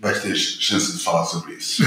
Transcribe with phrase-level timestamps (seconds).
[0.00, 1.82] vai ter chance de falar sobre isso.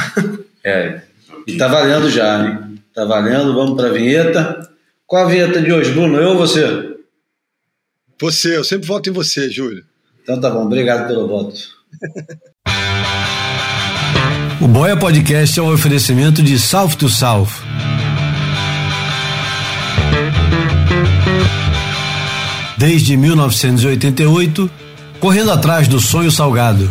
[0.64, 1.02] é.
[1.46, 2.82] E tá valendo já, hein?
[2.94, 4.70] Tá valendo, vamos para a vinheta.
[5.06, 6.18] Qual a vinheta de hoje, Bruno?
[6.18, 6.98] Eu ou você?
[8.20, 9.86] Você, eu sempre voto em você, Júlio.
[10.24, 11.56] Então tá bom, obrigado pelo voto.
[14.60, 17.48] o Boia Podcast é um oferecimento de South to South.
[22.78, 24.70] Desde 1988,
[25.20, 26.90] correndo atrás do sonho salgado.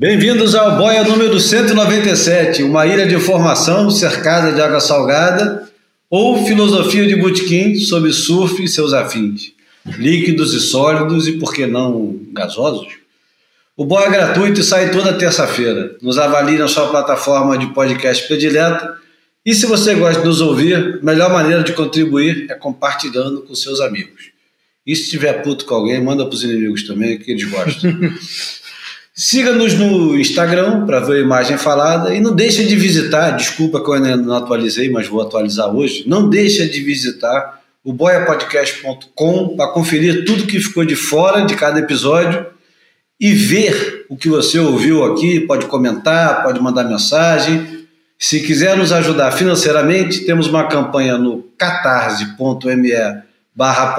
[0.00, 5.68] Bem-vindos ao Boia número 197, uma ilha de informação cercada de água salgada
[6.08, 9.52] ou filosofia de botequim sobre surf e seus afins,
[9.98, 12.88] líquidos e sólidos e, por que não, gasosos?
[13.76, 15.94] O Boia é gratuito e sai toda terça-feira.
[16.00, 18.94] Nos avalie na sua plataforma de podcast predileta
[19.44, 23.54] e se você gosta de nos ouvir, a melhor maneira de contribuir é compartilhando com
[23.54, 24.30] seus amigos.
[24.86, 27.92] E se tiver puto com alguém, manda para os inimigos também, que eles gostam.
[29.22, 33.86] Siga-nos no Instagram para ver a imagem falada e não deixe de visitar, desculpa que
[33.86, 39.72] eu ainda não atualizei, mas vou atualizar hoje, não deixe de visitar o boiapodcast.com para
[39.72, 42.46] conferir tudo que ficou de fora de cada episódio
[43.20, 47.86] e ver o que você ouviu aqui, pode comentar, pode mandar mensagem.
[48.18, 52.92] Se quiser nos ajudar financeiramente, temos uma campanha no catarse.me
[53.54, 53.96] barra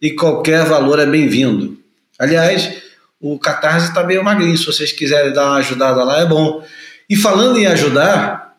[0.00, 1.76] e qualquer valor é bem-vindo.
[2.18, 2.87] Aliás,
[3.20, 4.56] o Catarse está meio magrinho.
[4.56, 6.62] Se vocês quiserem dar uma ajudada lá, é bom.
[7.08, 8.56] E falando em ajudar,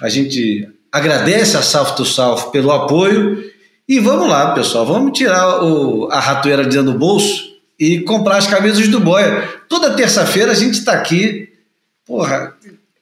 [0.00, 3.42] a gente agradece a South to South pelo apoio.
[3.88, 8.36] E vamos lá, pessoal, vamos tirar o, a ratoeira de dentro do bolso e comprar
[8.36, 9.48] as camisas do Boia.
[9.68, 11.48] Toda terça-feira a gente está aqui.
[12.06, 12.54] Porra,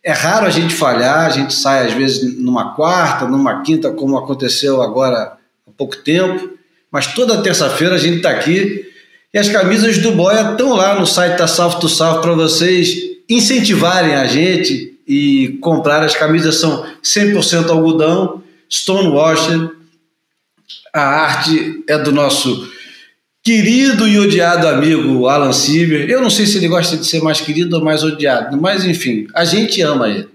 [0.02, 4.16] é raro a gente falhar, a gente sai às vezes numa quarta, numa quinta, como
[4.16, 5.36] aconteceu agora
[5.66, 6.58] há pouco tempo.
[6.90, 8.89] Mas toda terça-feira a gente está aqui
[9.32, 12.96] e as camisas do Boia estão lá no site da Salve to Salve para vocês
[13.28, 16.02] incentivarem a gente e comprar.
[16.02, 19.70] As camisas são 100% algodão, stonewashed.
[20.92, 22.68] A arte é do nosso
[23.42, 26.10] querido e odiado amigo Alan Sieber.
[26.10, 29.28] Eu não sei se ele gosta de ser mais querido ou mais odiado, mas enfim,
[29.32, 30.28] a gente ama ele.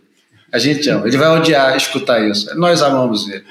[0.53, 1.05] A gente ama.
[1.05, 2.57] Ele vai odiar escutar isso.
[2.57, 3.43] Nós amamos ele.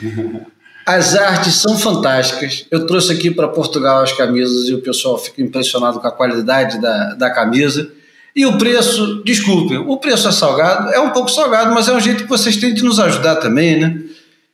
[0.88, 2.64] As artes são fantásticas.
[2.70, 6.80] Eu trouxe aqui para Portugal as camisas e o pessoal fica impressionado com a qualidade
[6.80, 7.92] da, da camisa.
[8.34, 12.00] E o preço, desculpem, o preço é salgado, é um pouco salgado, mas é um
[12.00, 14.00] jeito que vocês têm de nos ajudar também, né?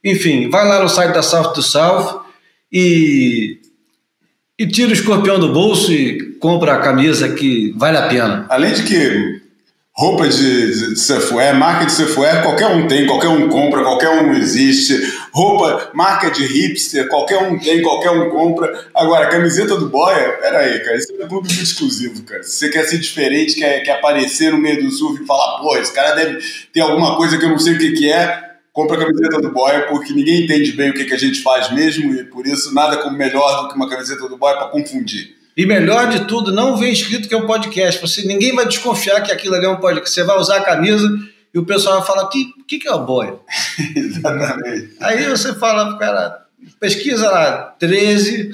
[0.02, 2.22] Enfim, vai lá no site da South to South
[2.72, 3.60] e,
[4.58, 8.44] e tira o escorpião do bolso e compra a camisa que vale a pena.
[8.48, 9.40] Além de que
[9.92, 14.32] roupa de, de surfwear, marca de surfwear, qualquer um tem, qualquer um compra, qualquer um
[14.34, 15.00] existe.
[15.34, 18.86] Roupa, marca de hipster, qualquer um tem, qualquer um compra.
[18.94, 22.44] Agora, camiseta do Boia, pera aí, cara, isso é tudo muito exclusivo, cara.
[22.44, 25.76] Se você quer ser diferente, quer, quer aparecer no meio do surf e falar, pô,
[25.76, 26.38] esse cara deve
[26.72, 29.50] ter alguma coisa que eu não sei o que, que é, compra a camiseta do
[29.50, 32.72] Boia, porque ninguém entende bem o que, que a gente faz mesmo, e por isso
[32.72, 35.34] nada como melhor do que uma camiseta do Boia para confundir.
[35.56, 38.00] E melhor de tudo, não vem escrito que é um podcast.
[38.00, 40.14] Você, ninguém vai desconfiar que aquilo ali é um podcast.
[40.14, 41.08] Você vai usar a camisa
[41.54, 43.38] e o pessoal vai falar: o que, que, que é o boia?
[43.94, 44.96] Exatamente.
[45.00, 46.46] Aí você fala pro cara,
[46.80, 48.50] pesquisa lá, 13,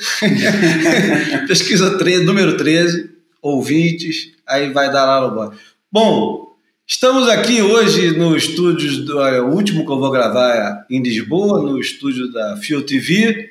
[1.49, 5.53] pesquisa 13, número 13, ouvintes, aí vai dar lá no boia.
[5.91, 6.55] Bom,
[6.87, 11.63] estamos aqui hoje no estúdio, do, é, o último que eu vou gravar em Lisboa,
[11.63, 13.51] no estúdio da Fio TV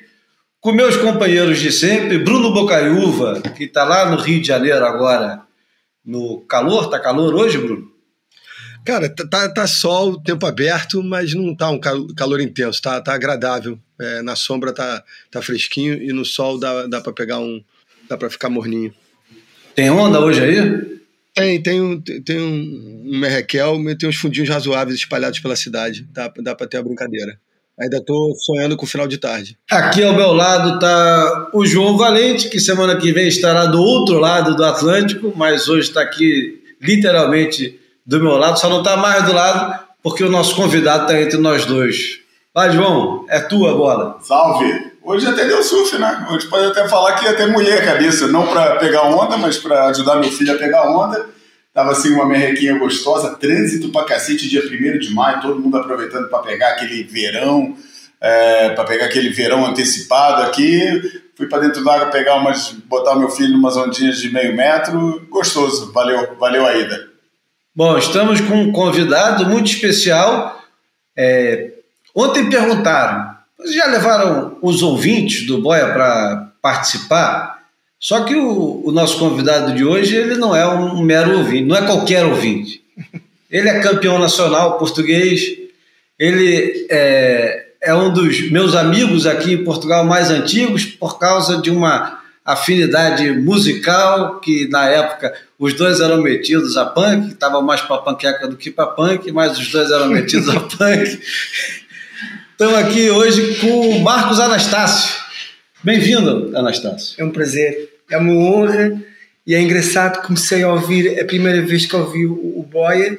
[0.60, 5.42] com meus companheiros de sempre, Bruno Bocaiúva, que está lá no Rio de Janeiro agora,
[6.04, 6.90] no calor.
[6.90, 7.89] Tá calor hoje, Bruno?
[8.84, 13.14] Cara, tá, tá, tá sol, tempo aberto, mas não tá um calor intenso, tá, tá
[13.14, 13.78] agradável.
[14.00, 17.62] É, na sombra tá, tá fresquinho e no sol dá, dá para pegar um.
[18.08, 18.94] dá para ficar morninho.
[19.74, 21.00] Tem onda hoje aí?
[21.34, 26.06] Tem, tem um, tem um, um merrequel, tem uns fundinhos razoáveis espalhados pela cidade.
[26.12, 27.38] Dá, dá para ter a brincadeira.
[27.80, 29.56] Ainda estou sonhando com o final de tarde.
[29.70, 34.18] Aqui ao meu lado está o João Valente, que semana que vem estará do outro
[34.18, 37.79] lado do Atlântico, mas hoje está aqui literalmente
[38.10, 41.38] do meu lado, só não está mais do lado porque o nosso convidado está entre
[41.38, 42.18] nós dois.
[42.52, 44.18] Vai, João, é tua bola.
[44.20, 44.90] Salve!
[45.00, 46.26] Hoje até deu surf, né?
[46.28, 49.58] Hoje pode até falar que ia até mulher a cabeça, não para pegar onda, mas
[49.58, 51.24] para ajudar meu filho a pegar onda.
[51.72, 56.28] Tava assim uma merrequinha gostosa, trânsito pra cacete, dia 1 de maio, todo mundo aproveitando
[56.28, 57.76] para pegar aquele verão,
[58.20, 61.00] é, para pegar aquele verão antecipado aqui.
[61.36, 65.24] Fui para dentro da água pegar umas, botar meu filho umas ondinhas de meio metro,
[65.30, 67.09] gostoso, valeu, valeu a ida.
[67.72, 70.60] Bom, estamos com um convidado muito especial.
[71.16, 71.70] É,
[72.12, 77.60] ontem perguntaram, vocês já levaram os ouvintes do Boia para participar?
[77.98, 81.76] Só que o, o, nosso convidado de hoje, ele não é um mero ouvinte, não
[81.76, 82.82] é qualquer ouvinte.
[83.48, 85.40] Ele é campeão nacional português,
[86.18, 91.70] ele é, é um dos meus amigos aqui em Portugal mais antigos por causa de
[91.70, 92.19] uma
[92.52, 98.48] afinidade musical que na época os dois eram metidos a punk, estava mais para panqueca
[98.48, 101.20] do que para punk, mas os dois eram metidos a punk.
[102.52, 105.20] Estamos aqui hoje com o Marcos Anastácio.
[105.82, 107.14] Bem-vindo, Anastácio.
[107.18, 109.00] É um prazer, é uma honra
[109.46, 110.22] e é engraçado.
[110.22, 113.18] Comecei a ouvir, a primeira vez que ouvi o, o Boia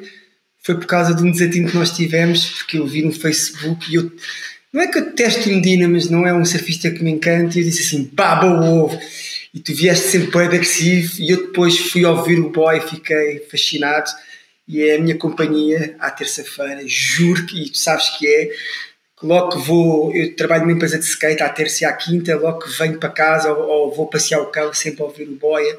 [0.63, 3.95] foi por causa de um desatino que nós tivemos, porque eu vi no Facebook e
[3.95, 4.12] eu.
[4.73, 7.57] Não é que eu detesto Medina, mas não é um surfista que me encanta.
[7.57, 9.00] E eu disse assim: baba o ovo
[9.53, 13.39] e tu vieste sempre bem agressivo e eu depois fui ouvir o boy e fiquei
[13.51, 14.09] fascinado
[14.68, 18.50] e é a minha companhia à terça-feira, juro que, e tu sabes que é,
[19.21, 22.59] logo que vou, eu trabalho numa empresa de skate à terça e à quinta, logo
[22.59, 25.77] que venho para casa ou, ou vou passear o carro sempre a ouvir o boia,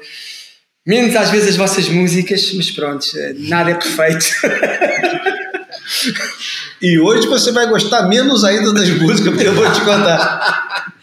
[0.85, 3.07] menos às vezes as vossas músicas, mas pronto,
[3.39, 4.25] nada é perfeito.
[6.81, 10.93] e hoje você vai gostar menos ainda das músicas, porque eu vou te contar.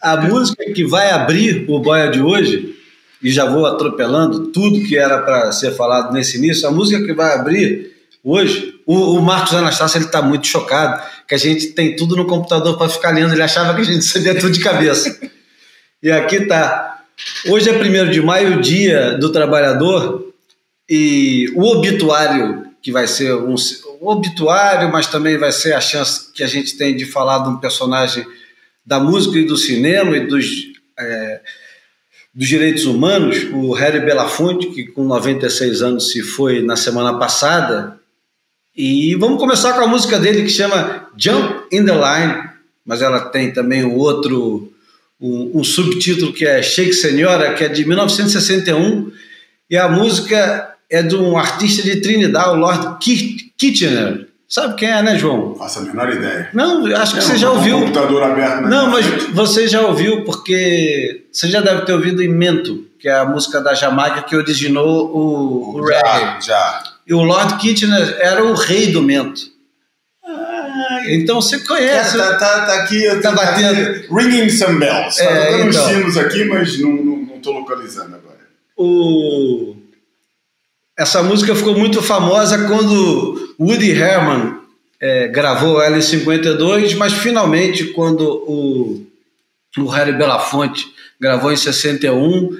[0.00, 2.74] A música que vai abrir o Boia de hoje,
[3.22, 7.12] e já vou atropelando tudo que era para ser falado nesse início, a música que
[7.12, 7.90] vai abrir
[8.24, 12.26] hoje, o, o Marcos Anastácio ele está muito chocado, que a gente tem tudo no
[12.26, 15.18] computador para ficar lendo, ele achava que a gente sabia tudo de cabeça.
[16.02, 17.02] E aqui tá.
[17.46, 20.32] Hoje é 1 de maio, dia do trabalhador,
[20.88, 26.32] e o obituário, que vai ser um, um obituário, mas também vai ser a chance
[26.32, 28.24] que a gente tem de falar de um personagem
[28.84, 30.46] da música e do cinema e dos,
[30.98, 31.40] é,
[32.34, 37.98] dos direitos humanos, o Harry Belafonte, que com 96 anos se foi na semana passada.
[38.74, 42.50] E vamos começar com a música dele que chama Jump in the Line,
[42.84, 44.72] mas ela tem também um outro
[45.20, 49.12] um, um subtítulo que é Shake Senhora, que é de 1961,
[49.68, 52.98] e a música é de um artista de Trinidad, o Lord
[53.56, 54.28] Kitchener.
[54.48, 55.54] Sabe quem é, né, João?
[55.54, 56.50] Faço a menor ideia.
[56.52, 57.76] Não, acho que é, você já ouviu.
[57.76, 58.62] Um computador aberto.
[58.62, 63.24] Não, mas você já ouviu porque você já deve ter ouvido Mento, que é a
[63.24, 66.46] música da Jamaica que originou o, o já, reggae.
[66.46, 66.82] Já.
[67.06, 69.42] E o Lord Kitchener era o rei do Mento.
[70.26, 72.18] Ah, então você conhece.
[72.18, 73.80] Tá, tá, tá aqui, tá, tá batendo.
[73.80, 75.16] Aqui, ringing some bells.
[75.16, 78.40] Tá é, tocando então, uns sinos aqui, mas não, não, não tô localizando agora.
[78.76, 79.76] O
[81.00, 84.58] essa música ficou muito famosa quando Woody Herman
[85.00, 89.06] é, gravou ela em 52, mas finalmente quando o,
[89.78, 92.54] o Harry Belafonte gravou em 61,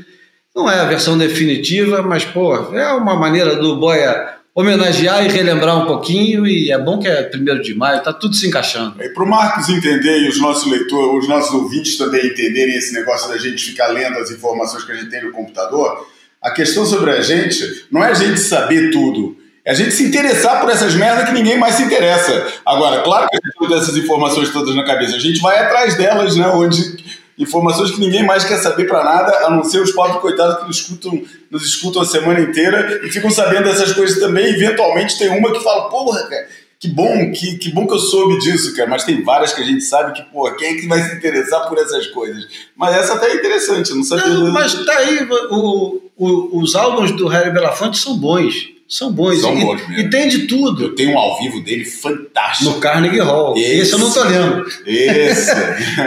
[0.56, 5.76] não é a versão definitiva, mas pô, é uma maneira do Boia homenagear e relembrar
[5.76, 9.02] um pouquinho e é bom que é primeiro de maio, tá tudo se encaixando.
[9.02, 12.94] E para o Marcos entender e os nossos leitores, os nossos ouvintes também entenderem esse
[12.94, 16.08] negócio da gente ficar lendo as informações que a gente tem no computador,
[16.42, 20.04] a questão sobre a gente não é a gente saber tudo, é a gente se
[20.04, 22.46] interessar por essas merdas que ninguém mais se interessa.
[22.64, 25.96] Agora, claro que a gente tem essas informações todas na cabeça, a gente vai atrás
[25.96, 26.48] delas, né?
[26.48, 30.60] Onde informações que ninguém mais quer saber para nada, a não ser os pobres coitados
[30.60, 34.46] que nos escutam, nos escutam a semana inteira e ficam sabendo dessas coisas também.
[34.46, 36.46] Eventualmente tem uma que fala, porra, cara,
[36.80, 38.88] que bom, que, que bom que eu soube disso, cara.
[38.88, 41.68] Mas tem várias que a gente sabe que, pô, quem é que vai se interessar
[41.68, 42.48] por essas coisas?
[42.74, 44.28] Mas essa até é interessante, não sabia.
[44.28, 48.70] Não, mas tá aí, o, o, os álbuns do Harry Belafonte são bons.
[48.88, 49.42] São bons.
[49.42, 50.06] São e, bons mesmo.
[50.06, 50.84] E tem de tudo.
[50.84, 52.70] Eu tenho um ao vivo dele fantástico.
[52.70, 53.54] No Carnegie Hall.
[53.58, 54.66] Esse, esse eu não tô lendo.
[54.86, 55.50] Esse.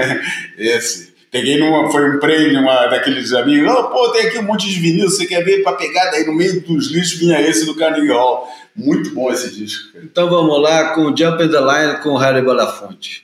[0.57, 1.13] esse.
[1.29, 3.71] Peguei numa, foi um prêmio uma, daqueles amigos.
[3.71, 6.12] Oh, pô, tem aqui um monte de vinil, você quer ver para pegar?
[6.12, 8.47] Daí no meio dos lixos vinha esse do Carnegie Hall.
[8.75, 9.93] Muito bom esse disco.
[9.93, 10.05] Cara.
[10.05, 13.23] Então vamos lá com Jump in the Line com Harry Belafonte.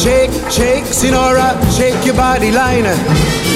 [0.00, 2.86] Shake, shake, Sinora, shake your body line.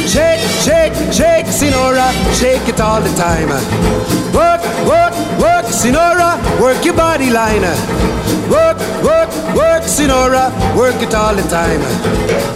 [0.06, 2.08] Shake, shake, shake, Sinora,
[2.38, 3.49] shake it all the time.
[4.32, 7.62] Work, work, work, Sinora, work your body line.
[8.50, 11.80] Work, work, work, Sinora, work it all the time.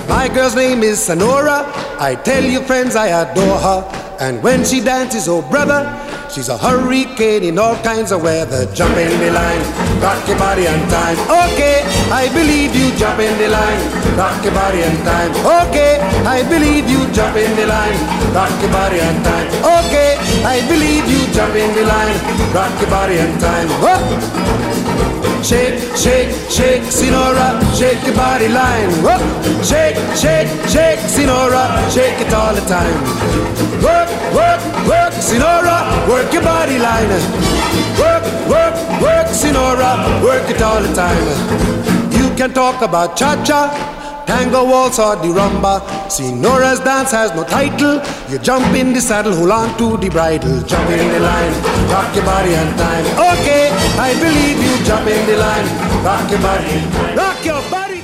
[0.09, 1.64] My girl's name is Sonora.
[1.99, 4.17] I tell you, friends, I adore her.
[4.21, 5.83] And when she dances, oh brother,
[6.31, 8.69] She's a hurricane in all kinds of weather.
[8.75, 9.64] Jump in the line,
[10.02, 11.17] rock your body on time.
[11.25, 11.81] Okay,
[12.12, 12.93] I believe you.
[13.00, 13.81] Jump in the line,
[14.12, 15.33] rock your body on time.
[15.67, 15.97] Okay,
[16.28, 17.00] I believe you.
[17.17, 17.97] Jump in the line,
[18.38, 19.49] rock your body on time.
[19.83, 20.11] Okay,
[20.54, 21.23] I believe you.
[21.35, 22.18] Jump in the line,
[22.54, 23.68] rock your body on time.
[23.83, 23.99] Oh.
[25.42, 28.90] shake, shake, shake, Sinora, shake your body line.
[29.07, 29.18] Whoa.
[29.71, 32.99] Shake, shake, shake, Sinora, shake it all the time.
[33.88, 35.76] Work, work, work, Sinora,
[36.09, 37.11] work your body line.
[38.04, 39.90] Work, work, work, Sinora,
[40.23, 41.26] work it all the time.
[42.18, 43.98] You can talk about cha-cha.
[44.28, 45.80] Tango waltz or the rumba.
[46.11, 48.02] Senora's dance has no title.
[48.28, 50.61] You jump in the saddle, hold on to the bridle.
[50.64, 51.54] Jump in the line,
[51.88, 53.06] rock your body and time.
[53.32, 54.85] Okay, I believe you.
[54.85, 55.66] Jump in the line,
[56.04, 56.76] rock your body,
[57.16, 58.02] rock your body.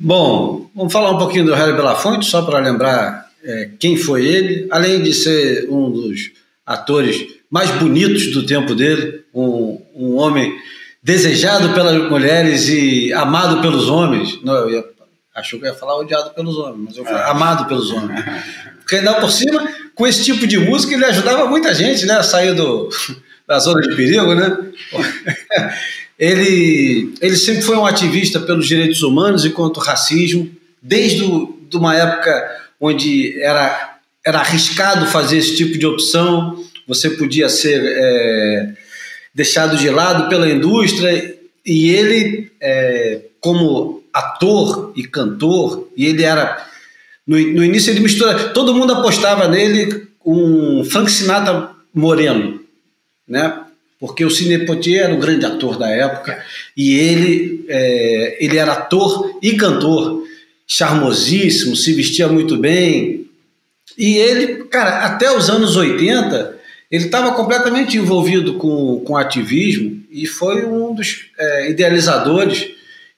[0.00, 4.68] Bom, vamos falar um pouquinho do Harry Belafonte, só para lembrar é, quem foi ele.
[4.70, 6.30] Além de ser um dos
[6.64, 10.50] atores mais bonitos do tempo dele, um, um homem
[11.02, 14.42] desejado pelas mulheres e amado pelos homens.
[14.42, 14.97] Não, eu ia
[15.38, 17.24] Achou que eu ia falar odiado pelos homens, mas eu falei É.
[17.26, 18.24] amado pelos homens.
[18.80, 22.14] Porque ainda por cima, com esse tipo de música, ele ajudava muita gente, né?
[22.14, 22.88] A sair do,
[23.46, 24.56] da zona de perigo, né?
[26.18, 30.50] ele, ele sempre foi um ativista pelos direitos humanos e contra o racismo,
[30.82, 37.10] desde o, de uma época onde era, era arriscado fazer esse tipo de opção, você
[37.10, 38.72] podia ser é,
[39.34, 46.66] deixado de lado pela indústria, e ele, é, como ator e cantor, e ele era.
[47.26, 48.50] No, no início ele mistura.
[48.50, 52.60] Todo mundo apostava nele um Frank Sinatra moreno,
[53.26, 53.60] né?
[54.00, 56.42] Porque o Sidney Poitier era o grande ator da época
[56.76, 60.22] e ele, é, ele era ator e cantor,
[60.66, 63.26] charmosíssimo, se vestia muito bem.
[63.96, 66.58] E ele, cara, até os anos 80,
[66.90, 72.70] ele estava completamente envolvido com, com ativismo e foi um dos é, idealizadores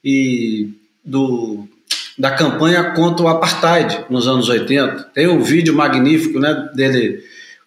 [0.03, 0.71] e
[1.11, 1.69] do,
[2.17, 5.11] da campanha contra o apartheid nos anos 80.
[5.13, 7.23] Tem um vídeo magnífico né, dele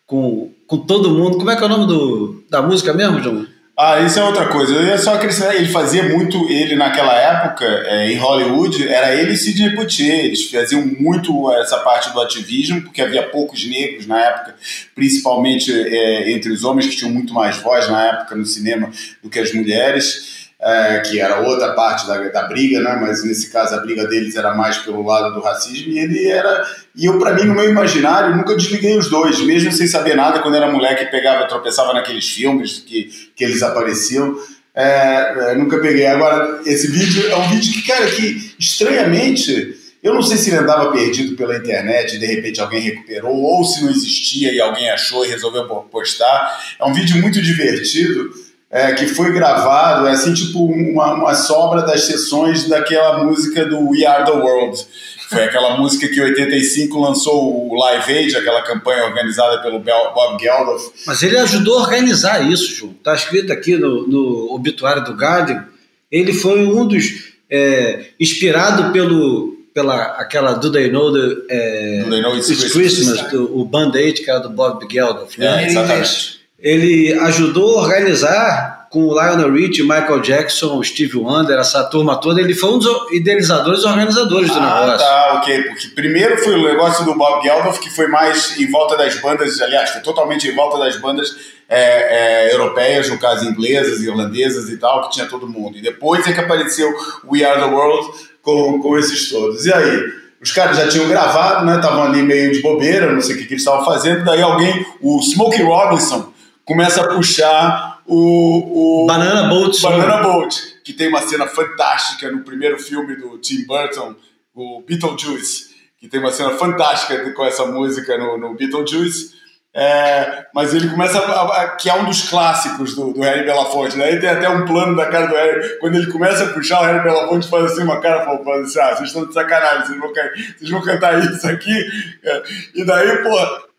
[0.08, 1.38] com, com todo mundo.
[1.38, 3.46] Como é que é o nome do, da música mesmo, João?
[3.76, 4.72] Ah, isso é outra coisa.
[4.76, 9.38] Eu só acrescentar, ele fazia muito, ele naquela época, é, em Hollywood, era ele e
[9.38, 10.26] Sidney Poitier.
[10.26, 14.56] Eles faziam muito essa parte do ativismo, porque havia poucos negros na época,
[14.94, 18.92] principalmente é, entre os homens, que tinham muito mais voz na época no cinema
[19.24, 20.43] do que as mulheres.
[20.66, 22.98] É, que era outra parte da, da briga, né?
[23.02, 26.66] mas nesse caso a briga deles era mais pelo lado do racismo, e ele era.
[26.96, 30.40] E eu, para mim, no meu imaginário, nunca desliguei os dois, mesmo sem saber nada,
[30.40, 34.38] quando era moleque, pegava, tropeçava naqueles filmes que, que eles apareciam.
[34.74, 36.08] É, é, nunca peguei.
[36.08, 39.80] Agora, esse vídeo é um vídeo que, cara, que estranhamente.
[40.02, 43.64] Eu não sei se ele andava perdido pela internet e de repente alguém recuperou, ou
[43.64, 46.62] se não existia e alguém achou e resolveu postar.
[46.78, 48.30] É um vídeo muito divertido
[48.74, 53.92] é, que foi gravado, é assim, tipo uma, uma sobra das sessões daquela música do
[53.92, 54.84] We Are the World.
[55.30, 60.42] Foi aquela música que em 85 lançou o Live Aid, aquela campanha organizada pelo Bob
[60.42, 60.92] Geldof.
[61.06, 62.94] Mas ele ajudou a organizar isso, João.
[62.94, 65.66] Está escrito aqui no, no obituário do Guardian.
[66.12, 72.10] Ele foi um dos é, inspirado pelo pela aquela Do They Know, the, é, Do
[72.12, 75.40] They Know It's, It's Christmas, Christmas, do, o Band-Aid, que era do Bob Geldof.
[75.40, 75.64] Né?
[75.64, 76.43] É, exatamente.
[76.64, 82.40] Ele ajudou a organizar com o Lionel Richie, Michael Jackson, Steve Wonder, essa turma toda.
[82.40, 85.06] Ele foi um dos idealizadores e organizadores do Ah, negócio.
[85.06, 85.64] tá, ok.
[85.64, 89.60] Porque primeiro foi o negócio do Bob Geldof, que foi mais em volta das bandas,
[89.62, 91.36] aliás, foi totalmente em volta das bandas
[91.68, 95.78] é, é, europeias, no caso inglesas, irlandesas e tal, que tinha todo mundo.
[95.78, 96.88] E depois é que apareceu
[97.30, 98.10] We Are the World
[98.44, 99.66] com, com esses todos.
[99.66, 100.02] E aí?
[100.40, 101.78] Os caras já tinham gravado, né?
[101.78, 104.24] Estavam ali meio de bobeira, não sei o que, que eles estavam fazendo.
[104.26, 106.33] Daí alguém, o Smokey Robinson,
[106.66, 109.82] começa a puxar o, o Banana Boat.
[109.82, 114.16] Banana Boat, que tem uma cena fantástica no primeiro filme do Tim Burton,
[114.54, 119.44] o Beetlejuice, que tem uma cena fantástica com essa música no, no Beetlejuice.
[119.76, 123.98] É, mas ele começa a, a, que é um dos clássicos do, do Harry Belafonte,
[123.98, 124.06] né?
[124.06, 126.86] Aí tem até um plano da cara do Harry, quando ele começa a puxar, o
[126.86, 130.14] Harry Belafonte faz assim uma cara, fala assim, ah, vocês estão de sacanagem, vocês vão,
[130.14, 131.90] vocês vão cantar isso aqui,
[132.24, 132.44] é,
[132.76, 133.36] e daí, pô,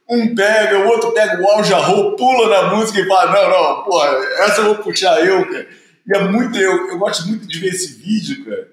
[0.09, 3.85] um pega, o outro pega o Al Jarreau, pula na música e fala, não, não,
[3.85, 4.09] porra,
[4.41, 5.67] essa eu vou puxar eu, cara.
[6.07, 8.69] E é muito, eu, eu gosto muito de ver esse vídeo, cara.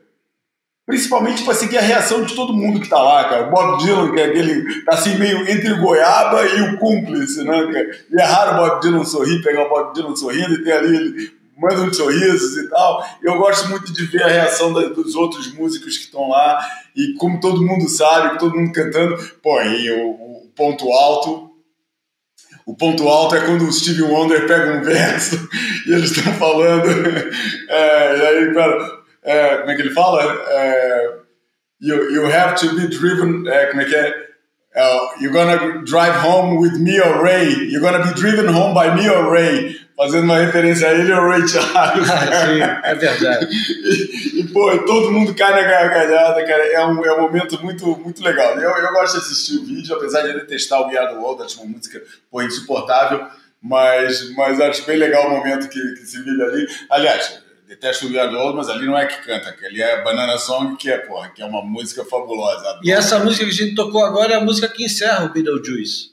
[0.85, 3.47] Principalmente para seguir a reação de todo mundo que tá lá, cara.
[3.47, 7.71] O Bob Dylan, que é aquele, tá assim, meio entre goiaba e o cúmplice, né,
[7.71, 7.91] cara?
[8.11, 10.95] E é raro o Bob Dylan sorrir, pegar o Bob Dylan sorrindo e ter ali,
[10.95, 13.05] ele manda uns sorrisos e tal.
[13.21, 16.59] Eu gosto muito de ver a reação da, dos outros músicos que estão lá
[16.95, 19.15] e como todo mundo sabe, todo mundo cantando.
[19.43, 21.51] Pô, e o, o ponto alto
[22.65, 25.35] o ponto alto é quando o Stevie Wonder pega um verso
[25.87, 26.87] e eles estão falando.
[27.73, 28.53] É, e aí,
[29.23, 30.21] é, como é que ele fala?
[30.49, 31.13] É,
[31.79, 33.47] you, you have to be driven.
[33.47, 34.30] É, como é que é?
[34.75, 37.49] Uh, you're gonna drive home with me or Ray.
[37.69, 39.75] You're gonna be driven home by me or Ray.
[39.97, 42.09] Fazendo uma referência a ele ou Ray Charles.
[42.09, 43.47] Ah, sim, é verdade.
[43.51, 46.65] e, e, pô, todo mundo cai na gargalhada, cara.
[46.71, 48.57] É um, é um momento muito, muito legal.
[48.59, 51.43] Eu, eu gosto de assistir o vídeo, apesar de detestar o We Are The World,
[51.43, 52.01] acho uma música
[52.31, 53.27] pô, insuportável,
[53.61, 56.67] mas, mas acho bem legal o momento que, que se vive ali.
[56.89, 57.39] Aliás,
[57.71, 60.75] detesto o The World, mas ali não é que canta, que ali é Banana Song,
[60.75, 62.59] que é, porra, que é uma música fabulosa.
[62.67, 62.81] Adoro.
[62.85, 66.11] E essa música que a gente tocou agora é a música que encerra o Beetlejuice.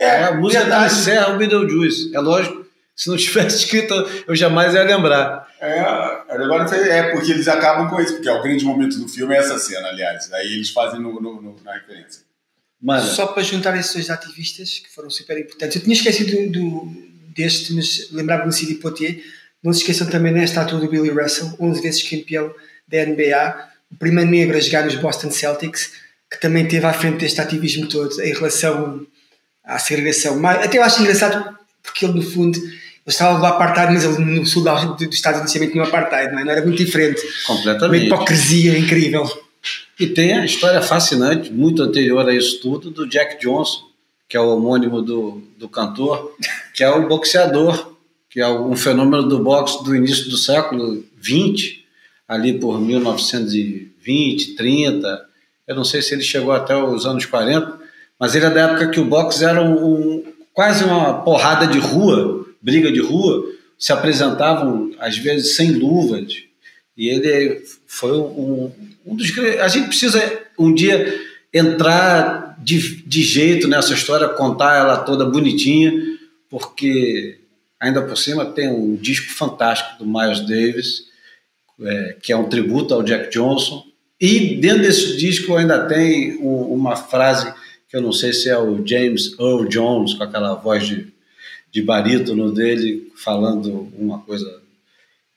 [0.00, 0.92] É, É a música verdade.
[0.94, 2.14] que encerra o Beetlejuice.
[2.14, 3.94] É lógico, se não tivesse escrito,
[4.26, 5.46] eu jamais ia lembrar.
[5.60, 9.34] É, agora é porque eles acabam com isso, porque é o grande momento do filme
[9.34, 10.32] é essa cena, aliás.
[10.32, 12.22] Aí eles fazem no, no- no- na referência.
[12.82, 15.76] Mano, Só para juntar esses dois ativistas que foram super importantes.
[15.76, 16.92] Eu tinha esquecido do,
[17.34, 19.20] deste, mas lembrava-me do Cid Poitier.
[19.62, 22.52] Não se esqueçam também nesta altura do Billy Russell, 11 vezes campeão
[22.86, 25.92] da NBA, o primeiro negro a jogar nos Boston Celtics,
[26.30, 29.06] que também esteve à frente deste ativismo todo em relação
[29.64, 30.44] à segregação.
[30.46, 32.72] Até eu acho engraçado porque ele, no fundo, ele
[33.06, 36.44] estava lá apartheid, mas ele no sul do- Unidos também tinha um apartheid, não, é?
[36.44, 37.20] não era muito diferente.
[37.48, 38.06] Uma completamente.
[38.06, 39.24] hipocrisia incrível.
[39.98, 43.88] E tem a história fascinante, muito anterior a isso tudo, do Jack Johnson,
[44.28, 46.36] que é o homônimo do, do cantor,
[46.74, 47.96] que é o boxeador,
[48.30, 51.78] que é um fenômeno do boxe do início do século XX,
[52.26, 55.26] ali por 1920, 30.
[55.66, 57.78] Eu não sei se ele chegou até os anos 40,
[58.18, 62.46] mas ele é da época que o boxe era um, quase uma porrada de rua,
[62.60, 63.44] briga de rua,
[63.78, 66.42] se apresentavam às vezes sem luvas.
[66.96, 68.72] E ele foi um,
[69.06, 69.32] um dos.
[69.60, 70.20] A gente precisa
[70.58, 71.18] um dia
[71.54, 75.92] entrar de, de jeito nessa história, contar ela toda bonitinha,
[76.50, 77.38] porque
[77.80, 81.02] ainda por cima tem um disco fantástico do Miles Davis,
[81.80, 83.84] é, que é um tributo ao Jack Johnson.
[84.20, 87.52] E dentro desse disco ainda tem um- uma frase
[87.88, 91.06] que eu não sei se é o James Earl Jones, com aquela voz de,
[91.72, 94.60] de barítono dele, falando uma coisa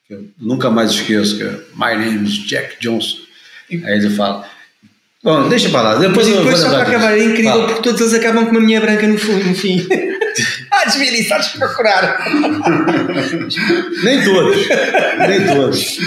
[0.08, 3.18] que eu nunca mais esqueço, que é My name is Jack Johnson.
[3.72, 4.50] Aí ele fala.
[5.24, 7.68] Bom, deixa pra lá, depois eu vou Depois, só para acabar, é incrível Fala.
[7.76, 9.86] porque eles acabam com uma mulher branca no, fu- no fim.
[10.72, 12.26] ah, desvia isso, sabes procurar.
[14.04, 14.68] Nem todos,
[15.28, 16.00] nem todos.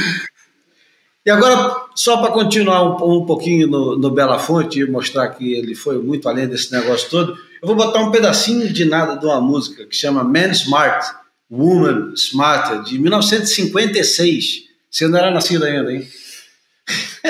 [1.27, 5.55] E agora, só para continuar um, um pouquinho no, no Bela Fonte e mostrar que
[5.55, 9.25] ele foi muito além desse negócio todo, eu vou botar um pedacinho de nada de
[9.25, 11.07] uma música que chama Man Smart,
[11.51, 14.65] Woman Smarter, de 1956.
[14.91, 16.07] Você não era nascido ainda, hein?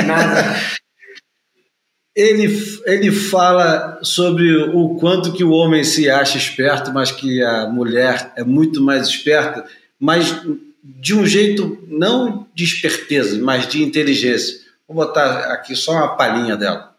[0.04, 0.56] Nada.
[2.14, 7.68] Ele, ele fala sobre o quanto que o homem se acha esperto, mas que a
[7.68, 9.64] mulher é muito mais esperta,
[9.98, 10.40] mas
[10.82, 14.60] de um jeito não de esperteza, mas de inteligência.
[14.86, 16.93] Vou botar aqui só uma palhinha dela.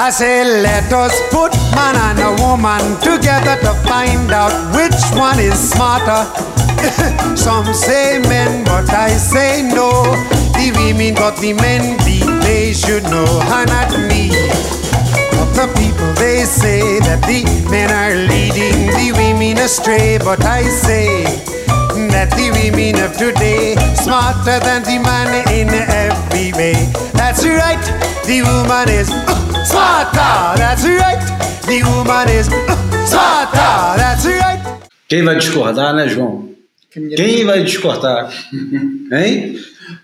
[0.00, 5.38] I say, let us put man and a woman together to find out which one
[5.38, 6.24] is smarter.
[7.36, 9.90] Some say men, but I say no.
[10.56, 14.32] The women got the men beat, they should know, and not me.
[15.36, 20.62] But the people they say that the men are leading the women astray, but I
[20.62, 21.59] say
[22.12, 26.74] that the women of today smarter than the man in every way.
[27.12, 27.80] That's right,
[28.26, 30.58] the woman is uh, smarter.
[30.58, 31.20] That's right,
[31.66, 33.98] the woman is uh, smarter.
[33.98, 34.60] That's right.
[35.08, 36.50] Quem vai discordar, né, João?
[36.90, 38.30] Quem vai discordar?
[39.12, 39.56] Hein?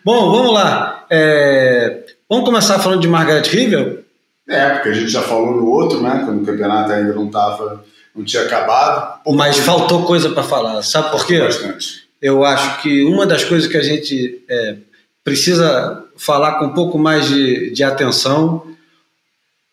[0.05, 1.05] Bom, vamos lá.
[1.09, 4.05] É, Vamos começar falando de Margaret River?
[4.49, 6.23] É, porque a gente já falou no outro, né?
[6.25, 7.85] Quando o campeonato ainda não tava,
[8.17, 9.21] não tinha acabado.
[9.35, 10.83] Mas coisa- faltou coisa para falar.
[10.83, 11.39] Sabe por quê?
[11.41, 12.07] Bastante.
[12.21, 14.77] Eu acho que uma das coisas que a gente é,
[15.23, 18.67] precisa falar com um pouco mais de, de atenção,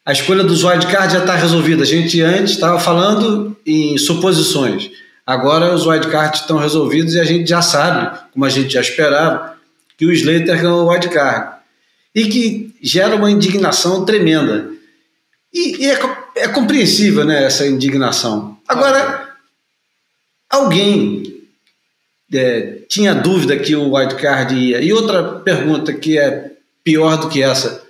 [0.06, 1.84] a escolha dos wildcards já está resolvida.
[1.84, 4.92] A gente antes estava falando em suposições.
[5.26, 9.54] Agora os wildcards estão resolvidos e a gente já sabe, como a gente já esperava,
[9.98, 11.54] que o Slater ganhou o wildcard.
[12.14, 14.70] E que gera uma indignação tremenda.
[15.54, 15.98] E, e é,
[16.36, 18.58] é compreensível né, essa indignação.
[18.68, 19.30] Agora,
[20.50, 21.44] alguém
[22.34, 24.82] é, tinha dúvida que o wildcard ia.
[24.82, 26.52] E outra pergunta que é
[26.84, 27.84] pior do que essa: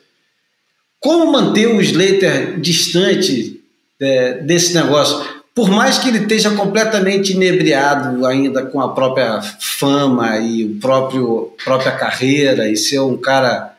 [0.99, 3.62] como manter o Slater distante
[3.99, 5.43] é, desse negócio?
[5.56, 11.53] Por mais que ele esteja completamente inebriado ainda com a própria fama e o próprio
[11.63, 13.77] própria carreira e ser um cara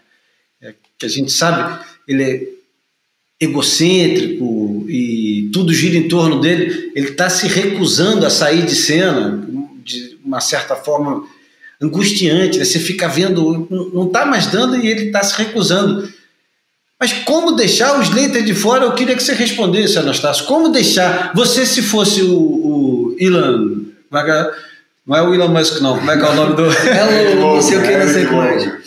[0.62, 2.53] é, que a gente sabe, ele é
[3.40, 9.46] egocêntrico e tudo gira em torno dele, ele está se recusando a sair de cena,
[9.84, 11.24] de uma certa forma
[11.80, 12.58] angustiante.
[12.58, 12.64] Né?
[12.64, 16.08] Você fica vendo, não está mais dando e ele está se recusando.
[16.98, 18.84] Mas como deixar os Slater de fora?
[18.84, 20.46] Eu queria que você respondesse, Anastácio.
[20.46, 21.32] Como deixar?
[21.34, 23.82] Você, se fosse o, o Elon.
[25.06, 25.98] Não é o Elon Musk, não.
[25.98, 26.64] Como é que é o nome do.
[26.64, 28.22] É o não sei o que, não sei.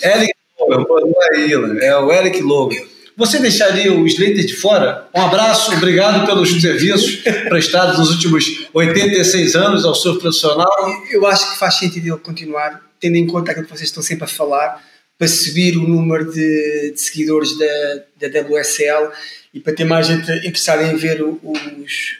[0.09, 2.81] Eric Logan, não é Elon, é o Eric Logan.
[3.17, 5.07] Você deixaria o Slater de fora?
[5.11, 7.15] Um abraço, obrigado pelos serviços
[7.49, 10.69] prestados nos últimos 86 anos ao seu profissional.
[11.09, 14.25] Eu acho que faz sentido ele continuar, tendo em conta aquilo que vocês estão sempre
[14.25, 14.85] a falar,
[15.17, 19.09] para subir o número de, de seguidores da, da WSL
[19.51, 22.17] e para ter mais gente interessada em ver os,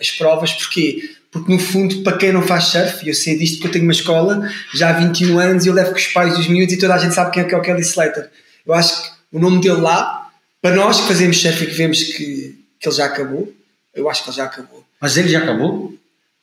[0.00, 0.52] as provas.
[0.52, 1.16] Porquê?
[1.32, 3.92] Porque, no fundo, para quem não faz surf, eu sei disto porque eu tenho uma
[3.92, 6.94] escola já há 21 anos e eu levo com os pais dos miúdos e toda
[6.94, 8.30] a gente sabe quem é, que é o Kelly Slater.
[8.64, 12.02] Eu acho que o nome dele lá, para nós que fazemos surf e que vemos
[12.02, 13.52] que, que ele já acabou,
[13.94, 14.84] eu acho que ele já acabou.
[15.00, 15.94] Mas ele já acabou?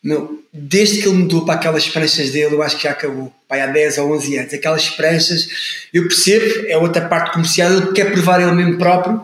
[0.03, 3.33] Não, desde que ele mudou para aquelas pranchas dele, eu acho que já acabou.
[3.47, 4.53] Pai, há 10 ou 11 anos.
[4.53, 5.47] Aquelas pranchas,
[5.93, 9.17] eu percebo, é outra parte comercial, ele quer provar ele mesmo próprio.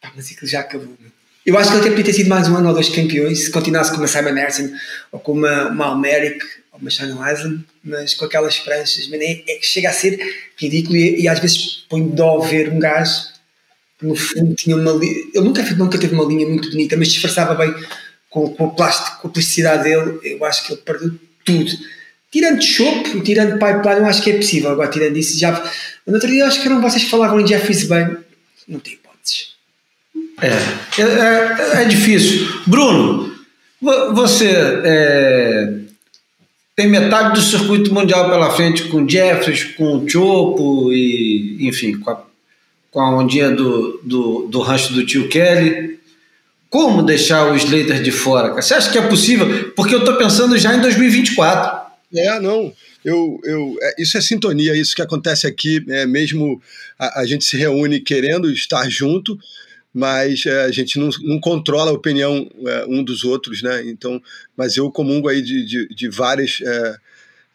[0.00, 0.96] Pá, mas aquilo já acabou.
[1.00, 1.10] Meu.
[1.44, 3.50] Eu acho que ele até podia ter sido mais um ano ou dois campeões, se
[3.50, 4.70] continuasse com uma Simon Harrison
[5.10, 6.44] ou com uma, uma Almeric
[6.88, 10.18] Shannon Island, mas com aquelas pranchas, man, é, é, chega a ser
[10.56, 13.38] ridículo e, e às vezes põe dó ver um gajo
[14.00, 15.12] no fundo tinha uma linha.
[15.34, 17.74] Ele nunca, nunca teve uma linha muito bonita, mas disfarçava bem
[18.30, 21.12] com, com, o plástico, com a plasticidade dele, eu acho que ele perdeu
[21.44, 21.70] tudo.
[22.30, 24.70] Tirando chope, tirando pipeline, eu acho que é possível.
[24.70, 25.50] Agora, tirando isso, já.
[26.06, 28.16] No outro dia, acho que eram vocês que falavam em Jeffries Bem.
[28.68, 29.54] Não tem hipóteses.
[30.40, 32.46] É, é, é, é difícil.
[32.66, 33.34] Bruno,
[33.80, 34.52] você
[34.84, 35.77] é,
[36.78, 42.22] tem metade do circuito mundial pela frente com Jeffries, com Chopo e, enfim, com a,
[42.92, 45.98] com a ondinha do, do, do rancho do tio Kelly.
[46.70, 48.54] Como deixar o Slater de fora?
[48.54, 49.72] Você acha que é possível?
[49.74, 51.90] Porque eu estou pensando já em 2024.
[52.14, 52.72] É, não.
[53.04, 56.62] Eu, eu, é, isso é sintonia, isso que acontece aqui, é, mesmo
[56.96, 59.36] a, a gente se reúne querendo estar junto,
[59.98, 63.82] mas é, a gente não, não, controla a opinião é, um dos outros, né?
[63.84, 64.22] Então,
[64.56, 66.60] mas eu comungo aí de, de, de várias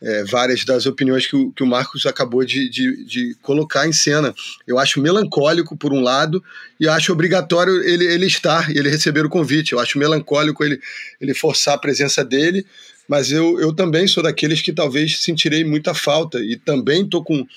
[0.02, 3.94] é, várias das opiniões que o, que o Marcos acabou de, de, de, colocar em
[3.94, 4.36] cena.
[4.68, 6.44] Eu acho melancólico, por um lado,
[6.78, 9.72] e acho obrigatório ele, ele estar e ele receber o convite.
[9.72, 10.78] Eu acho melancólico ele,
[11.22, 12.66] ele forçar a presença dele,
[13.08, 17.48] mas eu, eu também sou daqueles que talvez sentirei muita falta, e também estou com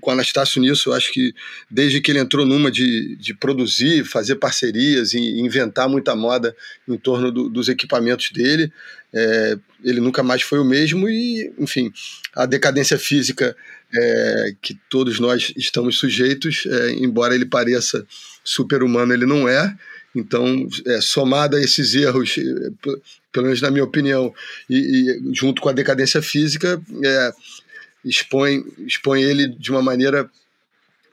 [0.00, 1.34] com o Anastácio nisso, eu acho que
[1.70, 6.54] desde que ele entrou numa de, de produzir, fazer parcerias e inventar muita moda
[6.86, 8.70] em torno do, dos equipamentos dele,
[9.12, 11.92] é, ele nunca mais foi o mesmo e, enfim,
[12.34, 13.56] a decadência física
[13.92, 18.06] é, que todos nós estamos sujeitos, é, embora ele pareça
[18.44, 19.74] super-humano, ele não é.
[20.14, 22.90] Então, é, somado a esses erros, é,
[23.32, 24.34] pelo menos na minha opinião,
[24.68, 27.32] e, e junto com a decadência física, é,
[28.04, 30.30] expõe, expõe ele de uma maneira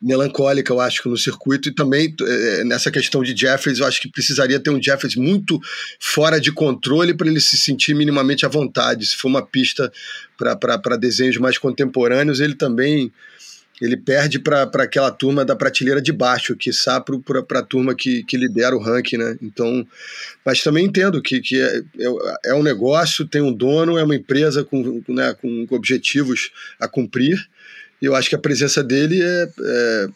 [0.02, 4.12] melancólica, eu acho, no circuito, e também é, nessa questão de Jeffries, eu acho que
[4.12, 5.60] precisaria ter um Jeffries muito
[6.00, 9.08] fora de controle para ele se sentir minimamente à vontade.
[9.08, 9.92] Se for uma pista
[10.38, 13.12] para desenhos mais contemporâneos, ele também
[13.82, 16.72] ele perde para aquela turma da prateleira de baixo, que
[17.46, 19.38] para a turma que, que lidera o ranking, né?
[19.42, 19.86] Então,
[20.44, 24.16] mas também entendo que, que é, é, é, um negócio, tem um dono, é uma
[24.16, 27.38] empresa com, né, com objetivos a cumprir.
[28.02, 30.08] E eu acho que a presença dele é, é,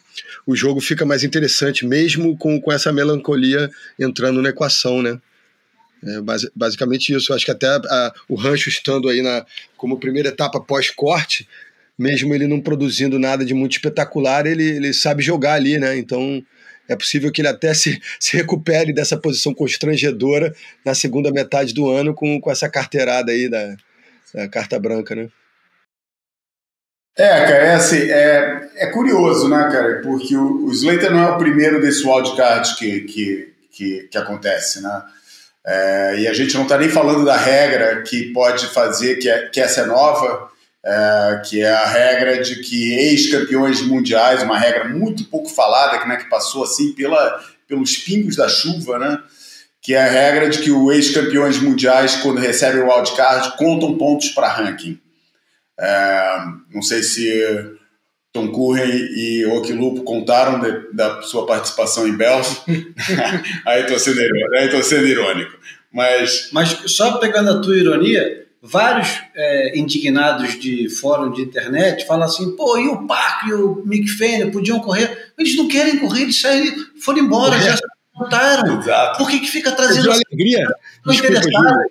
[0.46, 5.20] o jogo fica mais interessante, mesmo com, com essa melancolia entrando na equação, né?
[6.04, 6.18] É
[6.54, 7.30] basicamente isso.
[7.30, 9.46] Eu acho que até a, o rancho estando aí na,
[9.76, 11.48] como primeira etapa pós-corte,
[12.02, 15.96] mesmo ele não produzindo nada de muito espetacular, ele, ele sabe jogar ali, né?
[15.96, 16.42] Então
[16.88, 20.52] é possível que ele até se, se recupere dessa posição constrangedora
[20.84, 23.76] na segunda metade do ano com, com essa carteirada aí da,
[24.34, 25.28] da carta branca, né?
[27.16, 31.30] É, cara, é assim, é, é curioso, né, cara, porque o, o Slater não é
[31.30, 35.02] o primeiro desse wildcard que, que, que, que acontece, né?
[35.64, 39.46] É, e a gente não está nem falando da regra que pode fazer que, é,
[39.48, 40.50] que essa é nova,
[40.84, 46.08] é, que é a regra de que ex-campeões mundiais, uma regra muito pouco falada, que,
[46.08, 49.18] né, que passou assim pela, pelos pingos da chuva, né?
[49.80, 54.28] Que é a regra de que os ex-campeões mundiais, quando recebem o wildcard, contam pontos
[54.30, 54.98] para ranking.
[55.78, 56.36] É,
[56.72, 57.76] não sei se
[58.32, 62.62] Tom Curren e Okilupo contaram de, da sua participação em Bells.
[63.66, 65.58] aí estou sendo, irônico, sendo irônico.
[65.92, 66.48] Mas...
[66.52, 72.54] Mas só pegando a tua ironia, vários é, indignados de fórum de internet falam assim,
[72.54, 75.32] pô, e o Park e o Mick Fanning podiam correr?
[75.36, 77.76] Eles não querem correr, eles saíram, foram embora, já
[78.14, 78.80] botaram.
[78.80, 79.18] Exato.
[79.18, 80.64] Por que, que fica trazendo a alegria?
[81.04, 81.82] Não.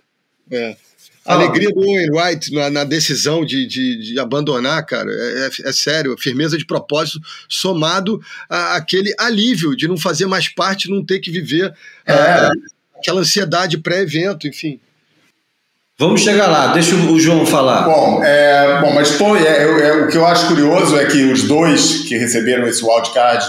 [0.49, 0.75] É.
[1.23, 5.69] A alegria do Owen Wright na, na decisão de, de, de abandonar, cara, é, é-
[5.69, 11.05] é sério, firmeza de propósito, somado a- àquele alívio de não fazer mais parte, não
[11.05, 11.71] ter que viver
[12.07, 12.13] É.
[12.13, 12.51] ah,
[12.97, 14.79] aquela ansiedade pré-evento, enfim.
[16.01, 17.83] Vamos chegar lá, deixa o João falar.
[17.83, 21.43] Bom, é, bom mas é, é- é- o que eu acho curioso é que os
[21.43, 23.45] dois que receberam esse wildcard,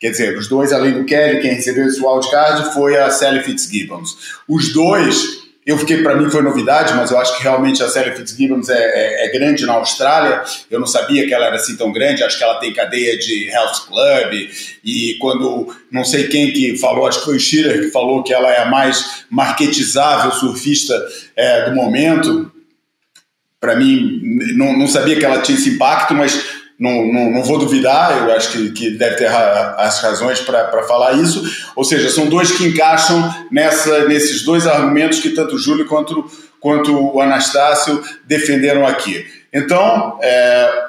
[0.00, 4.16] quer dizer, os dois além do Kelly, quem recebeu esse wildcard foi a Sally Fitzgibbons.
[4.48, 8.16] Os dois, eu fiquei, para mim foi novidade, mas eu acho que realmente a Sally
[8.16, 10.42] Fitzgibbons é, é- é grande na Austrália.
[10.70, 13.48] Eu não sabia que ela era assim tão grande, acho que ela tem cadeia de
[13.48, 14.50] health club.
[14.84, 18.34] E quando, não sei quem que falou, acho que foi o Schiller que falou que
[18.34, 21.00] ela é a mais marketizável surfista
[21.36, 22.50] é, do momento
[23.60, 24.20] para mim,
[24.56, 28.34] não, não sabia que ela tinha esse impacto, mas não, não, não vou duvidar, eu
[28.34, 31.42] acho que, que deve ter as razões para falar isso.
[31.76, 36.28] Ou seja, são dois que encaixam nessa, nesses dois argumentos que tanto o Júlio quanto,
[36.60, 39.24] quanto o Anastácio defenderam aqui.
[39.52, 40.82] Então, é,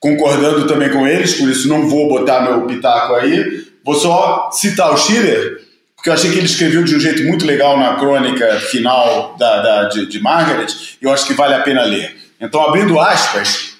[0.00, 4.92] concordando também com eles, por isso não vou botar meu pitaco aí, vou só citar
[4.92, 5.60] o Schiller,
[5.94, 9.62] porque eu achei que ele escreveu de um jeito muito legal na crônica final da,
[9.62, 10.66] da- de, de Margaret,
[11.00, 12.16] e eu acho que vale a pena ler.
[12.40, 13.73] Então, abrindo aspas,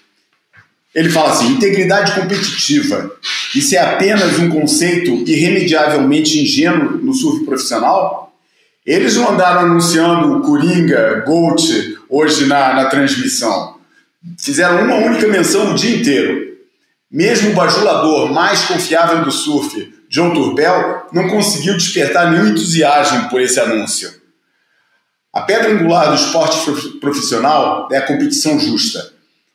[0.94, 3.10] ele fala assim: integridade competitiva.
[3.54, 8.32] Isso é apenas um conceito irremediavelmente ingênuo no surf profissional?
[8.84, 13.78] Eles não andaram anunciando Coringa, Gold, hoje na, na transmissão.
[14.38, 16.54] Fizeram uma única menção o dia inteiro.
[17.10, 23.40] Mesmo o bajulador mais confiável do surf, John Turpel, não conseguiu despertar nenhum entusiasmo por
[23.40, 24.12] esse anúncio.
[25.32, 29.13] A pedra angular do esporte prof- profissional é a competição justa.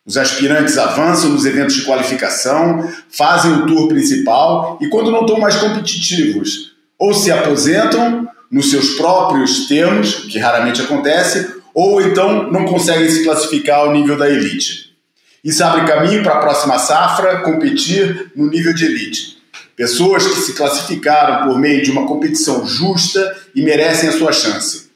[0.10, 5.40] Os aspirantes avançam nos eventos de qualificação, fazem o tour principal e, quando não estão
[5.40, 12.66] mais competitivos, ou se aposentam nos seus próprios termos, que raramente acontece, ou então não
[12.66, 14.96] conseguem se classificar ao nível da elite.
[15.44, 19.38] Isso abre caminho para a próxima safra competir no nível de elite.
[19.76, 24.89] Pessoas que se classificaram por meio de uma competição justa e merecem a sua chance.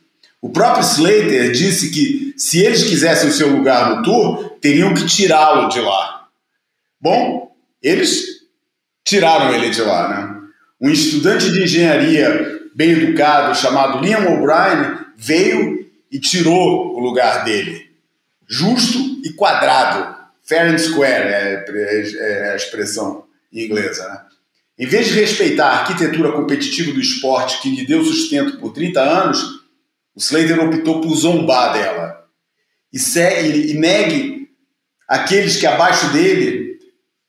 [0.44, 5.06] O próprio Slater disse que se eles quisessem o seu lugar no tour, teriam que
[5.06, 6.28] tirá-lo de lá.
[7.00, 8.26] Bom, eles
[9.06, 10.42] tiraram ele de lá, né?
[10.82, 17.90] Um estudante de engenharia bem educado chamado Liam O'Brien veio e tirou o lugar dele.
[18.46, 20.14] Justo e quadrado.
[20.44, 21.66] Fair and square é,
[22.18, 24.22] é a expressão inglesa, né?
[24.78, 29.00] Em vez de respeitar a arquitetura competitiva do esporte que lhe deu sustento por 30
[29.00, 29.63] anos,
[30.16, 32.24] o Slater optou por zombar dela
[32.92, 34.50] e, segue, e negue
[35.08, 36.78] aqueles que abaixo dele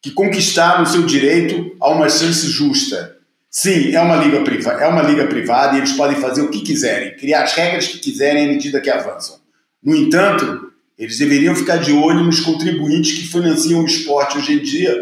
[0.03, 3.17] que conquistaram seu direito a uma chance justa.
[3.51, 6.61] Sim, é uma liga privada, é uma liga privada e eles podem fazer o que
[6.61, 9.39] quiserem, criar as regras que quiserem à medida que avançam.
[9.83, 14.63] No entanto, eles deveriam ficar de olho nos contribuintes que financiam o esporte hoje em
[14.63, 14.95] dia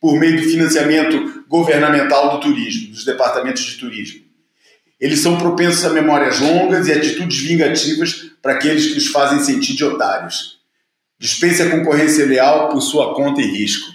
[0.00, 4.25] por meio do financiamento governamental do turismo, dos departamentos de turismo.
[5.00, 9.74] Eles são propensos a memórias longas e atitudes vingativas para aqueles que os fazem sentir
[9.74, 10.58] de otários.
[11.18, 13.90] Dispense a concorrência leal por sua conta e risco.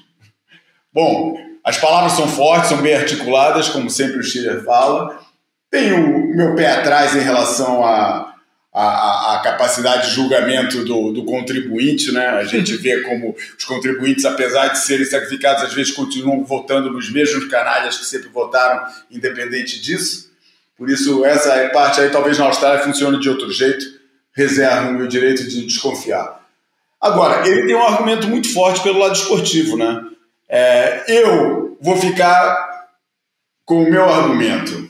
[0.93, 5.19] Bom, as palavras são fortes, são bem articuladas, como sempre o Schiller fala.
[5.69, 8.31] Tenho o meu pé atrás em relação à
[8.73, 12.27] a, a, a, capacidade de julgamento do, do, contribuinte, né?
[12.29, 17.11] A gente vê como os contribuintes, apesar de serem sacrificados, às vezes continuam votando nos
[17.11, 20.30] mesmos canalhas que sempre votaram, independente disso.
[20.81, 23.85] Por isso, essa parte aí, talvez na Austrália funcione de outro jeito.
[24.33, 26.43] Reservo o meu direito de desconfiar.
[26.99, 30.03] Agora, ele tem um argumento muito forte pelo lado esportivo, né?
[30.49, 32.87] É, eu vou ficar
[33.63, 34.89] com o meu argumento.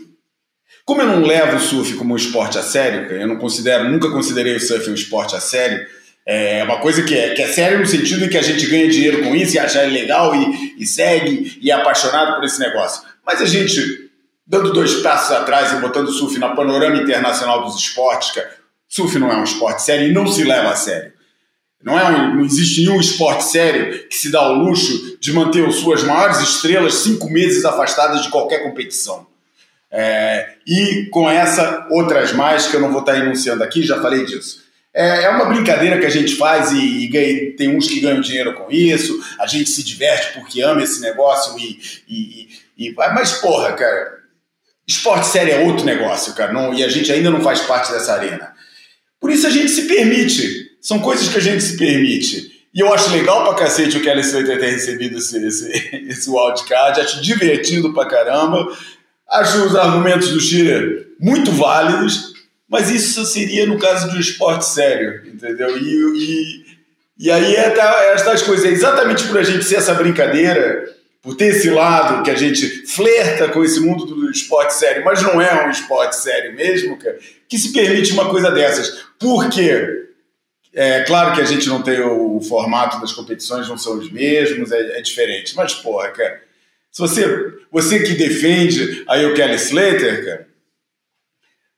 [0.85, 4.09] Como eu não levo o surf como um esporte a sério, eu não considero, nunca
[4.11, 5.85] considerei o surf um esporte a sério,
[6.25, 8.87] é uma coisa que é, que é sério no sentido em que a gente ganha
[8.87, 13.03] dinheiro com isso e acha legal e, e segue e é apaixonado por esse negócio.
[13.25, 14.09] Mas a gente,
[14.51, 18.43] dando dois passos atrás e botando o surf na panorama internacional dos esportes, que
[18.85, 21.13] surf não é um esporte sério e não se leva a sério.
[21.81, 25.65] Não, é um, não existe nenhum esporte sério que se dá ao luxo de manter
[25.65, 29.25] as suas maiores estrelas cinco meses afastadas de qualquer competição.
[29.89, 34.25] É, e com essa, outras mais que eu não vou estar enunciando aqui, já falei
[34.25, 34.63] disso.
[34.93, 38.19] É, é uma brincadeira que a gente faz e, e ganha, tem uns que ganham
[38.19, 41.79] dinheiro com isso, a gente se diverte porque ama esse negócio e.
[42.05, 44.20] e, e mas, porra, cara,
[44.87, 48.13] esporte sério é outro negócio, cara, não, e a gente ainda não faz parte dessa
[48.13, 48.51] arena.
[49.19, 52.51] Por isso a gente se permite, são coisas que a gente se permite.
[52.73, 56.99] E eu acho legal pra cacete o Kelly Slater ter recebido esse, esse, esse wildcard,
[56.99, 58.65] acho divertido pra caramba.
[59.29, 62.33] Acho os argumentos do Schiller muito válidos,
[62.67, 65.77] mas isso seria no caso de um esporte sério, entendeu?
[65.77, 65.83] E,
[66.17, 66.65] e,
[67.27, 67.73] e aí é
[68.13, 70.83] estas coisas, é exatamente por a gente ser essa brincadeira,
[71.21, 75.21] por ter esse lado que a gente flerta com esse mundo do esporte sério, mas
[75.21, 79.05] não é um esporte sério mesmo, cara, que se permite uma coisa dessas.
[79.19, 80.07] Por quê?
[80.73, 84.11] É claro que a gente não tem o, o formato das competições, não são os
[84.11, 85.55] mesmos, é, é diferente.
[85.55, 86.41] Mas, porra, cara,
[86.89, 90.47] se você, você que defende aí o Kelly Slater, cara,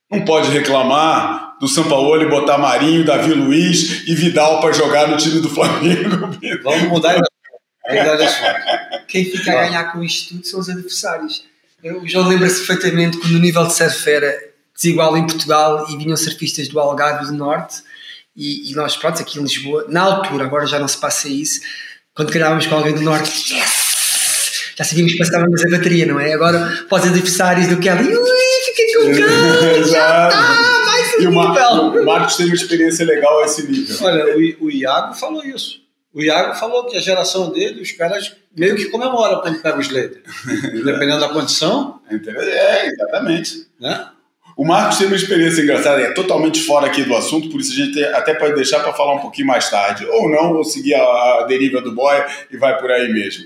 [0.10, 5.08] não pode reclamar do São Paulo e botar Marinho, Davi Luiz e Vidal para jogar
[5.08, 6.30] no time do Flamengo.
[6.64, 7.18] Vamos mudar
[9.08, 11.44] Quem fica a ganhar com isto tudo são os adversários.
[11.84, 16.16] O João lembra-se perfeitamente que no nível de surf era desigual em Portugal e vinham
[16.16, 17.82] surfistas do Algarve do Norte
[18.36, 21.62] e, e, nós, pronto, aqui em Lisboa, na altura, agora já não se passa isso,
[22.16, 24.74] quando calhávamos com alguém do Norte, yes!
[24.76, 26.34] já sabíamos que passávamos a bateria, não é?
[26.34, 28.30] Agora, para os adversários do Kelly, ui,
[28.66, 32.02] fiquei com o já está, mais um e nível.
[32.02, 33.96] O Marcos tem uma experiência legal a esse nível.
[34.02, 35.83] Olha, o, o Iago falou isso.
[36.14, 39.82] O Iago falou que a geração dele, os caras meio que comemoram quando pega o
[39.82, 40.22] Slater.
[40.86, 42.00] Dependendo da condição.
[42.10, 43.68] É, exatamente.
[43.80, 44.10] Né?
[44.56, 47.86] O Marcos tem uma experiência engraçada, é totalmente fora aqui do assunto, por isso a
[47.86, 50.06] gente até pode deixar para falar um pouquinho mais tarde.
[50.06, 52.16] Ou não, ou seguir a, a deriva do boy
[52.52, 53.46] e vai por aí mesmo.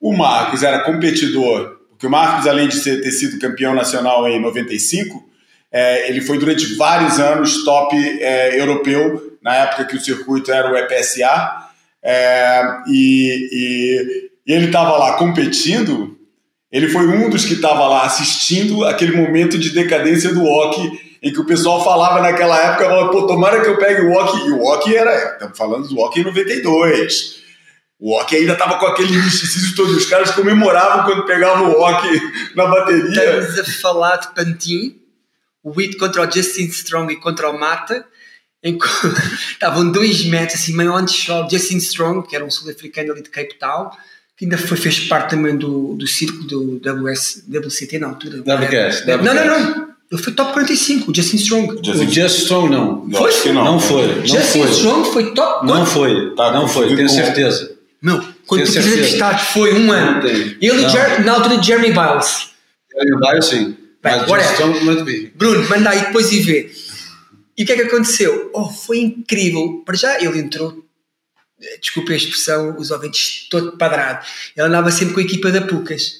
[0.00, 4.40] O Marcos era competidor, porque o Marcos, além de ser, ter sido campeão nacional em
[4.40, 5.28] 95,
[5.70, 10.72] é, ele foi durante vários anos top é, europeu, na época que o circuito era
[10.72, 11.67] o EPSA,
[12.02, 16.18] é, e, e, e ele estava lá competindo
[16.70, 21.32] ele foi um dos que estava lá assistindo aquele momento de decadência do hockey, em
[21.32, 24.46] que o pessoal falava naquela época, pô, tomara que eu pegue o hockey.
[24.46, 27.38] E o hockey era, estamos falando do hockey em 92.
[27.98, 29.96] O hockey ainda estava com aquele misticismo todo.
[29.96, 32.20] Os caras comemoravam quando pegavam o hockey
[32.54, 33.40] na bateria.
[33.40, 35.00] Estamos a falar de Pantin,
[35.64, 38.06] o Witt contra o Justin Strong e contra o Mata.
[39.52, 41.48] Estavam dois metros, assim, meio antes só.
[41.48, 43.90] Justin Strong, que era um sul-africano ali de Cape Town,
[44.36, 48.38] que ainda foi, fez parte também do, do círculo do WS, WCT na altura.
[48.42, 49.88] WCS, Não, não, não.
[50.10, 51.80] Ele foi top 45, o Justin Strong.
[51.84, 53.10] Justin o Just Strong não.
[53.10, 53.32] Foi?
[53.42, 53.64] Que não.
[53.64, 54.06] Não foi.
[54.06, 54.70] Não Justin foi.
[54.70, 56.34] Strong foi top Não foi.
[56.34, 57.72] Tá, não foi, tenho com- certeza.
[58.00, 58.94] Meu, quando Tenho tu certeza.
[58.96, 60.26] entrevistaste foi um ano.
[60.26, 61.24] Ele, e Não.
[61.24, 62.48] Na altura de Jeremy Biles.
[62.96, 63.76] Eu Baio sim.
[64.02, 64.28] Bem, Mas.
[64.28, 65.04] Just Strong não.
[65.34, 66.70] Bruno, manda aí depois e vê.
[67.58, 68.50] E o que é que aconteceu?
[68.54, 69.82] Oh, foi incrível.
[69.84, 70.84] Para já ele entrou,
[71.60, 74.24] eh, desculpe a expressão, os ouvintes todo padrado.
[74.56, 76.12] Ele andava sempre com a equipa da Pucas.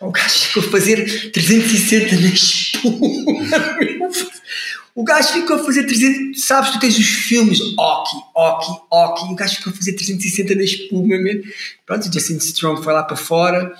[0.00, 2.98] O gajo ficou a fazer 360 na espuma.
[4.94, 6.44] O gajo ficou a fazer 300.
[6.44, 8.16] Sabes, tu tens os filmes Hockey,
[8.90, 9.28] Hockey.
[9.30, 11.42] E o gajo ficou a fazer 360 na espuma, mesmo.
[11.86, 13.72] Pronto, o Justin Strong foi lá para fora.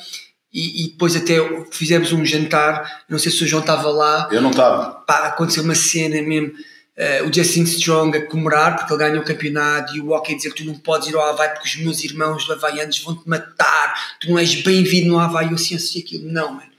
[0.52, 1.34] E, e depois até
[1.70, 3.04] fizemos um jantar.
[3.08, 5.04] Não sei se o João estava lá Eu não estava.
[5.08, 6.52] aconteceu uma cena mesmo.
[6.96, 10.50] Eh, o Justin Strong a comemorar porque ele ganhou o campeonato e o Hockey dizer
[10.52, 14.30] que tu não podes ir ao Havaí porque os meus irmãos havaianos vão-te matar, tu
[14.30, 15.48] não és bem-vindo no Havaí.
[15.48, 16.30] Eu assim, assim, aquilo.
[16.30, 16.70] Não, mano.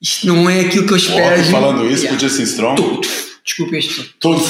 [0.00, 1.44] Isto não é aquilo que eu espero.
[1.44, 2.16] Falando isso Yeah.
[2.16, 3.00] o Justin Strong, Todo,
[3.44, 4.44] desculpa este todo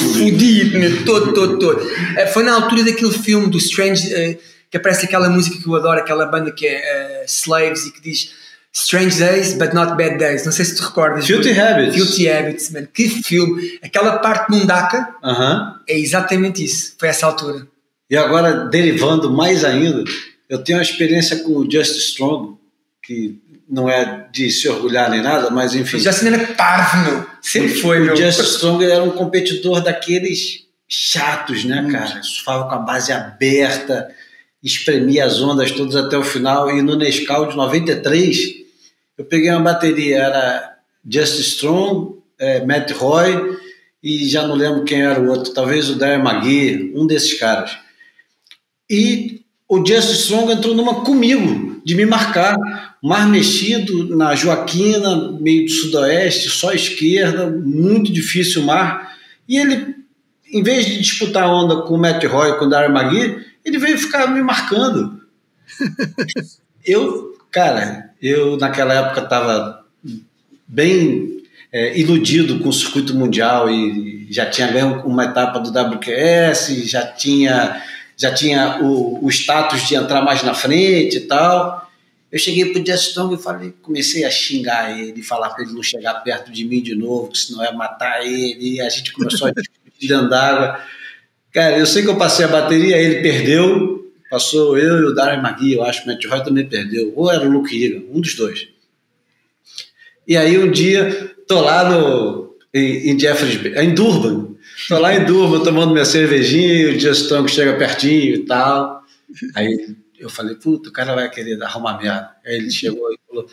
[0.77, 1.91] meu, todo, todo, todo.
[2.17, 4.37] Eh, Foi na altura daquele filme do Strange, eh,
[4.69, 8.31] que aparece aquela música que eu adoro, aquela banda que é Slaves e que diz
[8.73, 10.45] Strange Days, but not Bad Days.
[10.45, 11.25] Não sei se te recordas.
[11.25, 11.95] Filthy Habits.
[11.95, 12.85] Filthy Habits, man.
[12.93, 13.79] Que filme.
[13.81, 15.79] Aquela parte de Mundaka Aham.
[15.87, 16.93] é exatamente isso.
[16.99, 17.67] Foi essa altura.
[18.09, 20.03] E agora, derivando mais ainda,
[20.47, 22.57] eu tenho uma experiência com o Just Strong,
[23.03, 25.97] que não é de se orgulhar nem nada, mas enfim.
[25.97, 27.25] O Justin era parvo, meu.
[27.41, 28.13] Sempre foi, meu.
[28.13, 31.91] O Just Strong era um competidor daqueles chatos, né, Hum.
[31.91, 32.21] cara?
[32.23, 34.09] Surfava com a base aberta,
[34.63, 36.69] espremia as ondas todas até o final.
[36.75, 38.58] E no Nescau de 93,
[39.19, 40.77] eu peguei uma bateria, era
[41.07, 43.59] Just Strong, eh, Matt Roy
[44.01, 47.77] e já não lembro quem era o outro, talvez o Darren McGee, um desses caras.
[48.89, 52.55] E o Just Strong entrou numa comigo, de me marcar.
[53.03, 59.17] Mar mexido na Joaquina, meio do sudoeste, só esquerda, muito difícil o mar.
[59.47, 59.95] E ele,
[60.51, 63.77] em vez de disputar a onda com o Matt Roy, com o Darren McGee, ele
[63.77, 65.21] veio ficar me marcando.
[66.85, 69.85] eu, cara, eu naquela época estava
[70.67, 76.89] bem é, iludido com o circuito mundial e já tinha ganho uma etapa do WQS,
[76.89, 77.81] já tinha,
[78.15, 81.89] já tinha o, o status de entrar mais na frente e tal.
[82.31, 85.81] Eu cheguei pro Jess Strong e falei, comecei a xingar ele, falar para ele não
[85.81, 88.75] chegar perto de mim de novo, que senão ia matar ele.
[88.75, 90.79] E a gente começou a discutir dentro d'água.
[91.51, 95.39] Cara, eu sei que eu passei a bateria, ele perdeu, passou eu e o Darren
[95.39, 98.35] McGee, eu acho o Matt Roy também perdeu, ou era o Luke Egan, um dos
[98.35, 98.67] dois.
[100.27, 104.55] E aí um dia, tô lá no, em, em Jeffreys, em Durban,
[104.87, 109.03] tô lá em Durban tomando minha cervejinha, o Just Tango chega pertinho e tal.
[109.55, 112.29] Aí eu falei, puta, o cara vai querer arrumar merda.
[112.45, 113.47] Aí ele chegou e falou,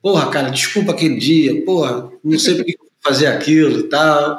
[0.00, 4.38] porra, cara, desculpa aquele dia, porra, não sei por que eu aquilo e tal.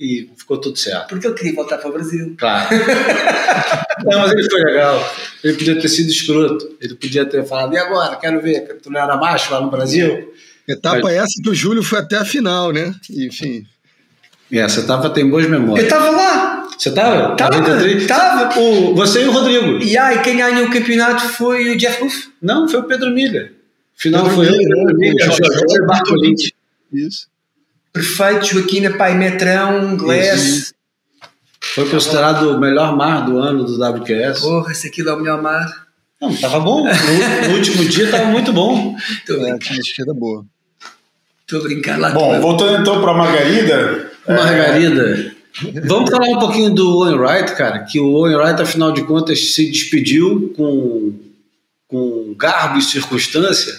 [0.00, 1.08] E ficou tudo certo.
[1.10, 2.34] Porque eu queria voltar para o Brasil.
[2.38, 2.68] Claro.
[4.04, 5.14] não, mas ele foi legal.
[5.44, 6.74] Ele podia ter sido escroto.
[6.80, 8.16] Ele podia ter falado, e agora?
[8.16, 10.32] Quero ver, tu não era macho lá no Brasil?
[10.66, 12.94] Etapa Mas- essa que o Júlio foi até a final, né?
[13.10, 13.66] Enfim.
[14.50, 15.84] E essa etapa tem boas Eu memórias.
[15.84, 16.68] estava lá.
[16.78, 17.36] Você estava?
[17.36, 18.06] Tava, 93?
[18.06, 18.58] tava.
[18.58, 19.84] O, você e o Rodrigo.
[19.84, 22.30] E aí, quem ganhou o campeonato foi o Jeff Ruff.
[22.40, 23.52] Não, foi o Pedro Milha.
[23.96, 24.92] Final Pedro foi eu, Milha, Pedro né?
[24.96, 26.52] Milha, O Jorge Jorge Bartolini.
[26.92, 27.29] Isso.
[27.92, 30.72] Perfeito, Joaquim Pai Metrão, Glass.
[31.74, 34.40] Foi considerado o melhor mar do ano do WQS.
[34.40, 35.86] Porra, esse aquilo é o melhor mar.
[36.20, 36.84] Não, tava bom.
[36.84, 38.96] No, no último dia tava muito bom.
[38.98, 40.44] Estou É, tinha esquerda boa.
[41.52, 42.10] a brincar lá.
[42.10, 44.10] Bom, voltando então para Margarida.
[44.26, 45.32] Margarida.
[45.84, 49.52] Vamos falar um pouquinho do Owen Wright, cara, que o Owen Wright, afinal de contas,
[49.54, 51.12] se despediu com,
[51.88, 53.74] com garbo e circunstância.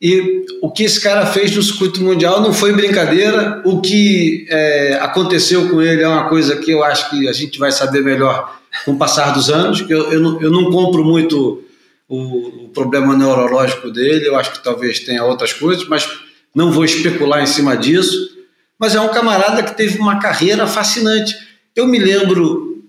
[0.00, 3.60] E o que esse cara fez no circuito mundial não foi brincadeira.
[3.66, 7.58] O que é, aconteceu com ele é uma coisa que eu acho que a gente
[7.58, 9.84] vai saber melhor com o passar dos anos.
[9.90, 11.62] Eu, eu, não, eu não compro muito
[12.08, 16.08] o, o problema neurológico dele, eu acho que talvez tenha outras coisas, mas
[16.54, 18.30] não vou especular em cima disso.
[18.78, 21.34] Mas é um camarada que teve uma carreira fascinante.
[21.76, 22.82] Eu me lembro,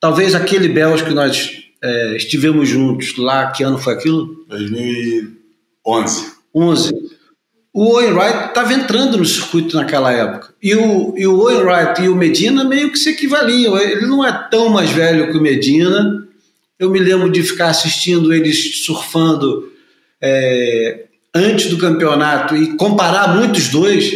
[0.00, 1.50] talvez aquele Bells que nós
[1.82, 4.46] é, estivemos juntos lá, que ano foi aquilo?
[4.48, 6.33] 2011.
[6.54, 6.94] 11.
[7.72, 10.54] O Owen Wright estava entrando no circuito naquela época.
[10.62, 13.76] E o, e o Owen Wright e o Medina meio que se equivaliam.
[13.76, 16.24] Ele não é tão mais velho que o Medina.
[16.78, 19.72] Eu me lembro de ficar assistindo eles surfando
[20.22, 24.12] é, antes do campeonato e comparar muitos dois.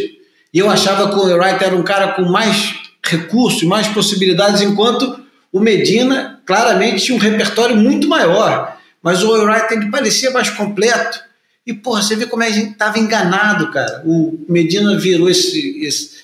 [0.53, 2.75] E eu achava que o Owen Wright era um cara com mais
[3.05, 5.19] recursos, mais possibilidades, enquanto
[5.51, 8.77] o Medina claramente tinha um repertório muito maior.
[9.03, 11.19] Mas o Owen Wright ele parecia mais completo.
[11.65, 14.01] E, porra, você vê como a gente estava enganado, cara.
[14.05, 16.17] O Medina virou esse, esse,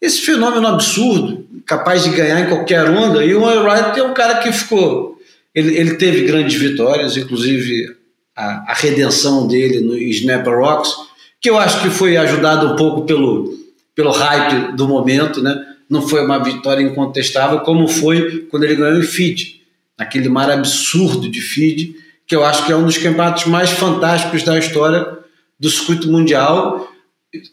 [0.00, 3.24] esse fenômeno absurdo, capaz de ganhar em qualquer onda.
[3.24, 5.18] E o Wright é um cara que ficou.
[5.54, 7.96] Ele, ele teve grandes vitórias, inclusive
[8.36, 10.92] a, a redenção dele no Snapper Rocks,
[11.40, 13.52] que eu acho que foi ajudado um pouco pelo,
[13.94, 15.54] pelo hype do momento, né?
[15.88, 19.60] Não foi uma vitória incontestável, como foi quando ele ganhou em Fiji,
[19.98, 21.96] naquele mar absurdo de Fiji,
[22.26, 25.18] que eu acho que é um dos campeonatos mais fantásticos da história
[25.58, 26.88] do circuito mundial,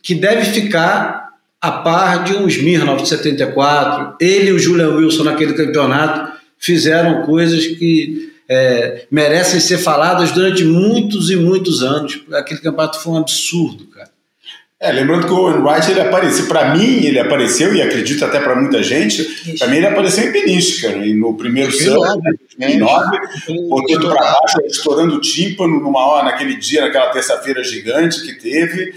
[0.02, 4.16] que deve ficar a par de um Smirnoff de 74.
[4.20, 10.64] Ele e o Julian Wilson naquele campeonato fizeram coisas que é, merecem ser faladas durante
[10.64, 12.22] muitos e muitos anos.
[12.34, 14.11] Aquele campeonato foi um absurdo, cara.
[14.82, 18.40] É, lembrando que o Owen Wright ele apareceu, para mim ele apareceu e acredito até
[18.40, 19.24] para muita gente,
[19.60, 20.32] para mim ele apareceu em
[20.82, 22.20] cara, e no primeiro surf,
[22.58, 23.18] 2009,
[23.70, 28.92] botando para baixo, estourando o tímpano numa hora, naquele dia, naquela terça-feira gigante que teve.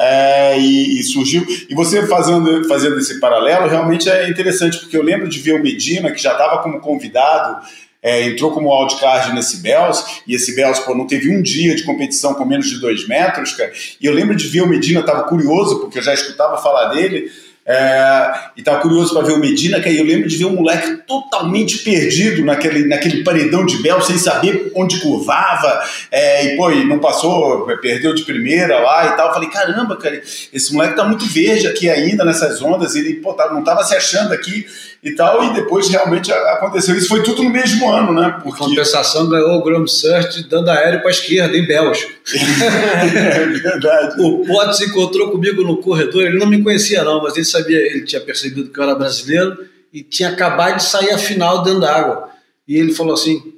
[0.00, 1.44] É, e, e, surgiu.
[1.68, 5.62] E você fazendo, fazendo esse paralelo realmente é interessante, porque eu lembro de ver o
[5.62, 7.66] Medina, que já estava como convidado,
[8.02, 11.82] é, entrou como wildcard nesse Bells, e esse Bells pô, não teve um dia de
[11.82, 13.72] competição com menos de dois metros, cara.
[14.00, 17.30] E eu lembro de ver o Medina, estava curioso, porque eu já escutava falar dele.
[17.70, 20.54] É, e estava curioso para ver o Medina, que aí eu lembro de ver um
[20.54, 26.70] moleque totalmente perdido naquele, naquele paredão de Bel, sem saber onde curvava, é, e pô,
[26.70, 29.28] e não passou, perdeu de primeira lá e tal.
[29.28, 30.18] Eu falei, caramba, cara,
[30.50, 33.94] esse moleque tá muito verde aqui ainda nessas ondas, ele pô, tá, não tava se
[33.94, 34.66] achando aqui
[35.02, 36.96] e tal, e depois realmente aconteceu.
[36.96, 38.38] Isso foi tudo no mesmo ano, né?
[38.42, 38.58] Porque...
[38.58, 42.12] Compensação ganhou o Graham Search dando aéreo para a esquerda, em Bélgica.
[42.34, 44.20] é verdade.
[44.20, 48.04] O Potts encontrou comigo no corredor, ele não me conhecia não, mas ele sabia, ele
[48.04, 49.56] tinha percebido que eu era brasileiro
[49.92, 52.30] e tinha acabado de sair a final dentro d'água.
[52.66, 53.54] E ele falou assim,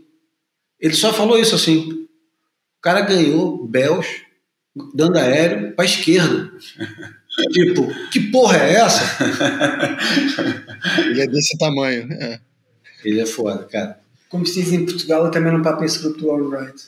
[0.79, 2.07] ele só falou isso assim,
[2.79, 4.31] o cara ganhou Bélgica
[4.95, 6.51] dando aéreo para a esquerda.
[7.49, 9.25] Tipo, que porra é essa?
[11.07, 12.13] Ele é desse tamanho.
[12.13, 12.41] É.
[13.05, 13.99] Ele é foda, cara.
[14.29, 16.83] Como se diz em Portugal, eu também não papo esse grupo do All Right.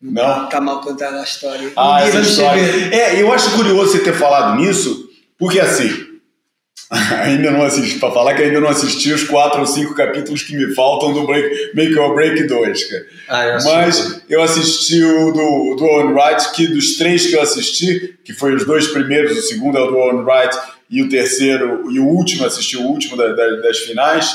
[0.00, 0.44] Não?
[0.44, 1.72] Está mal contada a história.
[1.76, 2.62] Ah, um essa história.
[2.94, 5.08] É, eu acho curioso você ter falado nisso,
[5.38, 6.11] porque assim,
[7.22, 10.54] ainda não assisti, para falar que ainda não assisti os quatro ou cinco capítulos que
[10.54, 13.06] me faltam do Break, Make or Break 2, cara.
[13.28, 17.40] Ah, eu Mas eu assisti o do, do Owen Wright, que dos três que eu
[17.40, 20.54] assisti, que foi os dois primeiros, o segundo é o do Owen Wright
[20.90, 24.30] e o terceiro, e o último, assisti o último da, da, das finais.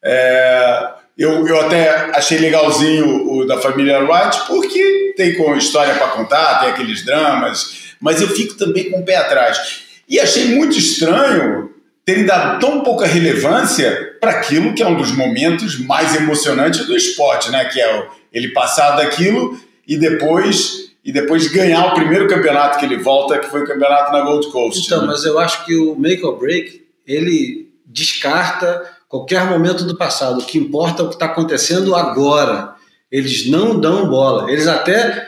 [0.00, 6.06] É, eu, eu até achei legalzinho o da família Wright, porque tem com história para
[6.08, 9.80] contar, tem aqueles dramas, mas eu fico também com o pé atrás.
[10.08, 11.76] E achei muito estranho
[12.08, 16.96] terem dado tão pouca relevância para aquilo que é um dos momentos mais emocionantes do
[16.96, 17.66] esporte, né?
[17.66, 22.96] Que é ele passar daquilo e depois e depois ganhar o primeiro campeonato que ele
[22.96, 24.86] volta, que foi o campeonato na Gold Coast.
[24.86, 25.08] Então, né?
[25.08, 30.40] mas eu acho que o make or break ele descarta qualquer momento do passado.
[30.40, 32.74] O que importa é o que está acontecendo agora.
[33.12, 34.50] Eles não dão bola.
[34.50, 35.26] Eles até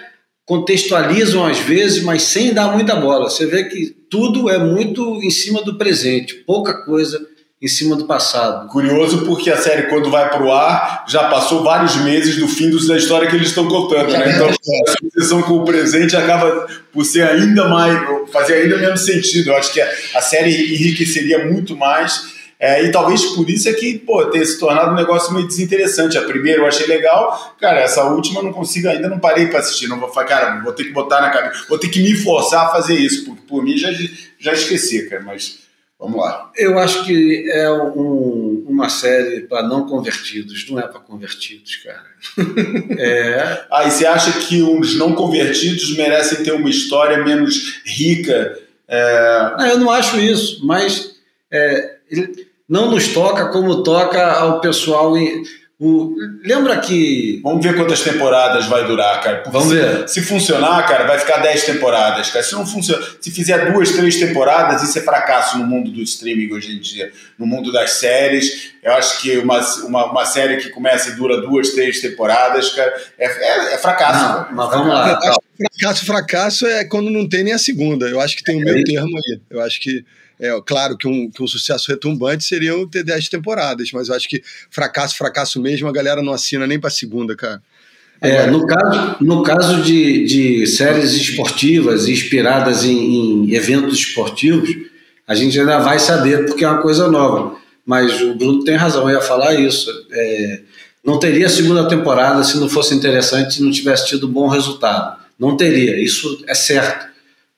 [0.50, 3.30] contextualizam às vezes, mas sem dar muita bola.
[3.30, 7.24] Você vê que tudo é muito em cima do presente, pouca coisa
[7.62, 8.66] em cima do passado.
[8.66, 12.96] Curioso porque a série, quando vai pro ar, já passou vários meses do fim da
[12.96, 14.32] história que eles estão contando, né?
[14.34, 17.96] Então, a sucessão com o presente acaba por ser ainda mais,
[18.32, 19.50] fazer ainda menos sentido.
[19.50, 22.29] Eu acho que a série enriqueceria muito mais.
[22.60, 26.18] É, e talvez por isso é que, pô, tenha se tornado um negócio meio desinteressante.
[26.18, 29.60] A primeira eu achei legal, cara, essa última eu não consigo, ainda não parei para
[29.60, 29.88] assistir.
[29.88, 32.66] Não vou falar, cara, vou ter que botar na cabeça, vou ter que me forçar
[32.66, 33.90] a fazer isso, porque por mim já,
[34.38, 35.60] já esqueci, cara, mas
[36.00, 36.50] Vamos lá.
[36.56, 42.06] Eu acho que é um, uma série para não convertidos, não é para convertidos, cara.
[42.98, 43.66] é.
[43.70, 48.58] Ah, e você acha que os não convertidos merecem ter uma história menos rica?
[48.88, 49.54] É...
[49.58, 51.16] Não, eu não acho isso, mas
[51.52, 51.96] é,
[52.70, 55.18] não nos toca como toca ao pessoal.
[55.18, 55.42] Em,
[55.76, 56.14] o,
[56.44, 57.40] lembra que.
[57.42, 59.38] Vamos ver quantas temporadas vai durar, cara.
[59.38, 60.08] Porque Vamos se, ver.
[60.08, 62.44] Se funcionar, cara, vai ficar 10 temporadas, cara.
[62.44, 66.52] Se não funciona, se fizer duas, três temporadas, isso é fracasso no mundo do streaming
[66.52, 68.72] hoje em dia, no mundo das séries.
[68.84, 72.94] Eu acho que uma, uma, uma série que começa e dura duas, três temporadas, cara,
[73.18, 74.22] é, é, é fracasso.
[74.22, 74.48] Não, cara.
[74.52, 75.20] Mas vamos lá.
[75.56, 78.06] Fracasso, fracasso é quando não tem nem a segunda.
[78.06, 79.40] Eu acho que tem o meu termo aí.
[79.50, 80.04] Eu acho que
[80.40, 84.26] é, claro que um, que um sucesso retumbante seria ter 10 temporadas, mas eu acho
[84.26, 87.62] que fracasso, fracasso mesmo, a galera não assina nem para segunda, cara.
[88.22, 94.70] É, no caso, no caso de, de séries esportivas inspiradas em, em, eventos esportivos,
[95.26, 97.56] a gente ainda vai saber porque é uma coisa nova.
[97.84, 99.90] Mas o Bruno tem razão, eu ia falar isso.
[100.10, 100.60] É,
[101.04, 105.18] não teria segunda temporada se não fosse interessante, se não tivesse tido bom resultado.
[105.38, 107.09] Não teria, isso é certo.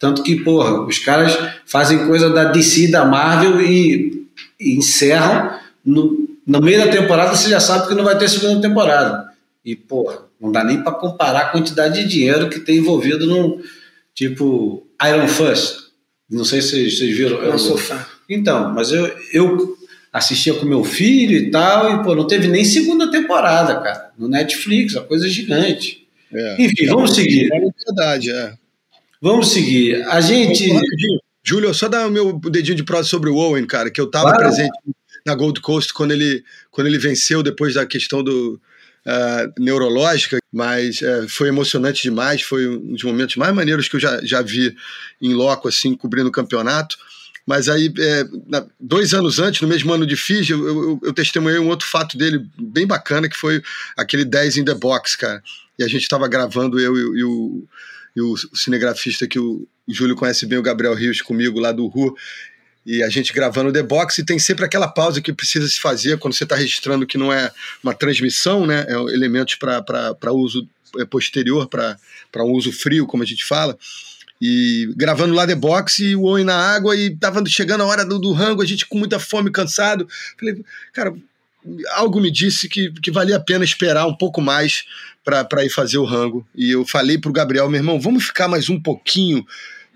[0.03, 4.26] Tanto que, porra, os caras fazem coisa da DC, da Marvel e,
[4.59, 5.57] e encerram.
[5.86, 9.28] No, no meio da temporada você já sabe que não vai ter segunda temporada.
[9.64, 13.62] E, porra, não dá nem para comparar a quantidade de dinheiro que tem envolvido num
[14.12, 15.76] tipo Iron Fist.
[16.28, 17.36] Não sei se vocês, vocês viram.
[17.36, 18.05] Eu sou fã.
[18.28, 19.76] Então, mas eu, eu
[20.12, 24.11] assistia com meu filho e tal, e, pô, não teve nem segunda temporada, cara.
[24.18, 26.09] No Netflix, a coisa gigante.
[26.34, 26.57] É.
[26.59, 27.48] Enfim, vamos seguir.
[27.53, 28.55] É verdade, é.
[29.23, 30.03] Vamos seguir.
[30.09, 30.68] A gente.
[31.45, 34.31] Júlio, só dar o meu dedinho de prosa sobre o Owen, cara, que eu estava
[34.33, 34.39] Claro.
[34.43, 34.70] presente
[35.25, 38.61] na Gold Coast quando ele, quando ele venceu depois da questão do
[39.07, 44.01] ah, neurológica, mas eh, foi emocionante demais, foi um dos momentos mais maneiros que eu
[44.01, 44.75] já, já vi
[45.20, 46.97] em loco, assim, cobrindo o campeonato.
[47.45, 47.93] Mas aí,
[48.47, 51.89] na- dois anos antes, no mesmo ano de Fiji, eu, eu, eu testemunhei um outro
[51.89, 53.61] fato dele bem bacana, que foi
[53.97, 55.43] aquele 10 in the box, cara.
[55.77, 57.64] E a gente estava gravando, eu e, e o,
[58.14, 62.16] e o cinegrafista que o Júlio conhece bem, o Gabriel Rios, comigo lá do RU,
[62.84, 65.80] e a gente gravando o The Box, e tem sempre aquela pausa que precisa se
[65.80, 67.50] fazer quando você está registrando que não é
[67.82, 68.84] uma transmissão, né?
[68.88, 71.96] É elementos para uso é, posterior, para
[72.44, 73.78] um uso frio, como a gente fala.
[74.40, 78.04] E gravando lá The Box e o Owen na água, e tava chegando a hora
[78.04, 80.08] do, do rango, a gente com muita fome, cansado.
[80.36, 81.14] Falei, cara,
[81.90, 84.84] algo me disse que, que valia a pena esperar um pouco mais
[85.24, 86.46] para ir fazer o rango.
[86.54, 89.46] E eu falei pro Gabriel, meu irmão, vamos ficar mais um pouquinho,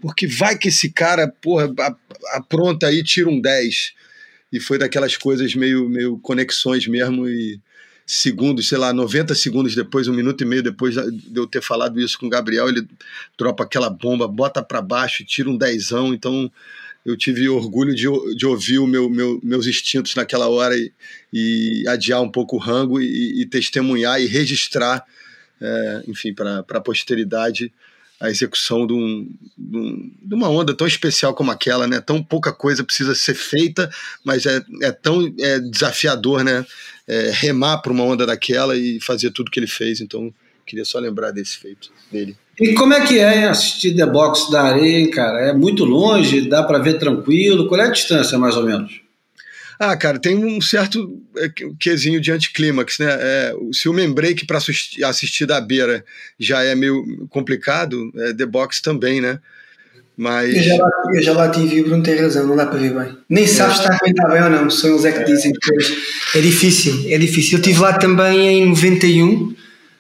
[0.01, 1.69] porque vai que esse cara, porra,
[2.35, 3.93] apronta aí, tira um 10.
[4.53, 7.61] E foi daquelas coisas meio, meio conexões mesmo, e
[8.07, 12.01] segundos, sei lá, 90 segundos depois, um minuto e meio depois de eu ter falado
[12.01, 12.87] isso com o Gabriel, ele
[13.37, 16.51] dropa aquela bomba, bota para baixo, tira um dezão, então
[17.07, 20.93] eu tive orgulho de, de ouvir o meu, meu- meus instintos naquela hora e,
[21.33, 25.05] e adiar um pouco o rango e, e testemunhar e registrar,
[25.61, 27.73] é, enfim, para a posteridade
[28.19, 32.01] a execução de, um- de um- de uma onda tão especial como aquela, né?
[32.01, 33.89] Tão pouca coisa precisa ser feita,
[34.25, 36.65] mas é, é tão é, desafiador, né?
[37.07, 40.01] É, remar para uma onda daquela e fazer tudo que ele fez.
[40.01, 40.35] Então,
[40.67, 42.37] queria só lembrar desse feito dele.
[42.59, 45.51] E como é que é hein, assistir The Box da areia, hein, cara?
[45.51, 47.69] É muito longe, dá para ver tranquilo?
[47.69, 49.01] Qual é a distância, mais ou menos?
[49.79, 53.09] Ah, cara, tem um certo é, quesinho de anticlímax, né?
[53.11, 56.03] É, se o membreak para assistir da beira
[56.39, 59.39] já é meio complicado, é, The Box também, né?
[60.17, 60.57] Mas.
[60.57, 62.79] Eu já, lá, eu já lá tive e o Bruno tem razão, não dá para
[62.79, 63.19] ver bem.
[63.29, 65.95] Nem sabes se está a aguentar bem ou não, são eles é que dizem depois.
[66.35, 67.59] É difícil, é difícil.
[67.59, 69.55] Eu estive lá também em 91,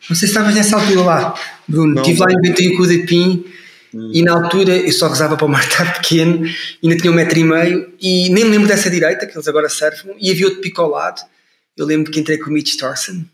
[0.08, 1.34] não sei se estavas nessa altura lá,
[1.66, 1.94] Bruno.
[1.94, 3.44] Não, Estive lá em 91 com o Depim
[4.12, 6.46] E na altura eu só rezava para o mar estar pequeno,
[6.82, 9.68] ainda tinha um metro e meio, e nem me lembro dessa direita, que eles agora
[9.68, 11.20] surfam, e havia outro pico ao lado.
[11.76, 13.24] Eu lembro que entrei com o Mitch Thorson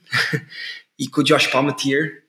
[0.98, 2.22] e com o Josh Palmatier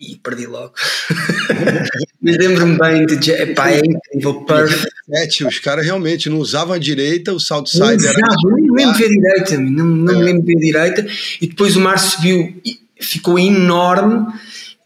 [0.00, 0.72] e perdi logo.
[2.22, 3.30] Mas lembro-me bem de.
[3.32, 4.88] Epá, é incrível, perfect.
[5.06, 7.96] Sete, os caras realmente não usavam a direita, o Não Southside era.
[7.96, 11.06] usava, nem me lembro de ver direita, meu, não, não me lembro de ver direita.
[11.40, 14.26] E depois o mar subiu, e ficou enorme,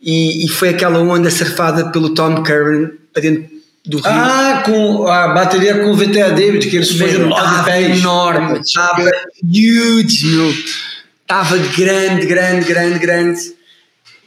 [0.01, 3.55] e, e foi aquela onda surfada pelo Tom Curran para dentro
[3.87, 4.07] do rio.
[4.07, 7.99] Ah, com a bateria com o VTA David, que eles foi de 9 Estava pés.
[7.99, 9.11] enorme, estava
[9.43, 10.55] huge, meu.
[11.23, 13.41] Estava grande, grande, grande, grande.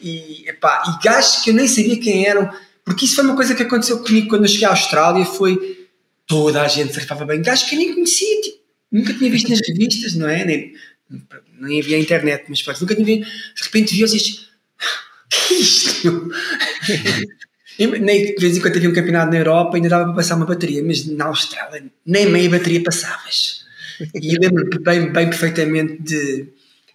[0.01, 2.49] E, epá, e gajos que eu nem sabia quem eram,
[2.83, 5.77] porque isso foi uma coisa que aconteceu comigo quando eu cheguei à Austrália, foi
[6.25, 8.57] toda a gente surfava bem, gajos que eu nem conhecia, tipo,
[8.91, 10.45] nunca tinha visto nas revistas, não é?
[10.45, 10.73] Nem,
[11.59, 14.47] nem havia internet, mas pá, nunca tinha visto, de repente e disse,
[15.29, 16.29] que é isto,
[17.79, 20.45] nem, de vez em quando havia um campeonato na Europa ainda dava para passar uma
[20.45, 23.65] bateria, mas na Austrália nem meia bateria passavas.
[24.21, 26.49] E eu lembro bem, bem perfeitamente de, de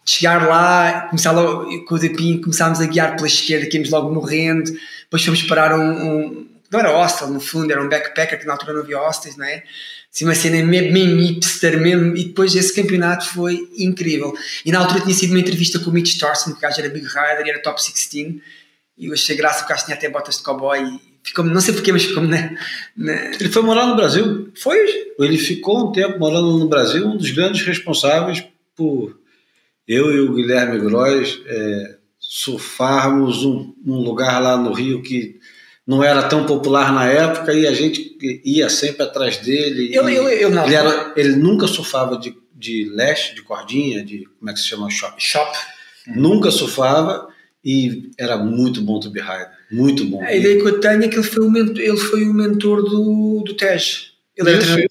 [0.05, 4.13] chegar lá, começar logo com o Dapim, começámos a guiar pela esquerda, que íamos logo
[4.13, 4.73] morrendo,
[5.05, 8.55] depois fomos parar um, um- não era hostel no fundo, era um backpacker que na
[8.55, 9.63] altura não havia hostels, não é?
[10.15, 14.35] Assim, uma cena mesmo, mesmo hipster mesmo, e depois esse campeonato foi incrível.
[14.65, 16.91] E na altura tinha sido uma entrevista com o Mitch Thorson, que o gajo era
[16.91, 18.35] Big Rider e era top 16,
[18.99, 21.73] e eu achei graça, o gajo tinha até botas de cowboy, e ficou não sei
[21.73, 22.51] porquê, mas ficou-me na,
[22.95, 24.51] na- Ele foi morar no Brasil.
[24.55, 24.77] Foi
[25.19, 28.45] Ele ficou um tempo morando no Brasil, um dos grandes responsáveis
[28.77, 29.19] por
[29.89, 35.39] eu e o Guilherme Gross é, surfarmos um, um lugar lá no Rio que
[35.87, 39.95] não era tão popular na época e a gente ia sempre atrás dele.
[39.95, 40.65] Eu- E eu- eu não.
[40.65, 44.69] ele, era- ele nunca surfava de, de leste, de cordinha, de como é que se
[44.69, 44.89] chama?
[44.91, 45.15] Shop.
[45.19, 45.59] shop.
[46.07, 47.29] Nunca surfava
[47.65, 49.49] e era muito bom to be rider.
[49.71, 50.23] Muito bom.
[50.23, 52.83] A ideia que eu tenho é que ele foi o mentor, ele foi o mentor
[52.83, 54.13] do, do Tej.
[54.37, 54.89] Ele era Isso, treinador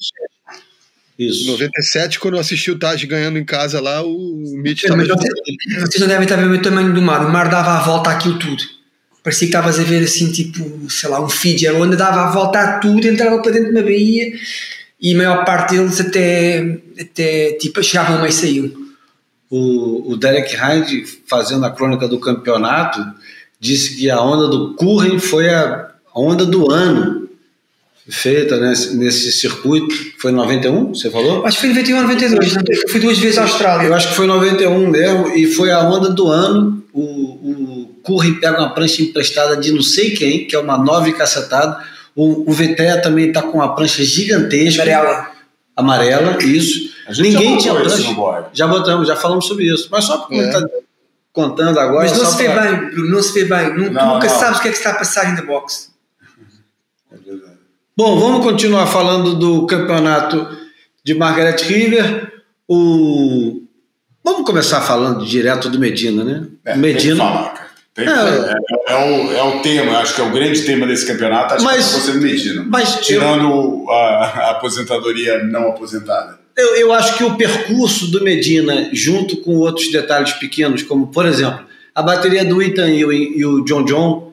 [1.18, 1.48] Isso.
[1.52, 5.04] 97, quando eu assisti o Taj ganhando em casa lá, o Mitch estava.
[5.06, 7.26] vocês, não devem estar ver o tamanho do mar.
[7.26, 8.64] O mar dava a volta àquilo tudo.
[9.24, 12.60] Parecia que estavas a ver assim, tipo, sei lá, um Fiji, onde dava a volta
[12.60, 14.34] a tudo, entrava para dentro de uma baía
[15.00, 18.72] e a maior parte deles até, até tipo, chegavam meio saíam.
[19.50, 23.04] o, o Derek Hind, fazendo a crônica do campeonato,
[23.60, 27.30] disse que a onda do Curren foi a onda do ano
[28.10, 29.96] feita nesse, nesse circuito.
[30.20, 31.46] Foi em 91, você falou?
[31.46, 32.64] Acho que foi em 91 ou 92, não?
[32.90, 33.88] Fui duas vezes à Austrália.
[33.88, 36.81] Eu acho que foi em 91 mesmo, e foi a onda do ano.
[36.94, 41.14] O, o Curry pega uma prancha emprestada de não sei quem, que é uma nove
[41.14, 41.82] cacetada.
[42.16, 44.82] O, o VTE também está com uma prancha gigantesca.
[44.84, 45.32] Amarela.
[45.76, 46.92] Amarela, isso.
[47.20, 48.50] Ninguém tinha prancha.
[48.54, 49.88] Já botamos, já falamos sobre isso.
[49.90, 50.38] Mas só porque É.
[50.40, 50.68] ele está
[51.32, 52.10] contando agora.
[52.10, 53.74] Mas não se vê pra- bem, Bruno, não se vê bem.
[53.74, 54.40] Nunca, Não, nunca não.
[54.40, 55.90] sabes o que é que está a passar in the box.
[57.96, 60.48] Bom, vamos continuar falando do campeonato
[61.04, 62.32] de Margaret River.
[62.68, 63.61] O...
[64.24, 66.48] Vamos começar falando direto do Medina, né?
[66.66, 67.18] É, Medina.
[67.18, 68.06] Falar, que É.
[68.06, 68.56] falar.
[68.88, 71.64] É, é o, é o tema, acho que é o grande tema desse campeonato, acho
[71.66, 72.66] Mas- que é você Medina.
[72.70, 76.40] mas eu- Tirando a, a aposentadoria não aposentada.
[76.58, 81.26] Eu, eu acho que o percurso do Medina, junto com outros detalhes pequenos, como, por
[81.26, 81.66] exemplo,
[81.96, 84.32] a bateria do Ethan Ewing e o John John,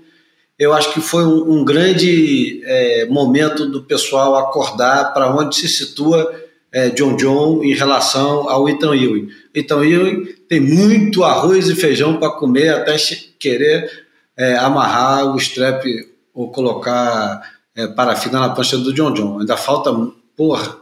[0.59, 5.69] eu acho que foi um, um grande é, momento do pessoal acordar para onde se
[5.69, 6.31] situa
[6.73, 9.29] é, John John em relação ao Ethan Ewing.
[9.59, 12.97] Ethan Ewing tem muito arroz e feijão para comer até
[13.39, 14.07] querer
[14.37, 15.85] é, amarrar o strap
[16.33, 17.43] ou colocar
[17.75, 19.41] é, parafina na prancha do John John.
[19.41, 19.93] Ainda falta,
[20.37, 20.77] porra,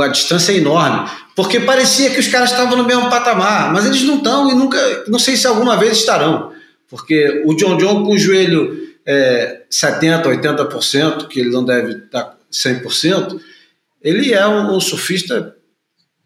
[0.00, 4.02] a distância é enorme, porque parecia que os caras estavam no mesmo patamar, mas eles
[4.02, 6.52] não estão e nunca, não sei se alguma vez estarão,
[6.88, 12.36] porque o John John com o joelho é, 70%, 80%, que ele não deve estar
[12.52, 13.40] 100%,
[14.02, 15.54] ele é um, um surfista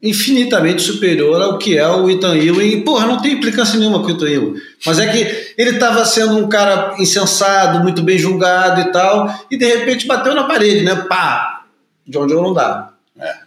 [0.03, 4.07] infinitamente superior ao que é o Ethan Ewing, e porra, não tem implicância nenhuma com
[4.07, 4.55] o Ethan Ewing,
[4.87, 9.57] mas é que ele estava sendo um cara insensado, muito bem julgado e tal, e
[9.57, 11.65] de repente bateu na parede, né, pá,
[12.07, 12.93] John John não dá.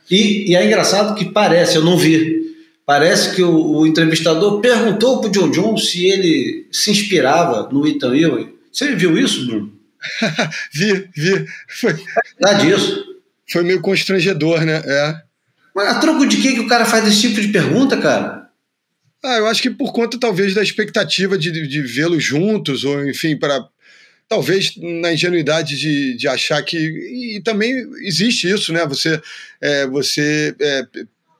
[0.09, 2.41] E, e é engraçado que parece, eu não vi,
[2.85, 8.13] parece que o, o entrevistador perguntou pro John John se ele se inspirava no Ethan
[8.13, 8.53] Ewing.
[8.71, 9.71] Você viu isso, Bruno?
[10.73, 11.45] Vi, vi.
[11.67, 11.93] Foi,
[12.59, 13.05] disso.
[13.47, 14.81] foi meio constrangedor, né?
[14.83, 15.21] É.
[15.75, 18.49] Mas a troco de que que o cara faz esse tipo de pergunta, cara?
[19.23, 23.37] Ah, eu acho que por conta talvez da expectativa de, de vê-los juntos, ou enfim,
[23.37, 23.63] para
[24.27, 28.85] talvez na ingenuidade de, de achar que e também existe isso, né?
[28.87, 29.21] Você
[29.61, 30.83] é, você é,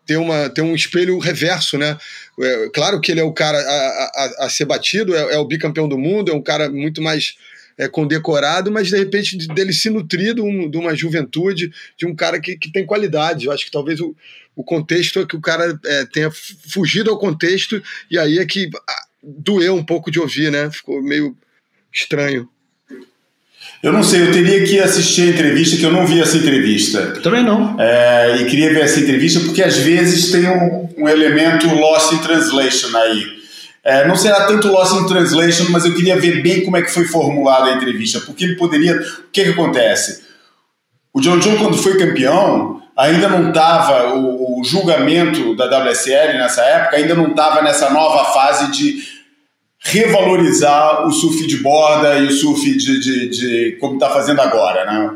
[0.06, 1.98] ter uma ter um espelho reverso, né?
[2.40, 5.48] É, claro que ele é o cara a, a, a ser batido, é, é o
[5.48, 7.36] bicampeão do mundo, é um cara muito mais
[7.82, 12.16] é, condecorado, mas de repente dele se nutrir de, um, de, uma juventude, de um
[12.16, 13.48] cara que, que tem qualidade.
[13.48, 14.16] Eu acho que talvez o,
[14.56, 16.30] o contexto é que o cara é, tenha
[16.70, 18.70] fugido ao contexto, e aí é que
[19.24, 20.70] doeu um pouco de ouvir, né?
[20.70, 21.36] Ficou meio
[21.92, 22.48] estranho.
[23.82, 27.20] Eu não sei, eu teria que assistir a entrevista, que eu não vi essa entrevista.
[27.24, 27.82] Também não.
[27.82, 32.20] É, e queria ver essa entrevista, porque às vezes tem um, um elemento lost in
[32.20, 33.41] translation aí.
[33.84, 36.92] É, não será tanto lost in translation, mas eu queria ver bem como é que
[36.92, 38.96] foi formulada a entrevista, porque ele poderia.
[38.96, 40.24] O que, que acontece?
[41.14, 44.14] O John John, quando foi campeão, ainda não estava.
[44.14, 49.02] O, o julgamento da WSL nessa época ainda não estava nessa nova fase de
[49.84, 54.86] revalorizar o surf de borda e o surf de, de, de como está fazendo agora,
[54.86, 55.16] né?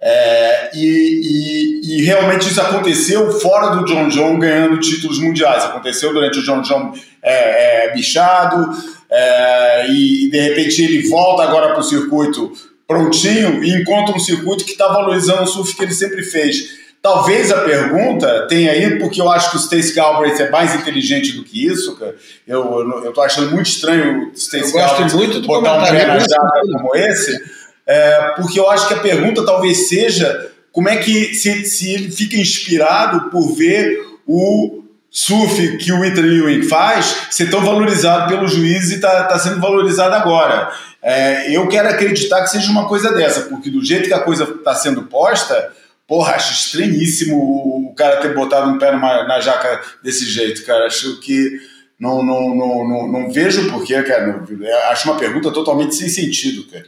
[0.00, 5.64] É, e, e, e, realmente isso aconteceu fora do John John ganhando títulos mundiais.
[5.64, 8.70] Aconteceu durante o John John é, é, bichado,
[9.10, 12.52] é, e de repente ele volta agora para o circuito
[12.86, 16.78] prontinho e encontra um circuito que está valorizando o surf que ele sempre fez.
[17.00, 21.32] Talvez a pergunta tenha aí, porque eu acho que o Stacy Galbraith é mais inteligente
[21.32, 22.16] do que isso, cara.
[22.46, 26.18] Eu, eu, eu tô achando muito estranho o Stacy Galbraith muito botar um pé na
[26.72, 27.40] como esse,
[27.88, 32.10] é, porque eu acho que a pergunta talvez seja como é que se, se ele
[32.10, 38.46] fica inspirado por ver o surf que o Ethan Ewing faz ser tão valorizado pelo
[38.46, 40.70] juiz e está tá sendo valorizado agora.
[41.02, 44.44] É, eu quero acreditar que seja uma coisa dessa, porque do jeito que a coisa
[44.44, 45.72] está sendo posta,
[46.08, 50.86] Porra, acho estranhíssimo o cara ter botado um pé numa, na jaca desse jeito, cara.
[50.86, 51.60] Acho que
[52.00, 54.42] não, não, não, não, não vejo porquê, cara.
[54.90, 56.86] acho uma pergunta totalmente sem sentido, cara.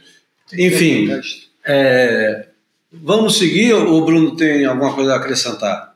[0.57, 1.09] Enfim,
[1.65, 2.47] é,
[2.91, 5.91] vamos seguir ou o Bruno tem alguma coisa a acrescentar?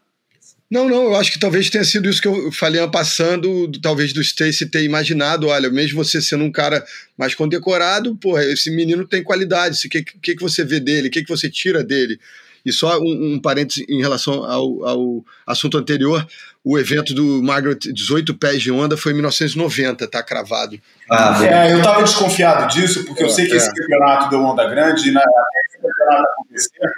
[0.69, 4.21] Não, não, eu acho que talvez tenha sido isso que eu falei passando, talvez do
[4.21, 6.83] Stacy ter imaginado, olha, mesmo você sendo um cara
[7.15, 11.11] mais condecorado, porra, esse menino tem qualidade, o que, que, que você vê dele, o
[11.11, 12.19] que, que você tira dele?
[12.65, 16.25] E só um, um parênteses em relação ao, ao, assunto anterior:
[16.65, 20.81] o evento do Margaret 18 Pés de Onda foi em 1990, tá cravado.
[21.09, 23.57] Ah, é, eu estava desconfiado disso, porque é, eu sei que é.
[23.57, 26.89] esse campeonato deu onda grande, e né, até esse campeonato acontecer,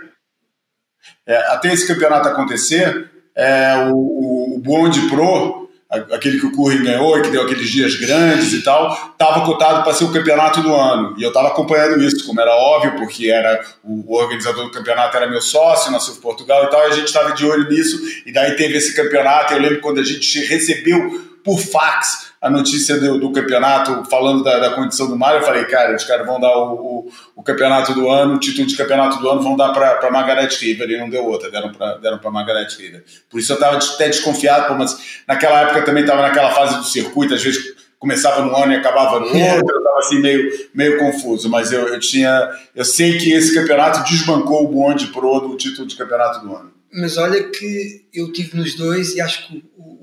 [1.26, 7.18] é, até esse campeonato acontecer, é, o, o Bonde Pro aquele que o Curry ganhou
[7.18, 10.76] e que deu aqueles dias grandes e tal, estava cotado para ser o campeonato do
[10.76, 11.16] ano.
[11.18, 15.30] E eu estava acompanhando isso, como era óbvio, porque era o, organizador do campeonato era
[15.30, 17.98] meu sócio, na Surf Portugal e tal, e a gente estava de olho nisso.
[18.26, 19.54] E daí teve esse campeonato.
[19.54, 24.60] Eu lembro quando a gente recebeu por fax a notícia do, do campeonato, falando da,
[24.60, 27.94] da, condição do mar, eu falei, cara, os caras vão dar o, o, o, campeonato
[27.94, 31.10] do ano, o título de campeonato do ano, vão dar para Margaret River, e não
[31.10, 33.04] deu outra, deram para deram Margaret River.
[33.30, 36.84] Por isso eu estava até desconfiado, pô, mas naquela época também estava naquela fase do
[36.84, 37.64] circuito, às vezes
[37.98, 41.88] começava no ano e acabava no outro, eu estava assim meio, meio confuso, mas eu,
[41.88, 46.54] eu tinha, eu sei que esse campeonato desbancou o bonde pro título de campeonato do
[46.54, 46.74] ano.
[46.94, 49.97] Mas olha que eu tive nos dois e acho que o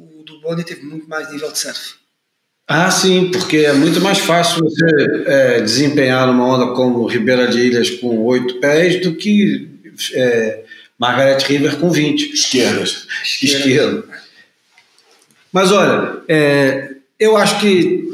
[0.45, 1.95] Bonnie teve muito mais nível de surf.
[2.69, 7.59] Ah, sim, porque é muito mais fácil você é, desempenhar numa onda como Ribeira de
[7.59, 9.69] Ilhas com oito pés do que
[10.15, 10.65] é,
[10.99, 12.33] Margaret River com 20.
[12.33, 13.07] Esquerdas.
[13.43, 14.05] Esquerda.
[15.53, 18.09] Mas olha, é, eu acho que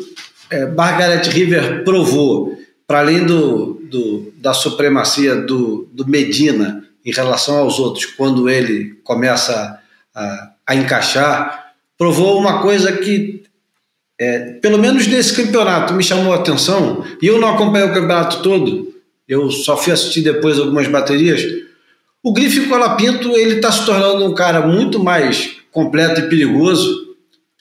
[0.50, 7.58] é, Margaret River provou, para além do, do, da supremacia do, do Medina em relação
[7.58, 9.80] aos outros, quando ele começa
[10.14, 11.69] a, a encaixar,
[12.00, 13.42] provou uma coisa que,
[14.18, 18.42] é, pelo menos nesse campeonato, me chamou a atenção, e eu não acompanhei o campeonato
[18.42, 18.94] todo,
[19.28, 21.44] eu só fui assistir depois algumas baterias.
[22.22, 27.16] O Griffin Colapinto ele está se tornando um cara muito mais completo e perigoso,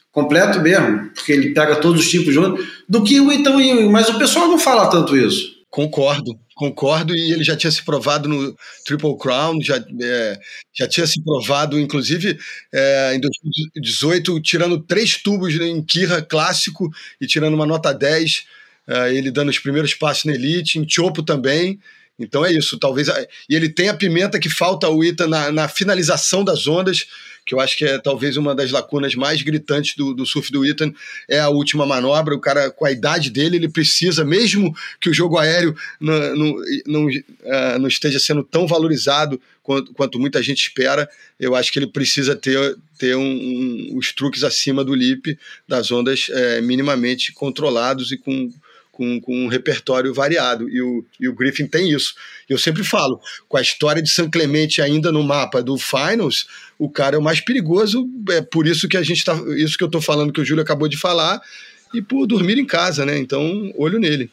[0.09, 3.89] completo mesmo, porque ele pega todos os tipos de onda, do que o Ethan Ewing,
[3.89, 5.51] mas o pessoal não fala tanto isso.
[5.69, 8.53] Concordo, concordo, e ele já tinha se provado no
[8.85, 10.39] Triple Crown, já, é,
[10.77, 12.37] já tinha se provado, inclusive,
[12.73, 16.89] é, em 2018, tirando três tubos em Kira clássico
[17.21, 18.43] e tirando uma nota 10,
[18.85, 21.79] é, ele dando os primeiros passos na Elite, em Chopo também.
[22.19, 23.07] Então é isso, talvez.
[23.49, 27.07] E ele tem a pimenta que falta ao Ita na, na finalização das ondas
[27.45, 30.65] que eu acho que é talvez uma das lacunas mais gritantes do, do surf do
[30.65, 30.93] Ethan,
[31.27, 32.35] é a última manobra.
[32.35, 36.55] O cara, com a idade dele, ele precisa, mesmo que o jogo aéreo não, não,
[36.85, 41.07] não, uh, não esteja sendo tão valorizado quanto, quanto, muita gente espera,
[41.39, 45.37] eu acho que ele precisa ter, ter um, um, os truques acima do lip,
[45.67, 48.51] das ondas é, minimamente controlados e com
[48.99, 50.69] com, com um repertório variado.
[50.69, 52.13] E o, e o Griffin tem isso.
[52.49, 56.45] Eu sempre falo, com a história de San Clemente ainda no mapa do Finals,
[56.79, 58.07] o cara é o mais perigoso.
[58.29, 59.37] É por isso que a gente tá.
[59.57, 61.41] Isso que eu tô falando que o Júlio acabou de falar,
[61.93, 63.17] e por dormir em casa, né?
[63.19, 64.31] Então, olho nele.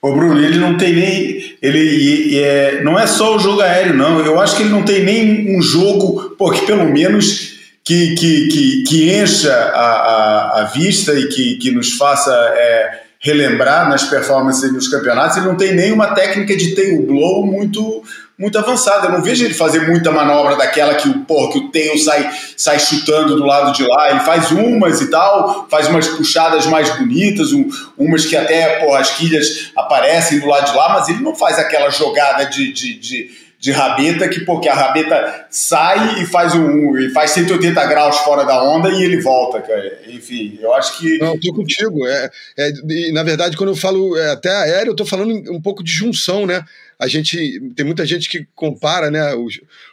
[0.00, 1.56] O Bruno, ele não tem nem.
[1.60, 4.20] Ele é, não é só o jogo aéreo, não.
[4.20, 8.48] Eu acho que ele não tem nem um jogo, pô, que pelo menos que, que,
[8.48, 14.04] que, que encha a, a, a vista e que, que nos faça é, relembrar nas
[14.04, 15.36] performances nos campeonatos.
[15.36, 18.04] Ele não tem nenhuma técnica de tail blow muito,
[18.38, 19.06] muito avançada.
[19.06, 22.30] Eu não vejo ele fazer muita manobra daquela que o, pô, que o tail sai,
[22.56, 24.10] sai chutando do lado de lá.
[24.10, 28.94] Ele faz umas e tal, faz umas puxadas mais bonitas, um, umas que até pô,
[28.94, 32.98] as quilhas aparecem do lado de lá, mas ele não faz aquela jogada de, de,
[32.98, 37.86] de, de rabeta que, pô, que a rabeta sai e faz um e faz 180
[37.86, 40.00] graus fora da onda e ele volta, cara.
[40.08, 42.06] Enfim, eu acho que Não, eu tô contigo.
[42.06, 42.72] É, é,
[43.12, 46.44] na verdade, quando eu falo é, até aéreo, eu tô falando um pouco de junção,
[46.44, 46.62] né?
[46.98, 49.46] A gente tem muita gente que compara, né, o,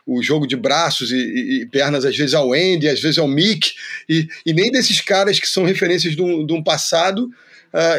[0.06, 3.28] o jogo de braços e, e- e pernas às vezes ao Andy, às vezes ao
[3.28, 3.74] Mick,
[4.08, 7.30] e, e nem desses caras que são referências de um, passado,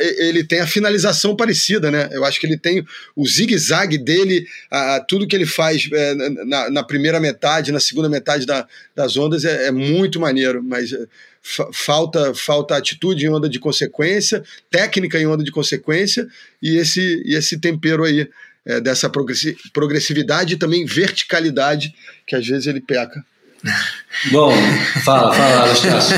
[0.01, 2.09] e- ele tem a finalização parecida, né?
[2.13, 2.85] Eu acho que ele tem
[3.15, 8.09] o zigue-zague dele, ah, tudo que ele faz é, na, na primeira metade, na segunda
[8.09, 11.05] metade da- das ondas é, é muito maneiro, mas é,
[11.43, 16.27] fa- falta falta atitude em onda de consequência, técnica em onda de consequência
[16.63, 18.29] e esse e esse tempero aí
[18.67, 21.95] é, dessa progressi- progressividade e também verticalidade
[22.27, 23.25] que às vezes ele peca.
[24.31, 24.53] Bom,
[25.05, 26.17] fala, fala, Anastácio.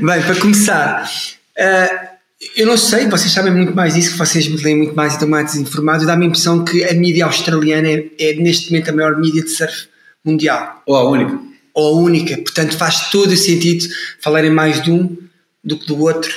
[0.00, 1.10] Bem, para começar,
[1.56, 2.08] eh,
[2.56, 5.28] eu não sei, vocês sabem muito mais disso, vocês me leem muito mais e estão
[5.28, 6.06] mais informados.
[6.06, 9.50] Dá-me a impressão que a mídia australiana é, é, neste momento a maior mídia de
[9.50, 9.88] surf
[10.24, 11.38] mundial, Ou a única.
[11.74, 12.36] ou a única.
[12.38, 13.84] Portanto, faz todo o sentido
[14.20, 15.16] falarem mais de um
[15.64, 16.32] do que do outro.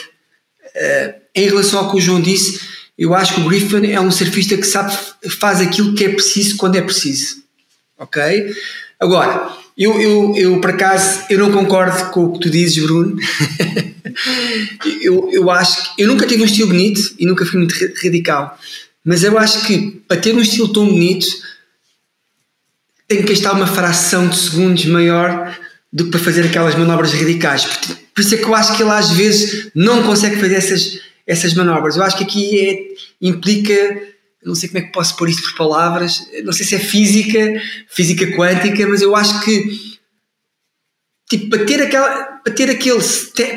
[0.75, 2.59] Eh, em relação ao que o João disse,
[2.97, 4.95] eu acho que o Griffin é um surfista que sabe
[5.39, 7.43] faz aquilo que é preciso quando é preciso.
[7.97, 8.21] Ok?
[8.99, 13.17] Agora, eu, eu, eu por acaso eu não concordo com o que tu dizes, Bruno.
[15.01, 17.91] eu, eu acho que eu nunca tive um estilo bonito e nunca fui muito ra-
[18.03, 18.57] radical.
[19.03, 21.27] Mas eu acho que para ter um estilo tão bonito
[23.07, 25.57] tem que gastar uma fração de segundos maior
[25.91, 27.65] do que para fazer aquelas manobras radicais.
[28.13, 31.53] Por isso é que eu acho que ele às vezes não consegue fazer essas, essas
[31.53, 31.95] manobras.
[31.95, 33.73] Eu acho que aqui é, implica,
[34.43, 37.61] não sei como é que posso pôr isto por palavras, não sei se é física,
[37.87, 39.95] física quântica, mas eu acho que
[41.29, 42.99] tipo, para ter, aquela, para ter aquele,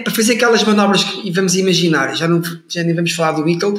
[0.02, 3.74] para fazer aquelas manobras que vamos imaginar, já, não, já nem vamos falar do Beatle,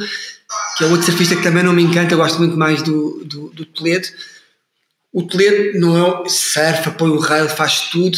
[0.77, 3.49] que é outro surfista que também não me encanta, eu gosto muito mais do, do,
[3.49, 4.07] do Toledo.
[5.11, 8.17] O Toledo não é surfa, põe o rail, faz tudo,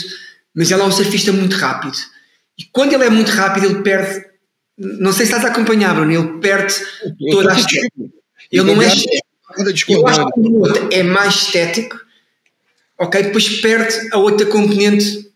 [0.53, 1.97] mas ele é um surfista muito rápido.
[2.57, 4.30] E quando ele é muito rápido, ele perde.
[4.99, 6.73] Não sei se estás a acompanhar, Bruno, ele perde
[7.31, 7.89] toda a estética.
[8.51, 9.27] Ele não é estético.
[9.93, 11.99] Eu acho que o outro é mais estético,
[12.97, 13.23] ok?
[13.23, 15.29] Depois perde a outra componente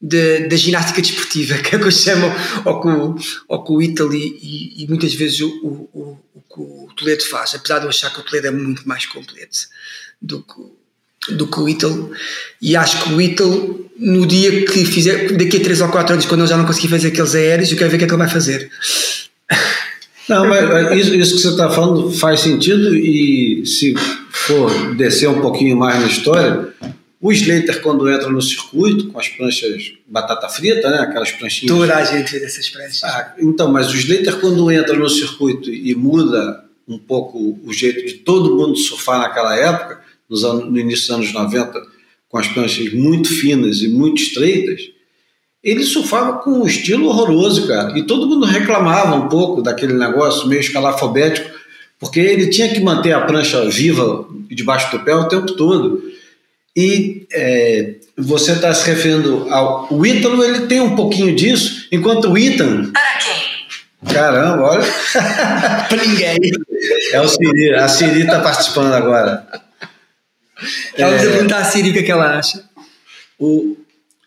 [0.00, 2.26] de- da ginástica desportiva, que é o que eu chamo,
[2.64, 3.16] ou que o,
[3.48, 7.24] ou que o Italy e, e muitas vezes o, o, o, o que o Toledo
[7.28, 9.58] faz, apesar de eu achar que o Toledo é muito mais completo
[10.20, 10.76] do que, o-
[11.30, 12.10] do que o Ítalo,
[12.60, 16.26] e acho que o Ítalo, no dia que fizer, daqui a 3 ou 4 anos,
[16.26, 18.14] quando ele já não conseguir fazer aqueles aéreos, eu quero ver o que é que
[18.14, 18.70] ele vai fazer.
[20.28, 23.92] Não, mas isso, isso que você está falando faz sentido e se
[24.30, 26.68] for descer um pouquinho mais na história,
[27.20, 31.96] o Slater quando entra no circuito com as pranchas batata frita, né, aquelas pranchinhas Toda
[31.96, 33.02] a gente fez essas pranchas.
[33.04, 38.04] Ah, então, mas o Slater, quando entra no circuito e muda um pouco o jeito
[38.06, 40.01] de todo mundo surfar naquela época,
[40.32, 41.80] nos anos, no início dos anos 90,
[42.28, 44.80] com as pranchas muito finas e muito estreitas,
[45.62, 47.96] ele surfava com um estilo horroroso, cara.
[47.96, 51.48] E todo mundo reclamava um pouco daquele negócio meio escalafobético,
[52.00, 56.02] porque ele tinha que manter a prancha viva debaixo do pé o tempo todo.
[56.74, 62.30] E é, você está se referindo ao o Ítalo, ele tem um pouquinho disso, enquanto
[62.30, 62.90] o Ethan.
[62.90, 64.12] Para quem?
[64.12, 64.84] Caramba, olha.
[65.88, 66.38] Para ninguém.
[67.12, 69.46] É o Siri, a Siri está participando agora.
[70.98, 72.64] Vamos a perguntar à Siri o que é que ela acha.
[73.38, 73.76] O,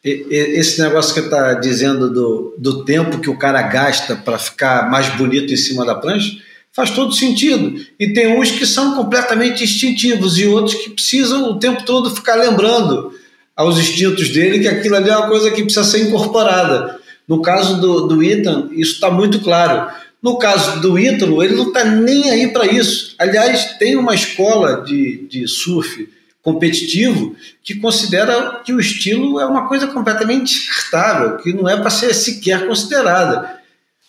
[0.04, 5.10] esse negócio que está dizendo do, do tempo que o cara gasta para ficar mais
[5.16, 6.38] bonito em cima da prancha
[6.72, 7.80] faz todo sentido.
[8.00, 12.36] E tem uns que são completamente instintivos e outros que precisam o tempo todo ficar
[12.36, 13.14] lembrando
[13.56, 17.00] aos instintos dele que aquilo ali é uma coisa que precisa ser incorporada.
[17.28, 19.90] No caso do, do Ethan, isso está muito claro.
[20.22, 23.16] No caso do Ítalo, ele não está nem aí para isso.
[23.18, 26.10] Aliás, tem uma escola de, de surf
[26.46, 31.90] competitivo que considera que o estilo é uma coisa completamente descartável, que não é para
[31.90, 33.60] ser sequer considerada.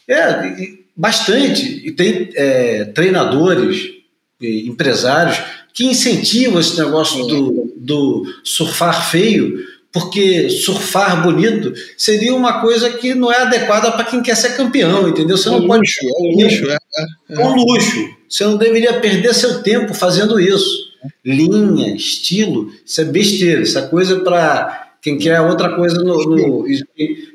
[0.06, 1.64] É, bastante.
[1.82, 3.90] E tem é, treinadores,
[4.38, 5.38] e empresários
[5.72, 9.58] que incentivam esse negócio do, do surfar feio,
[9.90, 15.08] porque surfar bonito seria uma coisa que não é adequada para quem quer ser campeão,
[15.08, 15.38] entendeu?
[15.38, 16.70] Você É não um pode luxo, é um luxo.
[16.70, 17.42] É, é.
[17.42, 18.16] é um luxo.
[18.28, 20.86] Você não deveria perder seu tempo fazendo isso.
[21.24, 23.62] Linha, estilo, isso é besteira.
[23.62, 26.64] Isso é coisa para quem quer outra coisa no, no-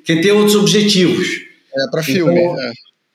[0.03, 1.27] quem tem outros objetivos.
[1.73, 2.37] É para filme.
[2.39, 2.73] Então, é.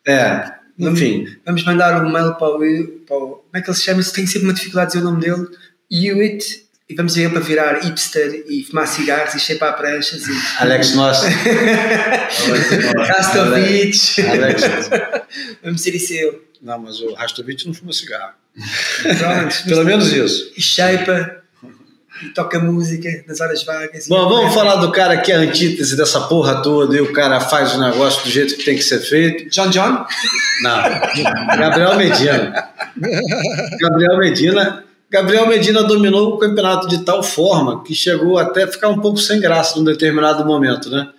[0.08, 1.26] É, enfim.
[1.44, 2.58] Vamos mandar um mail para o,
[3.06, 4.02] para o- Como é que ele se chama?
[4.02, 5.46] Se tem sempre uma dificuldade de dizer o nome dele.
[5.90, 6.64] Hewitt.
[6.88, 10.22] E vamos dizer ele para virar hipster e fumar cigarros e chapar pranchas.
[10.28, 10.32] E...
[10.60, 11.26] Alex Nossa.
[13.08, 14.20] Rastovich.
[14.22, 14.62] Alex.
[15.62, 16.38] vamos dizer isso ele.
[16.62, 18.34] Não, mas o Rastovich não fuma cigarro.
[19.18, 19.64] Pronto.
[19.68, 20.52] Pelo menos isso.
[20.56, 21.10] E shape.
[22.22, 24.08] E toca música nas horas vagas.
[24.08, 27.40] Bom, vamos falar do cara que é a antítese dessa porra toda e o cara
[27.40, 29.50] faz o negócio do jeito que tem que ser feito.
[29.50, 30.06] John John?
[30.62, 30.82] Não.
[31.58, 32.70] Gabriel Medina.
[33.78, 34.84] Gabriel Medina.
[35.10, 39.18] Gabriel Medina dominou o campeonato de tal forma que chegou até a ficar um pouco
[39.18, 41.10] sem graça num determinado momento, né?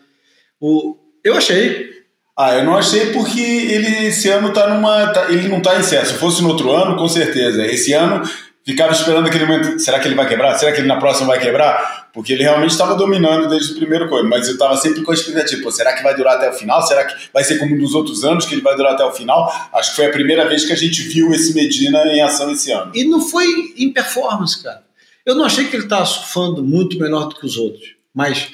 [0.59, 1.96] O, eu achei.
[2.37, 5.07] Ah, eu não achei porque ele esse ano tá numa.
[5.07, 6.07] tá- ele não tá em sério.
[6.07, 7.65] Se fosse no outro ano, com certeza.
[7.65, 8.21] Esse ano
[8.63, 9.79] ficava esperando aquele momento.
[9.79, 10.55] Será que ele vai quebrar?
[10.55, 12.09] Será que ele na próxima vai quebrar?
[12.13, 14.27] Porque ele realmente estava dominando desde o primeiro coisa.
[14.27, 16.81] Mas eu estava sempre com a expectativa: pô, será que vai durar até o final?
[16.83, 19.51] Será que vai ser como nos outros anos que ele vai durar até o final?
[19.73, 22.71] Acho que foi a primeira vez que a gente viu esse Medina em ação esse
[22.71, 22.91] ano.
[22.93, 23.45] E não foi
[23.77, 24.83] em performance, cara.
[25.25, 27.95] Eu não achei que ele estava surfando muito melhor do que os outros.
[28.13, 28.47] Mas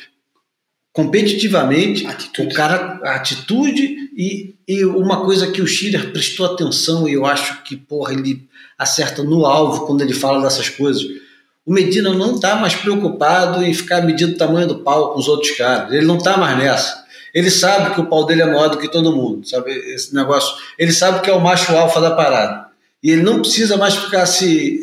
[0.93, 2.05] competitivamente,
[2.39, 7.25] o cara, a atitude e, e uma coisa que o Schiller prestou atenção e eu
[7.25, 11.03] acho que, porra, ele acerta no alvo quando ele fala dessas coisas.
[11.65, 15.27] O Medina não está mais preocupado em ficar medindo o tamanho do pau com os
[15.27, 15.91] outros caras.
[15.91, 17.03] Ele não está mais nessa.
[17.33, 19.71] Ele sabe que o pau dele é maior do que todo mundo, sabe?
[19.71, 20.53] Esse negócio.
[20.77, 22.67] Ele sabe que é o macho alfa da parada.
[23.01, 24.79] E ele não precisa mais ficar se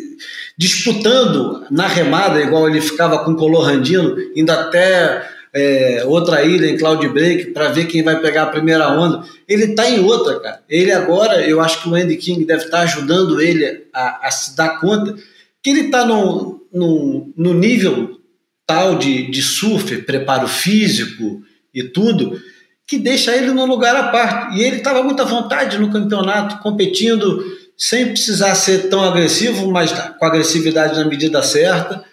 [0.58, 6.66] disputando na remada, igual ele ficava com o Color Randino, indo até é, outra ilha
[6.66, 9.24] em Cloud Break para ver quem vai pegar a primeira onda.
[9.48, 10.62] Ele está em outra, cara.
[10.68, 14.56] Ele agora, eu acho que o Andy King deve estar ajudando ele a, a se
[14.56, 15.14] dar conta
[15.62, 18.18] que ele está no, no, no nível
[18.66, 21.42] tal de, de surf, preparo físico
[21.74, 22.40] e tudo,
[22.86, 24.56] que deixa ele num lugar à parte.
[24.56, 27.44] E ele estava muito à vontade no campeonato, competindo
[27.76, 32.04] sem precisar ser tão agressivo, mas com agressividade na medida certa.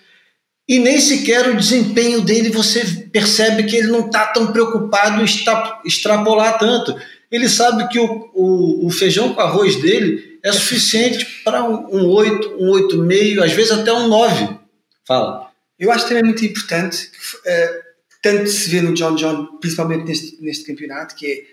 [0.68, 5.24] E nem sequer o desempenho dele você percebe que ele não está tão preocupado em
[5.24, 6.95] extra- extrapolar tanto.
[7.32, 12.05] Ele sabe que o, o, o feijão com arroz dele é suficiente para um, um
[12.07, 14.57] 8, um 8,5, às vezes até um 9.
[15.05, 15.47] Fala.
[15.80, 17.82] Eu acho também muito importante, que, eh,
[18.22, 21.43] tanto se vê no John John, principalmente neste, neste campeonato, que é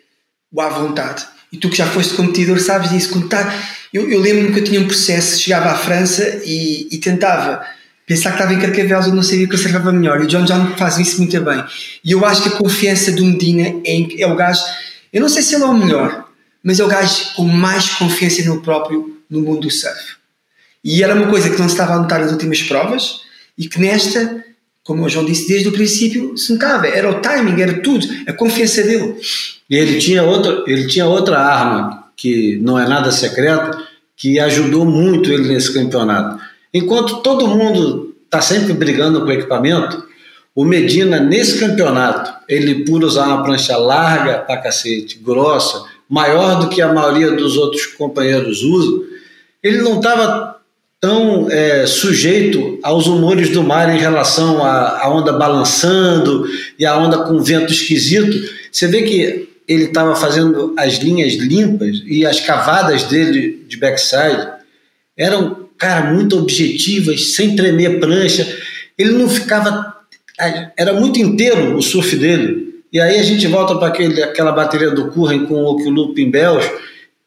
[0.51, 1.27] o à vontade.
[1.53, 3.29] E tu que já foste competidor sabes disso.
[3.29, 3.53] Tá,
[3.93, 7.65] eu, eu lembro-me que eu tinha um processo, chegava à França e, e tentava
[8.07, 10.21] pensar que estava em Carcavelos, eu não sabia que eu acertava melhor.
[10.21, 11.65] E o John John faz isso muito bem.
[12.05, 14.63] E eu acho que a confiança do Medina é, é o gajo,
[15.13, 16.29] eu não sei se ele é o melhor,
[16.63, 20.17] mas é o gajo com mais confiança nele próprio no mundo do surf.
[20.83, 23.21] E era uma coisa que não se estava a notar nas últimas provas
[23.57, 24.45] e que nesta,
[24.83, 26.87] como o João disse desde o princípio, se notava.
[26.87, 29.17] Era o timing, era tudo, a confiança dele.
[29.69, 33.79] E ele tinha outra, ele tinha outra arma que não é nada secreta,
[34.17, 36.44] que ajudou muito ele nesse campeonato.
[36.75, 40.05] Enquanto todo mundo está sempre brigando com o equipamento,
[40.55, 46.69] o Medina nesse campeonato, ele por usar uma prancha larga pra cacete, grossa, maior do
[46.69, 49.05] que a maioria dos outros companheiros usam,
[49.63, 50.55] ele não estava
[51.01, 56.47] tão é, sujeito aos humores do mar em relação à, à onda balançando
[56.79, 58.51] e a onda com vento esquisito.
[58.73, 64.49] Você vê que ele estava fazendo as linhas limpas e as cavadas dele de backside
[65.17, 68.47] eram, cara, muito objetivas, sem tremer prancha.
[68.97, 69.95] Ele não ficava.
[70.79, 72.83] Era muito inteiro o surf dele.
[72.91, 76.67] E aí a gente volta para aquela bateria do Curren com o Okilupo em Bells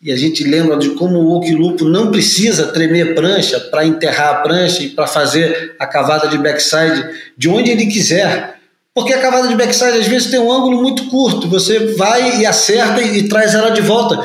[0.01, 4.35] e a gente lembra de como o Okilupo não precisa tremer prancha para enterrar a
[4.35, 7.03] prancha e para fazer a cavada de backside
[7.37, 8.55] de onde ele quiser.
[8.93, 12.45] Porque a cavada de backside às vezes tem um ângulo muito curto, você vai e
[12.45, 14.23] acerta e, e traz ela de volta.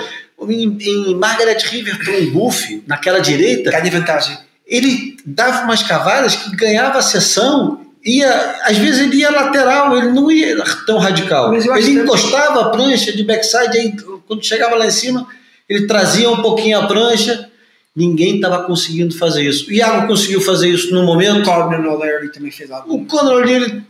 [0.48, 4.36] Em, em Margaret River para um buff, naquela direita, Ganha vantagem.
[4.66, 10.08] ele dava umas cavadas que ganhava a sessão, ia, às vezes ele ia lateral, ele
[10.10, 11.54] não ia tão radical.
[11.54, 13.94] Ele que- encostava a prancha de backside, aí
[14.26, 15.26] quando chegava lá em cima,
[15.68, 17.48] ele trazia um pouquinho a prancha,
[17.94, 19.68] ninguém estava conseguindo fazer isso.
[19.68, 22.92] O Iago conseguiu fazer isso no momento, Corbin O'Leary também fez algo.
[22.94, 23.82] o Conor ele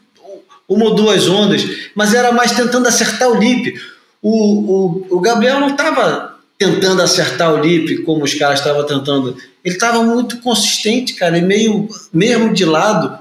[0.68, 1.62] uma ou duas ondas,
[1.94, 3.74] mas era mais tentando acertar o lip.
[4.22, 6.31] O, o, o Gabriel não estava
[6.64, 9.36] tentando acertar o lip como os caras estavam tentando.
[9.64, 13.18] Ele estava muito consistente, cara, e meio mesmo de lado,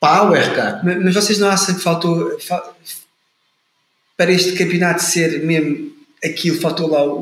[0.00, 0.80] power, cara.
[0.82, 2.38] Mas, mas vocês não acham que faltou.
[2.40, 2.72] fa-
[4.16, 5.90] para este campeonato ser mesmo
[6.24, 7.18] aquilo, faltou lá o,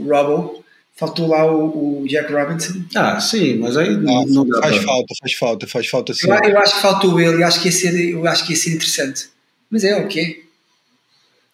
[0.00, 2.74] o Robbo, faltou lá o, o Jack Robinson.
[2.94, 6.28] Ah, sim, mas aí não, não dá Faz falta, faz falta, faz falta sim.
[6.30, 8.56] Eu, eu acho que faltou ele, eu acho que ia ser, eu acho que ia
[8.56, 9.28] ser interessante.
[9.68, 10.44] Mas é o quê?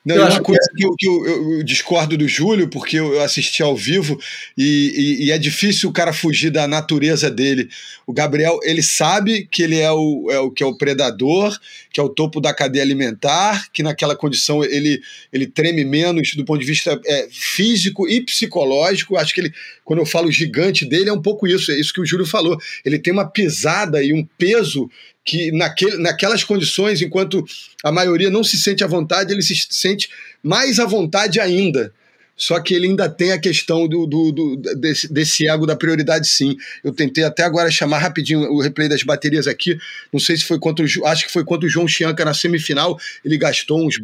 [0.05, 2.97] Não, Eu acho uma coisa que, eu, que eu- eu- eu discordo do Júlio, porque
[2.99, 4.19] eu, eu assisti ao vivo
[4.59, 7.69] e, e- e é difícil o cara fugir da natureza dele.
[8.05, 11.57] O Gabriel, ele sabe que ele é o, é o que é o predador,
[11.93, 15.01] que é o topo da cadeia alimentar, que naquela condição ele,
[15.33, 19.17] ele treme menos do ponto de vista é, físico e psicológico.
[19.17, 19.53] Acho que ele,
[19.85, 22.59] quando eu falo gigante dele, é um pouco isso, é isso que o Júlio falou.
[22.85, 24.91] Ele tem uma pisada e um peso
[25.25, 27.45] que naquele, naquelas condições, enquanto
[27.85, 30.09] a maioria não se sente à vontade, ele se sente
[30.43, 31.93] mais à vontade ainda.
[32.35, 36.27] Só que ele ainda tem a questão do, do- do- desse, desse ego da prioridade,
[36.27, 36.57] sim.
[36.83, 39.79] Eu tentei até agora chamar rapidinho o replay das baterias aqui.
[40.13, 41.07] Não sei se foi contra o.
[41.07, 42.99] Acho que foi contra o João Chianca na semifinal.
[43.25, 44.01] Ele gastou uns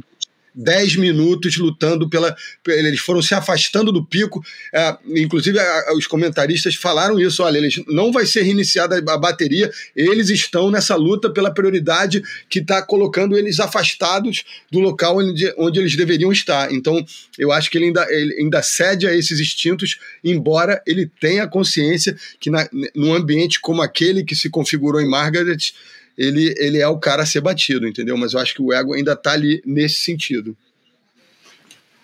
[0.54, 2.34] 10 minutos lutando pela.
[2.66, 4.44] Eles foram se afastando do pico.
[4.74, 9.70] É, inclusive, a- os comentaristas falaram isso: olha, eles não vai ser reiniciada a bateria,
[9.94, 15.78] eles estão nessa luta pela prioridade que está colocando eles afastados do local onde, onde
[15.78, 16.72] eles deveriam estar.
[16.72, 17.04] Então,
[17.38, 22.16] eu acho que ele ainda, ele ainda cede a esses instintos, embora ele tenha consciência
[22.40, 25.72] que na, num ambiente como aquele que se configurou em Margaret,
[26.18, 28.16] ele, ele é o cara a ser batido, entendeu?
[28.18, 30.56] Mas eu acho que o ego ainda está ali nesse sentido.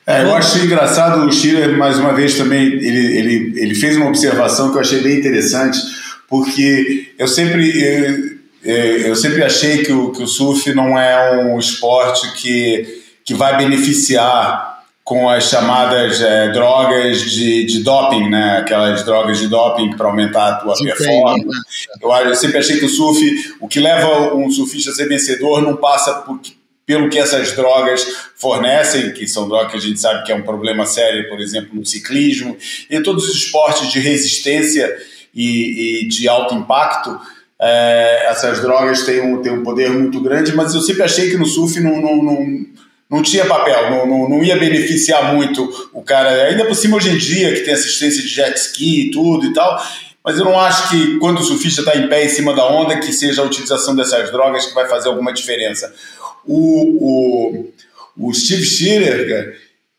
[0.06, 4.06] É, eu acho engraçado o Schiller, mais uma vez, também, ele, ele, ele fez uma
[4.06, 5.78] observação que eu achei bem interessante,
[6.28, 8.76] porque eu sempre, eu,
[9.08, 13.56] eu sempre achei que o, que o surf não é um esporte que, que vai
[13.56, 14.73] beneficiar
[15.04, 18.58] com as chamadas é, drogas de, de doping, né?
[18.60, 21.46] aquelas drogas de doping para aumentar a tua Desempenho, performance.
[21.46, 21.94] né?
[22.00, 25.60] Eu, eu sempre achei que o surf, o que leva um surfista a ser vencedor
[25.60, 26.40] não passa por,
[26.86, 28.02] pelo que essas drogas
[28.34, 31.74] fornecem, que são drogas que a gente sabe que é um problema sério, por exemplo,
[31.74, 32.56] no ciclismo,
[32.88, 34.90] e em todos os esportes de resistência
[35.34, 37.20] e, e de alto impacto,
[37.60, 41.36] é, essas drogas têm um, têm um poder muito grande, mas eu sempre achei que
[41.36, 42.66] no surf não, não, não,
[43.10, 47.10] não tinha papel, não, não, não ia beneficiar muito o cara, ainda por cima hoje
[47.10, 49.80] em dia, que tem assistência de jet ski e tudo e tal,
[50.24, 52.98] mas eu não acho que quando o surfista está em pé em cima da onda,
[52.98, 55.94] que seja a utilização dessas drogas que vai fazer alguma diferença.
[56.46, 57.68] O,
[58.16, 58.64] o, o Steve
[59.28, 59.54] cara,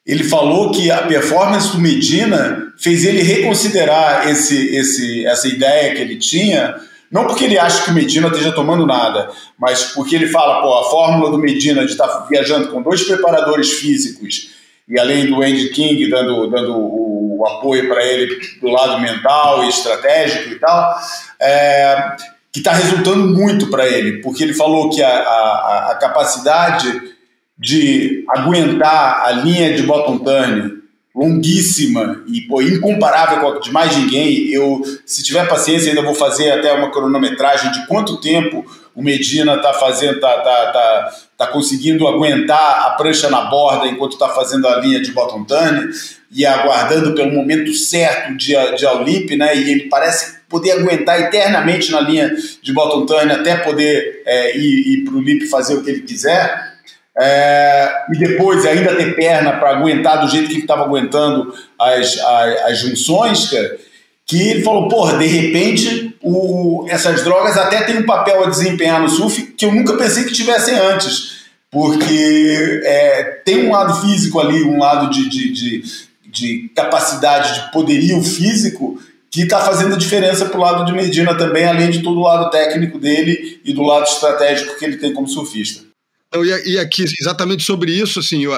[0.05, 6.01] ele falou que a performance do Medina fez ele reconsiderar esse, esse, essa ideia que
[6.01, 6.75] ele tinha,
[7.11, 9.29] não porque ele acha que o Medina esteja tomando nada,
[9.59, 13.73] mas porque ele fala, pô, a fórmula do Medina de estar viajando com dois preparadores
[13.73, 14.55] físicos
[14.87, 19.63] e além do Andy King dando, dando o, o apoio para ele do lado mental
[19.63, 20.95] e estratégico e tal,
[21.41, 22.15] é,
[22.51, 27.13] que está resultando muito para ele, porque ele falou que a, a, a, capacidade
[27.57, 30.74] de aguentar a linha de bottom turn
[31.15, 34.49] longuíssima e pô, incomparável com a de mais ninguém.
[34.49, 39.55] Eu, se tiver paciência, ainda vou fazer até uma cronometragem de quanto tempo o Medina
[39.55, 44.67] está fazendo, tá, tá, tá, tá conseguindo aguentar a prancha na borda enquanto está fazendo
[44.67, 45.89] a linha de bottom turn
[46.31, 49.55] e aguardando pelo momento certo de, de all-lip, né?
[49.55, 54.87] E ele parece poder aguentar eternamente na linha de bottom turn até poder é, ir,
[54.87, 56.74] ir para o lip fazer o que ele quiser.
[57.17, 62.17] É, e depois ainda ter perna para aguentar do jeito que ele estava aguentando as,
[62.19, 63.77] as, as, junções, cara,
[64.25, 69.01] que ele falou, porra, de repente o, essas drogas até têm um papel a desempenhar
[69.01, 74.37] no surf que eu nunca pensei que tivessem antes, porque é, tem um lado físico
[74.37, 75.83] ali, um lado de, de, de,
[76.25, 78.99] de capacidade, de poderio físico
[79.31, 82.49] que está fazendo diferença para o lado de Medina também, além de todo o lado
[82.49, 85.94] técnico dele e do lado estratégico que ele tem como surfista.
[86.43, 88.53] E, e aqui, exatamente sobre isso, assim, eu,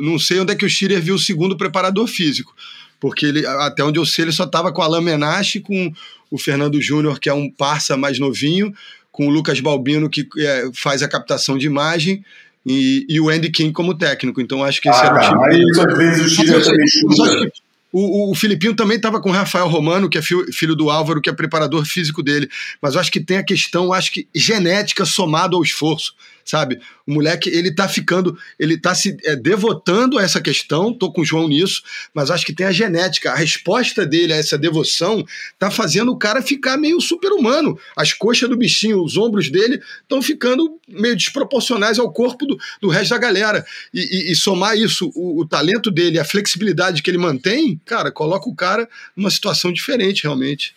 [0.00, 2.54] não sei onde é que o Schiller viu o segundo preparador físico,
[3.00, 5.92] porque ele, até onde eu sei, ele só estava com o Alain Menache, com
[6.30, 8.72] o Fernando Júnior, que é um parça mais novinho,
[9.10, 12.24] com o Lucas Balbino, que é, faz a captação de imagem,
[12.66, 14.40] e, e, o Andy King como técnico.
[14.40, 15.44] Então acho que esse ah, era o time.
[15.44, 17.50] Aí, às vezes, o também
[17.90, 21.20] o, o, Filipinho também estava com o Rafael Romano, que é filho, filho, do Álvaro,
[21.20, 22.48] que é preparador físico dele.
[22.82, 26.14] Mas eu acho que tem a questão, acho que genética somado ao esforço,
[26.48, 26.80] sabe?
[27.06, 31.20] O moleque, ele tá ficando, ele tá se é, devotando a essa questão, tô com
[31.20, 31.82] o João nisso,
[32.14, 33.32] mas acho que tem a genética.
[33.32, 35.22] A resposta dele a essa devoção
[35.58, 37.78] tá fazendo o cara ficar meio super-humano.
[37.94, 42.88] As coxas do bichinho, os ombros dele estão ficando meio desproporcionais ao corpo do, do
[42.88, 43.64] resto da galera.
[43.92, 48.10] E, e, e somar isso, o, o talento dele, a flexibilidade que ele mantém, cara,
[48.10, 50.74] coloca o cara numa situação diferente, realmente.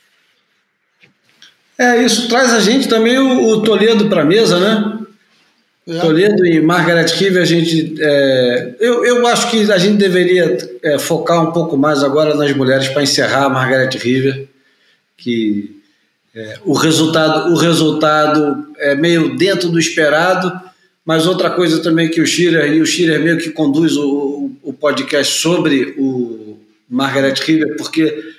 [1.77, 5.02] É, isso traz a gente também o, o Toledo para a mesa, né?
[5.99, 7.95] Toledo e Margaret River, a gente.
[7.99, 12.55] É, eu, eu acho que a gente deveria é, focar um pouco mais agora nas
[12.55, 14.47] mulheres para encerrar a Margaret River,
[15.18, 15.81] que
[16.34, 20.51] é, o, resultado, o resultado é meio dentro do esperado,
[21.05, 24.72] mas outra coisa também que o Schiller, e o Schiller meio que conduz o, o
[24.72, 26.57] podcast sobre o
[26.89, 28.34] Margaret River, porque,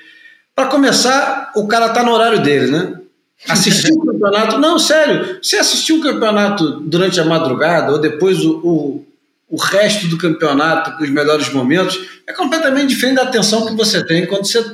[0.55, 3.02] para começar, o cara está no horário dele, né?
[3.49, 4.59] Assistir o campeonato.
[4.59, 5.39] Não, sério.
[5.43, 9.07] Você assistiu o campeonato durante a madrugada ou depois o, o,
[9.49, 14.05] o resto do campeonato com os melhores momentos é completamente diferente da atenção que você
[14.05, 14.65] tem quando você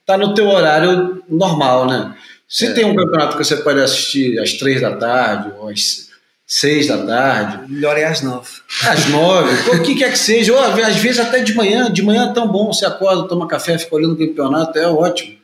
[0.00, 2.14] está no teu horário normal, né?
[2.48, 2.72] Se é.
[2.72, 6.08] tem um campeonato que você pode assistir às três da tarde ou às
[6.46, 7.72] seis da tarde.
[7.72, 8.48] Melhor é às nove.
[8.86, 10.52] Às nove, o que quer que seja.
[10.52, 11.90] Ou às vezes até de manhã.
[11.90, 12.72] De manhã é tão bom.
[12.72, 15.43] Você acorda, toma café, fica olhando o campeonato, é ótimo.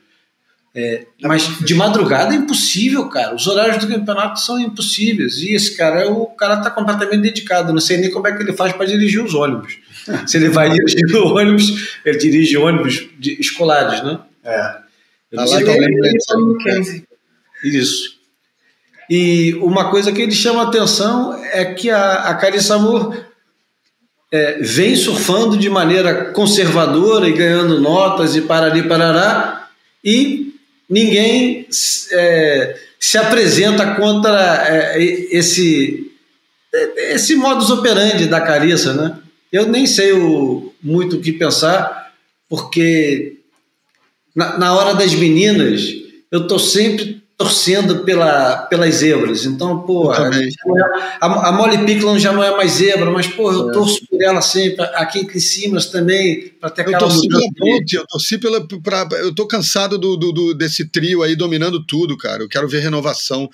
[0.72, 3.34] É, mas de madrugada é impossível, cara.
[3.34, 5.38] Os horários do campeonato são impossíveis.
[5.38, 7.72] E esse cara, o cara está completamente dedicado.
[7.72, 9.78] Não sei nem como é que ele faz para dirigir os ônibus.
[10.26, 14.20] Se ele vai dirigir ônibus, ele dirige ônibus de, escolares, né?
[14.44, 14.76] É.
[15.32, 17.04] Eu lá ele,
[17.64, 18.18] Isso.
[19.08, 23.24] E uma coisa que ele chama atenção é que a, a Carissa Moore
[24.32, 29.68] é, vem surfando de maneira conservadora e ganhando notas e parali parará,
[30.04, 30.49] e
[30.90, 31.68] ninguém
[32.12, 36.12] é, se apresenta contra é, esse,
[36.96, 39.16] esse modus operandi da Carissa, né?
[39.52, 42.12] Eu nem sei o, muito o que pensar,
[42.48, 43.36] porque
[44.34, 45.82] na, na hora das meninas
[46.30, 49.46] eu estou sempre torcendo pela, pelas zebras.
[49.46, 50.28] Então, pô, a,
[51.22, 53.72] a, Molly Picklon já não é mais zebra, mas, pô, eu é.
[53.72, 54.84] torço por ela sempre.
[54.84, 58.68] A Kate Simas também, para ter aquela eu torci pela Ponte, eu torci pela.
[58.82, 62.42] Pra, eu tô cansado do, do, do, desse trio aí dominando tudo, cara.
[62.42, 63.48] Eu quero ver renovação.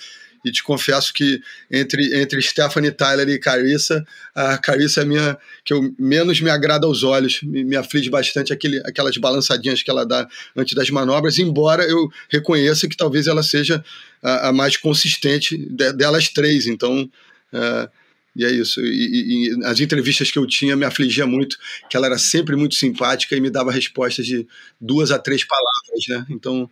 [0.44, 1.40] E te confesso que
[1.70, 6.50] entre, entre Stephanie Tyler e Carissa, a Carissa é a minha que eu, menos me
[6.50, 10.90] agrada aos olhos, me, me aflige bastante aquele, aquelas balançadinhas que ela dá antes das
[10.90, 13.84] manobras, embora eu reconheça que talvez ela seja
[14.22, 16.66] a, a mais consistente de, delas três.
[16.66, 17.10] Então.
[17.52, 17.88] Uh,
[18.36, 18.80] e é isso.
[18.82, 21.56] E, e, e, as entrevistas que eu tinha me afligia muito,
[21.88, 24.46] que ela era sempre muito simpática e me dava respostas de
[24.78, 26.26] duas a três palavras, né?
[26.28, 26.70] Então,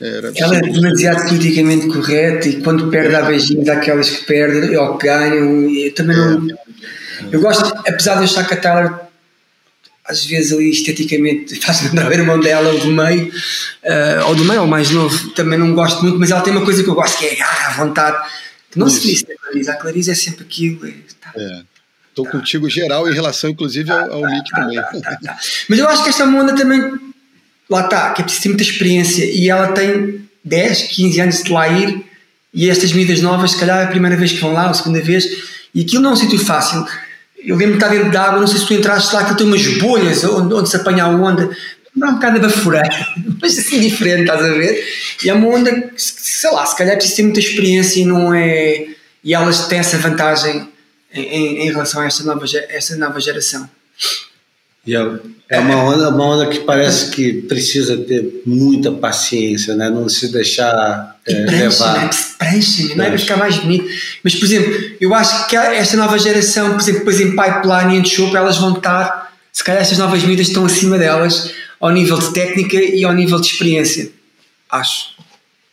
[0.00, 4.98] era ela é demasiado politicamente correta e quando perde há beijinhos àquelas que perdem ou
[4.98, 5.70] que ganham.
[5.70, 6.48] Eu também não.
[7.32, 9.06] Eu gosto, apesar de achar que a Taylor
[10.08, 14.44] às vezes ali esteticamente faz-me lembrar o irmão dela, o do meio, uh, ou do
[14.44, 16.94] meio, ou mais novo, também não gosto muito, mas ela tem uma coisa que eu
[16.94, 18.28] gosto, que é a vontade,
[18.70, 19.00] que não Isso.
[19.00, 20.80] se diz na Clarice, a Clarice é sempre aquilo.
[21.20, 21.32] Tá.
[21.34, 21.62] É.
[22.10, 22.30] Estou tá.
[22.30, 24.76] contigo geral em relação, inclusive, ao, ao Nick também.
[24.76, 26.92] Tá, mas eu acho que esta onda também
[27.68, 31.52] lá está, que é preciso ter muita experiência e ela tem 10, 15 anos de
[31.52, 32.04] lá ir
[32.54, 34.74] e estas medidas novas, se calhar é a primeira vez que vão lá, ou a
[34.74, 35.26] segunda vez,
[35.74, 36.86] e aquilo não é um sítio fácil.
[37.44, 39.46] Eu lembro de estar dentro de água, não sei se tu entraste lá, aquilo tem
[39.46, 41.50] umas bolhas onde, onde se apanha a onda,
[41.94, 44.82] dá um bocado a baforar, mas assim diferente, estás a ver?
[45.22, 48.04] E é uma onda que, sei lá, se calhar é preciso ter muita experiência e
[48.04, 48.86] não é.
[49.22, 50.68] E elas têm essa vantagem
[51.12, 53.68] em, em relação a esta nova, esta nova geração.
[54.86, 55.18] E é,
[55.48, 59.90] é uma onda, uma onda que parece que precisa ter muita paciência, né?
[59.90, 62.04] não se deixar é, preenche, levar.
[62.04, 62.10] Né?
[62.38, 63.88] Preenche, não é para ficar mais bonito.
[64.22, 68.00] Mas, por exemplo, eu acho que esta nova geração, por exemplo, depois em pipeline e
[68.00, 72.18] em show, elas vão estar, se calhar estas novas medidas estão acima delas, ao nível
[72.18, 74.10] de técnica e ao nível de experiência.
[74.70, 75.16] Acho.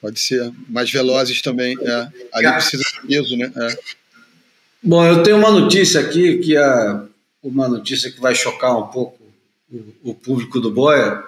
[0.01, 0.51] Pode ser.
[0.67, 1.77] Mais velozes também.
[1.81, 2.07] É.
[2.33, 3.51] Ali precisa de peso, né?
[3.55, 3.77] É.
[4.83, 7.05] Bom, eu tenho uma notícia aqui que a
[7.43, 9.19] uma notícia que vai chocar um pouco
[9.71, 11.23] o, o público do Boia,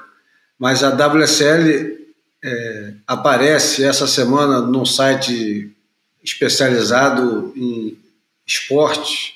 [0.58, 1.98] mas a WSL
[2.44, 5.72] é, aparece essa semana num site
[6.24, 7.98] especializado em
[8.48, 9.34] esportes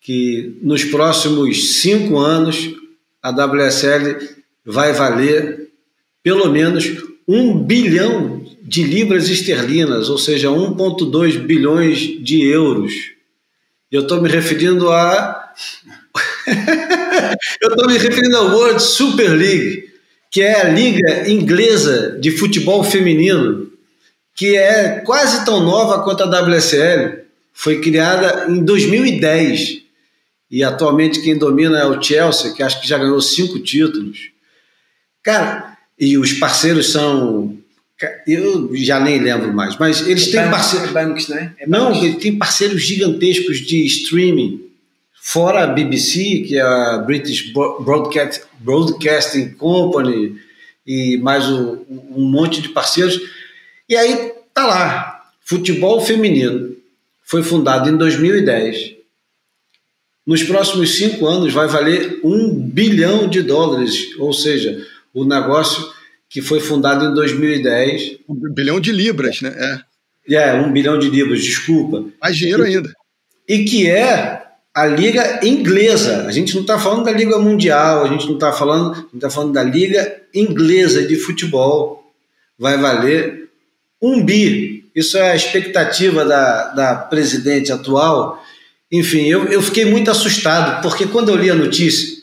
[0.00, 2.74] que nos próximos cinco anos
[3.22, 4.18] a WSL
[4.64, 5.70] vai valer
[6.22, 6.84] pelo menos
[7.26, 12.92] um bilhão de libras esterlinas, ou seja, 1,2 bilhões de euros.
[13.90, 15.41] Eu estou me referindo a
[17.60, 19.90] eu estou me referindo à World Super League,
[20.30, 23.70] que é a liga inglesa de futebol feminino,
[24.34, 27.22] que é quase tão nova quanto a WSL.
[27.52, 29.82] Foi criada em 2010
[30.50, 34.30] e atualmente quem domina é o Chelsea, que acho que já ganhou cinco títulos.
[35.22, 37.58] Cara, e os parceiros são
[38.26, 40.88] eu já nem lembro mais, mas eles têm parceiros.
[40.88, 41.54] É bancos, né?
[41.58, 44.71] É Não, eles têm parceiros gigantescos de streaming
[45.24, 50.36] fora a BBC, que é a British Broadcast, Broadcasting Company,
[50.84, 53.20] e mais um, um monte de parceiros.
[53.88, 55.22] E aí tá lá.
[55.44, 56.74] Futebol feminino.
[57.22, 58.96] Foi fundado em 2010.
[60.26, 64.84] Nos próximos cinco anos vai valer um bilhão de dólares, ou seja,
[65.14, 65.88] o negócio
[66.28, 68.18] que foi fundado em 2010.
[68.28, 69.82] Um bilhão de libras, né?
[70.28, 72.04] É, é um bilhão de libras, desculpa.
[72.20, 72.92] Mais dinheiro ainda.
[73.48, 76.26] E que é a liga inglesa.
[76.26, 79.52] A gente não está falando da liga mundial, a gente não está falando, está falando
[79.52, 82.12] da liga inglesa de futebol.
[82.58, 83.48] Vai valer
[84.00, 84.84] um bi.
[84.94, 88.42] Isso é a expectativa da, da presidente atual
[88.92, 92.22] enfim, eu, eu fiquei muito assustado, porque quando eu li a notícia,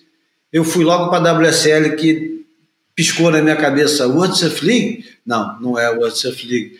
[0.53, 2.45] eu fui logo para a WSL que
[2.93, 5.03] piscou na minha cabeça, World Surf League?
[5.25, 6.77] Não, não é World Surf League.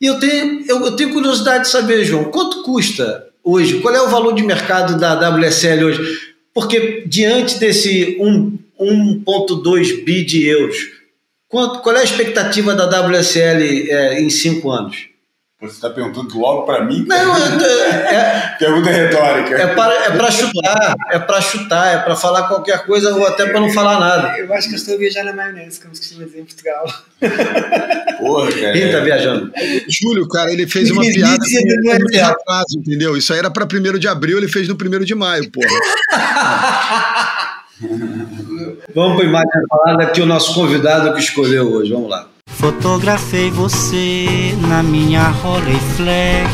[0.00, 3.80] E eu tenho, eu, eu tenho curiosidade de saber, João, quanto custa hoje?
[3.80, 6.32] Qual é o valor de mercado da WSL hoje?
[6.54, 10.76] Porque diante desse 1,2 bi de euros,
[11.48, 15.11] qual é a expectativa da WSL é, em cinco anos?
[15.62, 17.04] Você está perguntando logo para mim?
[17.06, 19.54] Não, é, pergunta retórica.
[19.54, 23.46] É para é para chutar, é para chutar, é para falar qualquer coisa ou até
[23.46, 24.36] para não falar nada.
[24.36, 26.84] Eu acho que eu estou a viajar na maionese, como se costuma dizer em Portugal.
[28.18, 28.72] Porra, cara.
[28.72, 29.52] Quem está viajando?
[29.88, 33.16] Júlio, cara, ele fez uma piada com um atraso, entendeu?
[33.16, 35.68] Isso aí era para 1 de abril, ele fez no 1 de maio, porra.
[38.92, 41.92] Vamos para a imagem falada aqui o nosso convidado que escolheu hoje.
[41.92, 42.31] Vamos lá.
[42.62, 46.48] Fotografei você na minha Rolleiflex.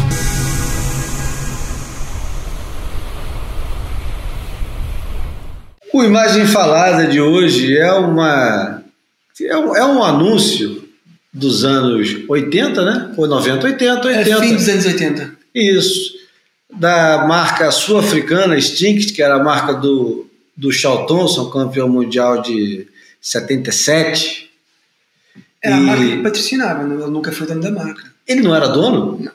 [5.93, 8.83] O Imagem Falada de hoje é uma
[9.39, 10.83] é um, é um anúncio
[11.31, 13.13] dos anos 80, né?
[13.15, 14.31] Ou 90, 80, 80.
[14.31, 15.33] É fim dos anos 80.
[15.55, 16.15] Isso.
[16.73, 20.27] Da marca sul-africana Stinkt, que era a marca do,
[20.57, 22.89] do Charles Thompson, campeão mundial de
[23.21, 24.48] 77.
[25.63, 28.05] Era a marca que patrocinava, ele nunca foi dono da marca.
[28.27, 29.19] Ele não era dono?
[29.21, 29.33] Não.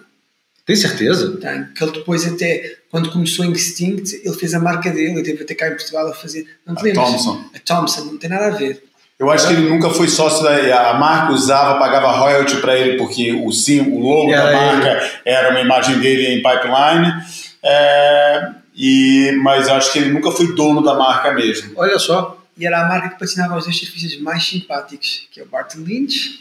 [0.65, 1.37] Tem certeza?
[1.37, 5.23] Tem, que ele depois até, quando começou em Extinct, ele fez a marca dele, ele
[5.23, 7.09] teve até cá em Portugal a fazer, não te A lembras?
[7.09, 7.45] Thompson.
[7.53, 8.81] A Thompson, não tem nada a ver.
[9.19, 10.89] Eu acho que ele nunca foi sócio da.
[10.89, 15.11] A marca usava, pagava royalty para ele, porque o, sim, o logo Era da marca
[15.23, 17.13] era uma imagem dele em pipeline.
[17.61, 21.71] É, e, mas eu acho que ele nunca foi dono da marca mesmo.
[21.75, 22.42] Olha só.
[22.57, 25.79] E era a marca que patrocinava os dois surfistas mais simpáticos, que é o Barton
[25.79, 26.39] Lynch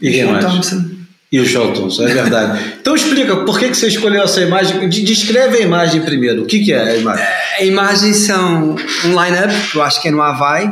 [0.00, 0.38] E e o?
[0.40, 0.90] Thompson.
[1.32, 2.74] E o Charles Thompson, é verdade.
[2.80, 4.88] então explica, por que, que você escolheu essa imagem?
[4.88, 6.42] De- Descreve a imagem primeiro.
[6.44, 7.24] O que, que é a imagem?
[7.58, 10.70] A imagem são um line-up, que eu acho que é no Havaí,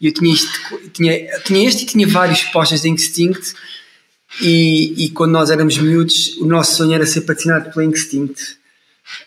[0.00, 0.48] e eu tinha este,
[0.94, 3.52] tinha, tinha este e tinha vários postas de Instinct,
[4.40, 8.56] e, e quando nós éramos miúdos, o nosso sonho era ser patrocinado pela Instinct.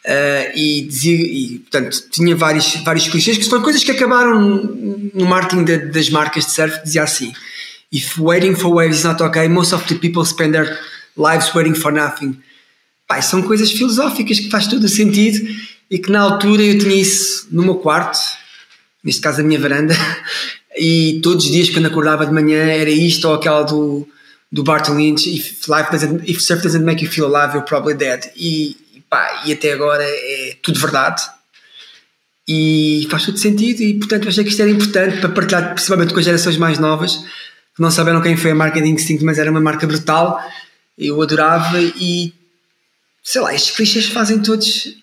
[0.06, 4.40] Uh, e, dizia, e portanto tinha vários, vários clichês que foram coisas que acabaram
[5.14, 7.32] no marketing de- das marcas de surf dizia assim
[7.92, 10.80] if waiting for waves is not okay most of the people spend their
[11.18, 12.38] lives waiting for nothing.
[13.08, 15.46] Pai, são coisas filosóficas que faz todo o sentido
[15.90, 18.18] e que na altura eu tinha isso no meu quarto
[19.04, 19.94] neste caso a minha varanda
[20.78, 24.08] e todos os dias quando acordava de manhã era isto ou aquela do
[24.52, 27.94] do Barton Lynch if, life doesn't, if surf doesn't make you feel alive you're probably
[27.94, 28.32] dead.
[28.36, 28.78] E,
[29.12, 31.22] pá, e até agora é tudo verdade.
[32.48, 36.14] E faz todo sentido e portanto eu achei que isto era importante para partilhar principalmente
[36.14, 37.18] com as gerações mais novas
[37.76, 40.42] que não saberam quem foi a marca de Instinct mas era uma marca brutal.
[40.98, 42.34] Eu adorava e
[43.22, 44.96] sei lá, estes clichês fazem todos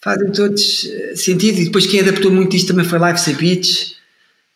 [0.00, 1.58] fazem todos eh, sentido.
[1.60, 3.96] E depois quem adaptou muito isto também foi Life Beach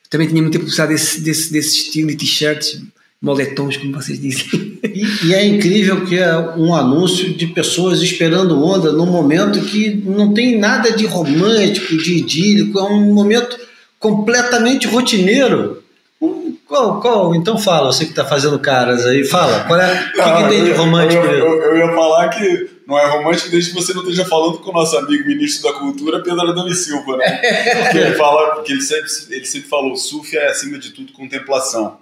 [0.08, 2.82] também tinha muito tempo de usar desse, desse, desse estilo e t-shirts
[3.20, 8.64] moletons como vocês dizem E, e é incrível que é um anúncio de pessoas esperando
[8.64, 13.56] onda num momento que não tem nada de romântico, de idílico, é um momento
[13.98, 15.82] completamente rotineiro.
[16.20, 17.34] Um- Qual, qual?
[17.34, 19.64] Então fala, você que está fazendo caras aí, fala.
[19.64, 21.22] Qual é, o que, que tem de romântico?
[21.26, 24.58] Eu, eu, eu ia falar que não é romântico desde que você não esteja falando
[24.58, 27.28] com o nosso amigo ministro da Cultura, Pedro e Silva, né?
[27.82, 31.98] Porque ele fala, porque ele sempre, ele sempre falou, surf é acima de tudo contemplação.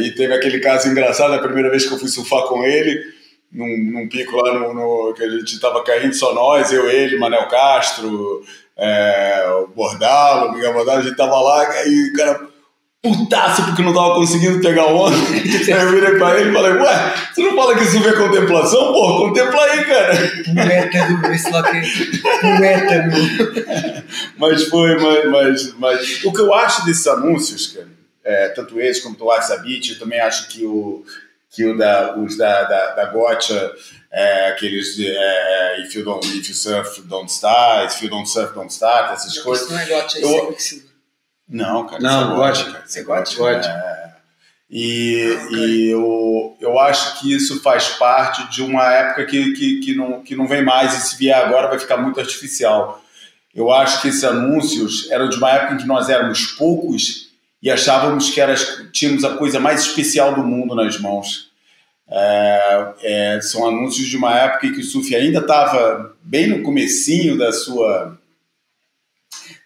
[0.00, 3.00] E teve aquele caso engraçado, a primeira vez que eu fui surfar com ele,
[3.52, 7.18] num, num pico lá no, no- que a gente estava caindo só nós, eu, ele,
[7.18, 8.42] Manel Castro,
[8.76, 12.40] é, o Bordalo, o Miguel Bordalo, a gente tava lá, e o cara
[13.02, 15.14] putaço porque não tava conseguindo pegar onda.
[15.16, 18.92] Aí eu virei pra ele e falei, ué, você não fala que surf é contemplação?
[18.92, 20.14] Pô, contempla aí, cara.
[20.54, 24.02] poeta do esse lá poeta meu.
[24.38, 27.88] Mas foi, mas, mas, mas o que eu acho desses anúncios, cara,
[28.26, 31.04] é, tanto esse como do Life Beach, eu também acho que, o,
[31.50, 33.72] que o da, os da, da, da Gotcha,
[34.12, 38.28] é, aqueles de é, if, you don't, if you surf, don't start, if you don't
[38.28, 39.66] surf, don't start, essas coisas.
[39.66, 40.96] Isso não é gotcha, isso Eu- é.
[41.48, 42.02] Não, cara.
[42.02, 42.72] Não, isso é Gotcha.
[42.72, 43.36] cara, Isso é Gotcha.
[43.36, 43.54] Gotcha.
[43.56, 43.68] Gotcha.
[43.70, 44.06] é.
[44.68, 49.94] E, e eu, eu acho que isso faz parte de uma época que, que, que,
[49.94, 53.00] não, que não vem mais, e se vier agora vai ficar muito artificial.
[53.54, 57.25] Eu acho que esses anúncios eram de uma época em que nós éramos poucos
[57.66, 58.54] e achávamos que era,
[58.92, 61.50] tínhamos a coisa mais especial do mundo nas mãos.
[62.08, 66.62] É, é, são anúncios de uma época em que o surf ainda estava bem no
[66.62, 68.16] comecinho da sua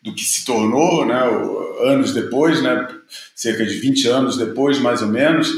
[0.02, 1.20] do que se tornou, né,
[1.92, 2.88] anos depois, né,
[3.36, 5.50] cerca de 20 anos depois, mais ou menos,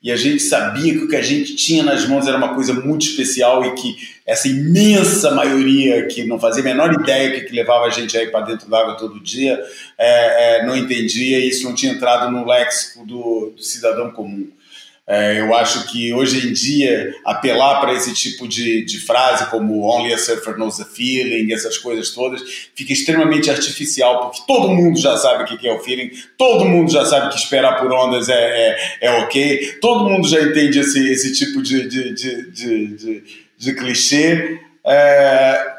[0.00, 2.72] e a gente sabia que o que a gente tinha nas mãos era uma coisa
[2.72, 7.54] muito especial e que essa imensa maioria que não fazia a menor ideia que, que
[7.54, 9.60] levava a gente aí para dentro d'água todo dia
[9.98, 14.48] é, é, não entendia e isso não tinha entrado no léxico do, do cidadão comum.
[15.10, 19.82] É, eu acho que hoje em dia apelar para esse tipo de, de frase, como
[19.88, 22.42] only a surfer knows the feeling, essas coisas todas,
[22.74, 26.92] fica extremamente artificial, porque todo mundo já sabe o que é o feeling, todo mundo
[26.92, 31.10] já sabe que esperar por ondas é, é, é ok, todo mundo já entende esse,
[31.10, 33.22] esse tipo de, de, de, de, de,
[33.56, 34.60] de clichê.
[34.84, 35.77] É,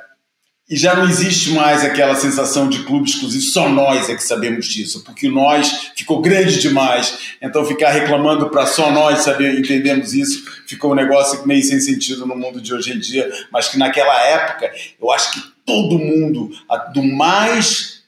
[0.70, 4.68] e já não existe mais aquela sensação de clube exclusivo, só nós é que sabemos
[4.68, 7.36] disso, porque nós ficou grande demais.
[7.42, 12.26] Então ficar reclamando para só nós saber entendemos isso, ficou um negócio meio sem sentido
[12.28, 14.72] no mundo de hoje em dia, mas que naquela época
[15.02, 16.52] eu acho que todo mundo,
[16.94, 18.04] do mais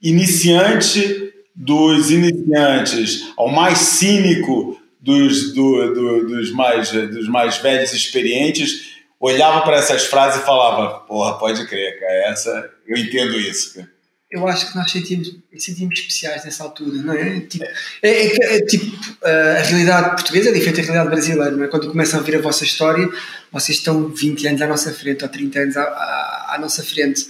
[0.00, 8.97] iniciante dos iniciantes ao mais cínico dos, do, do, dos, mais, dos mais velhos experientes,
[9.20, 13.98] olhava para essas frases e falava, porra, pode crer, cara, essa, eu entendo isso, cara.
[14.30, 17.40] Eu acho que nós sentimos, sentimos especiais nessa altura, não é?
[17.40, 21.68] Tipo, é, é, é tipo a realidade portuguesa é diferente da realidade brasileira, não é?
[21.68, 23.08] Quando começam a ver a vossa história,
[23.50, 27.26] vocês estão 20 anos à nossa frente, ou 30 anos à, à, à nossa frente.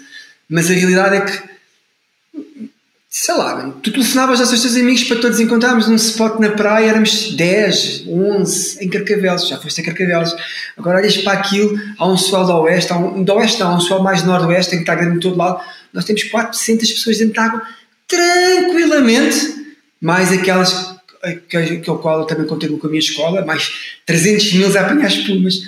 [0.48, 1.57] Mas a realidade é que
[3.10, 7.32] sei lá, tu telefonavas aos teus amigos para todos encontrarmos num spot na praia, éramos
[7.34, 10.36] 10, 11 em Carcavelos, já foste a Carcavelos.
[10.76, 13.76] Agora olhas para aquilo, há um sol do oeste, há um, do oeste não, há
[13.76, 15.62] um sol mais noroeste, em que está grande em todo lado.
[15.92, 17.62] Nós temos 400 pessoas dentro de água,
[18.06, 19.66] tranquilamente,
[20.00, 20.94] mais aquelas
[21.48, 24.80] que, que, o qual eu também contribuo com a minha escola, mais 300 mil a
[24.82, 25.62] apanhar espumas.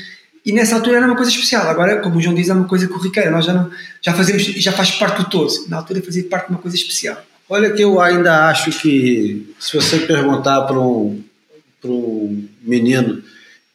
[0.44, 1.66] E nessa altura era uma coisa especial.
[1.68, 3.30] Agora, como o João diz, é uma coisa corriqueira.
[3.30, 5.52] Nós já, não, já fazemos, já faz parte do todo.
[5.68, 7.22] Na altura fazia parte de uma coisa especial.
[7.52, 11.20] Olha que eu ainda acho que se você perguntar para um,
[11.84, 13.24] um menino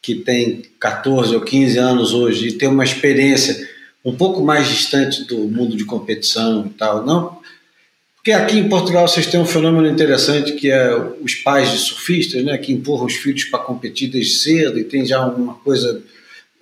[0.02, 3.68] que tem 14 ou 15 anos hoje e tem uma experiência
[4.06, 7.38] um pouco mais distante do mundo de competição e tal, não,
[8.16, 12.46] porque aqui em Portugal vocês têm um fenômeno interessante que é os pais de surfistas,
[12.46, 16.02] né, que empurram os filhos para competir desde cedo e tem já uma coisa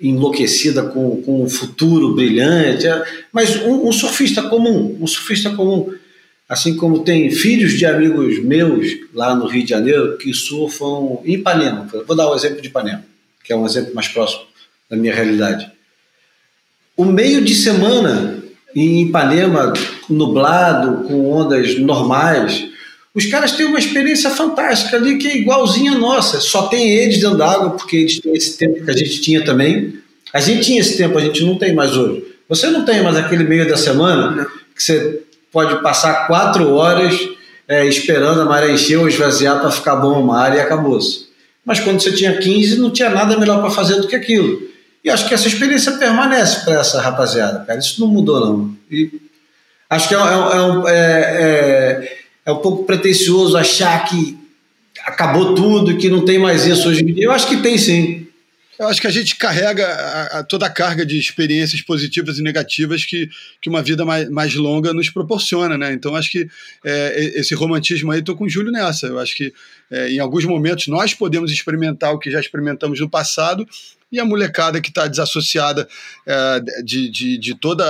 [0.02, 5.94] enlouquecida com, com um futuro brilhante, é, mas um, um surfista comum, um surfista comum
[6.54, 11.34] Assim como tem filhos de amigos meus lá no Rio de Janeiro que surfam em
[11.34, 11.90] Ipanema.
[12.06, 13.04] Vou dar o um exemplo de Ipanema,
[13.44, 14.44] que é um exemplo mais próximo
[14.88, 15.68] da minha realidade.
[16.96, 18.44] O meio de semana
[18.76, 19.74] em Ipanema,
[20.08, 22.68] nublado, com ondas normais,
[23.16, 26.40] os caras têm uma experiência fantástica ali que é igualzinha a nossa.
[26.40, 29.96] Só tem eles dentro d'água, porque eles têm esse tempo que a gente tinha também.
[30.32, 32.24] A gente tinha esse tempo, a gente não tem mais hoje.
[32.48, 35.24] Você não tem mais aquele meio da semana que você
[35.54, 37.16] pode passar quatro horas
[37.68, 41.28] é, esperando a maré encher ou esvaziar para ficar bom o mar e acabou-se.
[41.64, 44.62] Mas quando você tinha 15, não tinha nada melhor para fazer do que aquilo.
[45.04, 47.80] E acho que essa experiência permanece para essa rapaziada, cara.
[47.80, 48.76] Isso não mudou, não.
[48.90, 49.22] E
[49.90, 51.00] acho que é, é, é,
[51.44, 52.18] é,
[52.48, 54.38] é um pouco pretencioso achar que
[55.06, 57.26] acabou tudo, que não tem mais isso hoje em dia.
[57.26, 58.23] Eu acho que tem sim.
[58.78, 62.42] Eu acho que a gente carrega a, a, toda a carga de experiências positivas e
[62.42, 63.30] negativas que,
[63.62, 65.94] que uma vida mais, mais longa nos proporciona, né?
[65.94, 66.48] Então acho que
[66.84, 69.08] é, esse romantismo aí, estou com o Júlio nessa.
[69.08, 69.54] Eu acho que
[69.92, 73.68] é, em alguns momentos nós podemos experimentar o que já experimentamos no passado
[74.12, 75.88] e a molecada que está desassociada
[76.26, 77.84] é, de, de, de toda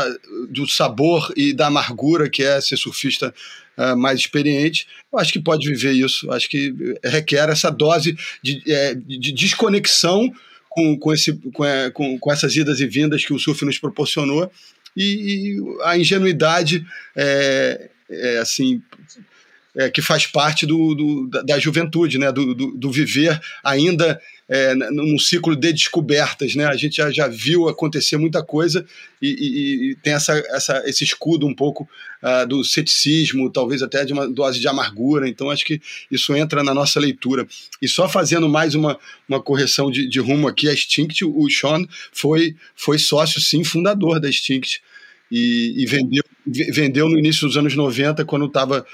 [0.49, 3.33] do sabor e da amargura que é ser surfista
[3.77, 6.27] é, mais experiente, eu acho que pode viver isso.
[6.27, 6.73] Eu acho que
[7.03, 10.29] requer essa dose de, é, de desconexão
[10.73, 14.51] com, com, esse, é, com, com essas idas e vindas que o surf nos proporcionou
[14.97, 16.85] e, e a ingenuidade
[17.15, 18.81] é, é assim
[19.75, 22.31] é, que faz parte do, do da, da, juventude, né?
[22.31, 26.55] do, do, do viver ainda é, num ciclo de descobertas.
[26.55, 26.65] Né?
[26.65, 28.85] A gente já, já viu acontecer muita coisa
[29.21, 31.87] e, e, e tem essa, essa, esse escudo um pouco
[32.21, 35.27] uh, do ceticismo, talvez até de uma dose de amargura.
[35.27, 37.47] Então, acho que isso entra na nossa leitura.
[37.81, 41.85] E só fazendo mais uma, uma correção de, de rumo aqui, a Extinct, o Sean
[42.11, 44.81] foi, foi sócio, sim, fundador da Extinct
[45.31, 48.85] e, e vendeu vendeu no início dos anos 90, quando estava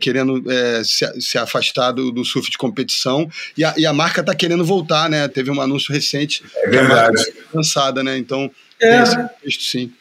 [0.00, 3.28] querendo é, se, se afastar do, do surf de competição.
[3.56, 5.26] E a, e a marca está querendo voltar, né?
[5.28, 6.42] Teve um anúncio recente.
[6.56, 7.22] É verdade.
[7.52, 8.16] Lançada, né?
[8.16, 8.50] Então,
[8.80, 8.90] É.
[8.90, 9.92] tem esse contexto, sim.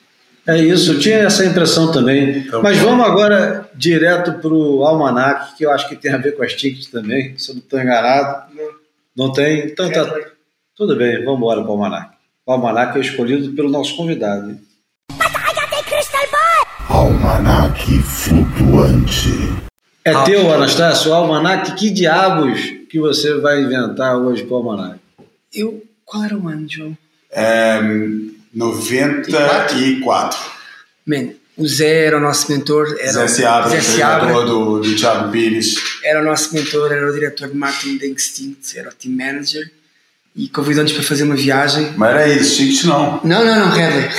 [0.46, 2.40] É isso, eu tinha essa impressão também.
[2.40, 2.84] Então, Mas tá.
[2.84, 6.54] vamos agora direto para o Almanac, que eu acho que tem a ver com as
[6.54, 8.52] tickets também, se eu não estou enganado.
[9.16, 9.68] Não tem?
[9.68, 10.14] Então tá.
[10.76, 12.16] Tudo bem, vamos embora para o Almanac.
[12.46, 14.50] O Almanac é escolhido pelo nosso convidado.
[14.50, 14.60] hein?
[17.84, 19.28] Almanac flutuante.
[20.06, 25.00] É teu, Anastácio, o Almanac, que diabos que você vai inventar hoje para o Almanac?
[25.54, 26.98] Eu, qual era o ano, João?
[27.32, 27.80] É,
[28.54, 30.40] 94.
[31.06, 32.96] Man, o Zé era o nosso mentor.
[33.00, 35.76] Era Zé Seabra, Zé Seabra do, do Thiago Pires.
[36.04, 39.70] era o nosso mentor, era o diretor de marketing da Extinct, era o team manager
[40.36, 41.94] e convidou-nos para fazer uma viagem.
[41.96, 43.22] Mas era isso, Chict não.
[43.24, 44.10] Não, não, não, Redley.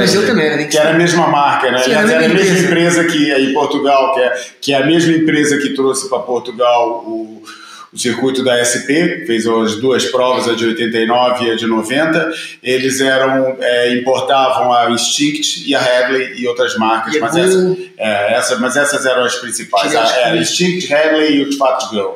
[0.00, 1.78] Mas ele também era Que era a mesma marca, né?
[1.78, 4.82] Sim, era a era a mesma empresa que aí em Portugal, que é, que é
[4.82, 7.44] a mesma empresa que trouxe para Portugal o,
[7.92, 12.32] o circuito da SP, fez as duas provas, a de 89 e a de 90.
[12.60, 17.76] Eles eram é, importavam a Instinct e a Hadley e outras marcas, E mas, essa,
[17.96, 19.94] é, essa, mas essas eram as principais.
[19.94, 20.40] A, era Bull.
[20.40, 22.14] Instinct, Hadley e o Fat Girl.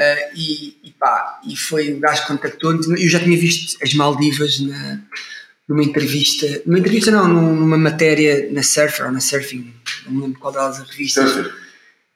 [0.00, 2.86] Eh, e, e pá, e foi o gajo que contactou-nos.
[2.88, 5.00] Eu já tinha visto as Maldivas na,
[5.68, 9.74] numa entrevista, numa entrevista não, num- numa matéria na Surfer ou na Surfing,
[10.06, 11.30] não me lembro qual delas as revistas.
[11.32, 11.52] Surfer.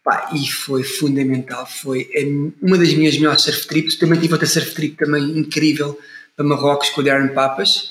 [0.04, 1.66] Pá, e foi fundamental.
[1.66, 3.96] Foi a- uma das minhas melhores surf trips.
[3.96, 5.98] Também tive outra surf trip também incrível
[6.36, 7.90] para Marrocos com o Darren Papas.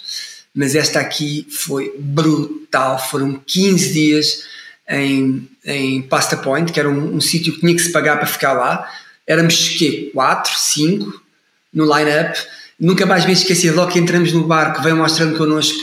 [0.56, 2.98] Mas esta aqui foi brutal.
[3.10, 4.44] Foram 15 dias
[4.90, 8.28] em, em Pasta Point, que era um, um sítio que tinha que se pagar para
[8.28, 8.90] ficar lá.
[9.32, 10.12] Éramos quê?
[10.14, 11.22] 4, 5
[11.74, 12.38] no line-up.
[12.80, 15.78] Nunca mais me esqueci, logo que entramos no barco, veio mostrando connosco.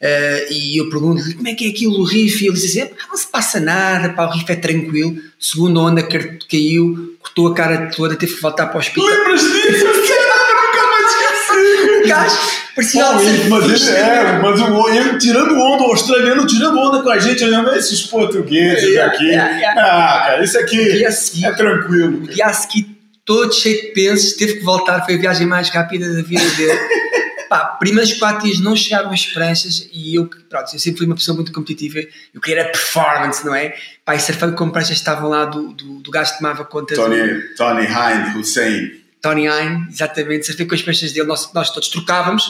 [0.00, 2.42] eh, e eu pergunto-lhe como é que é aquilo, o riff?
[2.42, 5.16] E ele disse assim: "Ah, não se passa nada, pá, o riff é tranquilo.
[5.38, 6.18] Segunda onda que
[6.50, 9.04] caiu, cortou a cara toda, teve que voltar para o hospital.
[9.06, 9.84] Lembras disso?
[10.58, 12.08] Nunca mais esqueci.
[12.08, 12.57] Gajo
[13.00, 17.10] algo ele- mas ele, é, mas o, ele tirando onda, o australiano tirando onda com
[17.10, 19.24] a gente, olhando esses portugueses Yeah, aqui.
[19.26, 19.80] yeah, yeah.
[19.82, 22.22] Ah, cara, isso aqui a seguir- é tranquilo.
[22.24, 22.86] O dia a seguir,
[23.24, 26.78] todo cheio de pensos, teve que voltar, foi a viagem mais rápida da vida dele.
[27.48, 31.14] Pá, primeiros quatro dias não chegaram as pranchas e eu, pronto, eu sempre fui uma
[31.16, 31.98] pessoa muito competitiva,
[32.34, 33.74] eu queria performance, não é?
[34.04, 37.00] Pá, e surfando com pranchas estavam lá do, do, do gajo que tomava conta do
[37.00, 38.90] Tony, Tony Hind Hussein.
[39.20, 42.44] Tony Hine, exatamente, surfei com as pranchas dele, nós, nós todos trocávamos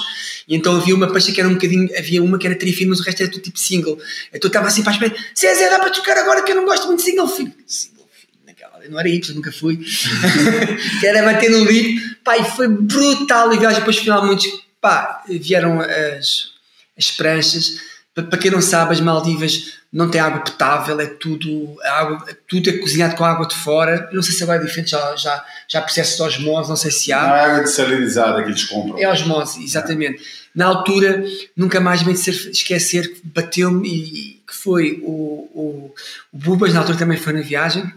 [0.47, 3.01] e então havia uma prancha que era um bocadinho, havia uma que era trifino, mas
[3.01, 3.99] o resto era tudo tipo single.
[4.33, 6.87] Então estava assim para a espera, César, dá para tocar agora que eu não gosto
[6.87, 7.53] muito de single, filho.
[7.67, 9.79] Single, filho, naquela, não era Y, nunca fui.
[11.01, 14.49] que era bater no lip, pá, e foi brutal viagem, depois finalmente,
[14.81, 16.53] pá, vieram as,
[16.97, 17.81] as pranchas.
[18.23, 22.69] Pa- Para quem não sabe, as Maldivas não têm água potável, é tudo, água, tudo
[22.69, 24.09] é cozinhado com água de fora.
[24.13, 27.13] Não sei se agora é diferente, já, já, já processos de osmose, não sei se
[27.13, 27.23] há.
[27.29, 28.99] Não é água desalinizada que eles compram.
[28.99, 30.23] É osmose, exatamente.
[30.55, 31.25] Na altura,
[31.57, 35.11] nunca mais me esquecer que bateu-me e que foi o,
[35.55, 35.95] o,
[36.33, 37.91] o Bubas, na altura também foi na viagem,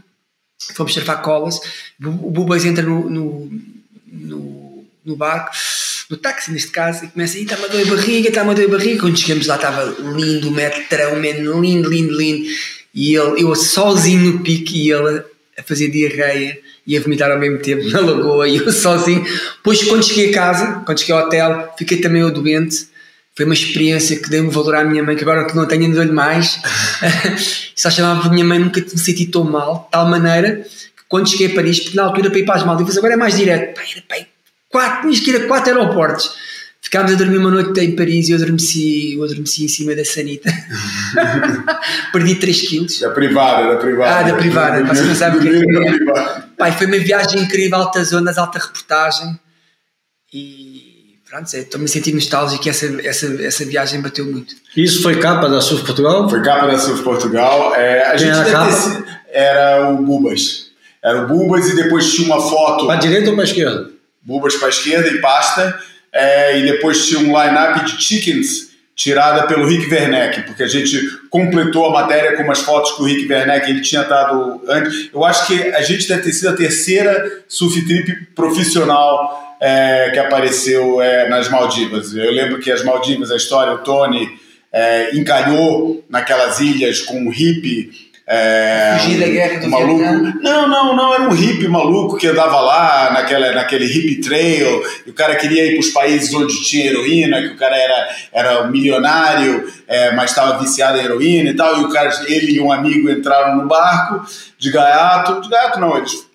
[0.75, 1.59] fomos surfar colas,
[2.03, 3.51] o Bubas entra no, no,
[4.07, 5.51] no, no barco,
[6.11, 8.67] no táxi neste caso, e começa, "Ih, está-me a doer a barriga, está-me a doer
[8.67, 9.83] a barriga, quando chegamos lá estava
[10.13, 12.49] lindo, o metrão, man, lindo, lindo, lindo,
[12.93, 15.23] e ele, eu sozinho no pique e ele
[15.57, 19.23] a fazer diarreia e a vomitar ao mesmo tempo na lagoa e eu sozinho.
[19.57, 22.89] Depois, quando cheguei a casa, quando cheguei ao hotel, fiquei também eu doente.
[23.33, 26.11] Foi uma experiência que deu-me valor à minha mãe, que agora que não tenho, dou-lhe
[26.11, 26.59] mais.
[27.75, 31.29] Só chamava a minha mãe, nunca me senti tão mal, de tal maneira que quando
[31.29, 33.73] cheguei a Paris, porque na altura para ir para as Maldivas agora é mais direto,
[33.73, 34.30] pá, era, pá,
[34.71, 36.31] quatro, tinhas que ir a quatro aeroportos.
[36.81, 40.03] Ficámos a dormir uma noite em Paris e eu adormeci, eu adormeci em cima da
[40.03, 40.51] sanita.
[42.11, 42.99] Perdi 3 quilos.
[42.99, 44.15] Da privada, da privada.
[44.15, 46.43] Ah, da privada, você não sabe o que é que é.
[46.57, 49.39] Pai, foi uma viagem incrível, altas zonas, alta reportagem
[50.33, 54.55] e pronto, estou-me a sentir nostálgico e essa, essa, essa viagem bateu muito.
[54.75, 56.27] Isso foi capa da Surf Portugal?
[56.29, 57.75] Foi capa da Surf Portugal.
[57.75, 59.05] É, a Quem gente era a capa?
[59.29, 60.71] Era o Bubas.
[61.03, 62.87] Era o Bubas e depois tinha uma foto.
[62.87, 64.00] Para a direita ou para a esquerda?
[64.21, 65.79] Bubas para a esquerda em pasta.
[66.13, 70.99] é, e depois tinha um line-up de chickens tirada pelo Rick Werneck, porque a gente
[71.29, 75.09] completou a matéria com umas fotos que o Rick Werneck ele tinha dado antes.
[75.13, 80.19] Eu acho que a gente deve ter sido a terceira surf trip profissional é, que
[80.19, 82.13] apareceu é, nas Maldivas.
[82.13, 84.29] Eu lembro que as Maldivas, a história, o Tony
[84.71, 89.97] é, encalhou naquelas ilhas com um hippie É, Fugir da guerra do um maluco.
[89.97, 90.33] Vietnã?
[90.41, 95.09] Não, não, não, era um hippie maluco que andava lá naquela, naquele hippie trail, e
[95.09, 98.67] o cara queria ir para os países onde tinha heroína, que o cara era, era
[98.67, 102.71] milionário, é, mas estava viciado em heroína e tal, e o cara, ele e um
[102.71, 104.25] amigo entraram no barco
[104.57, 106.25] de gaiato, de gaiato não, eles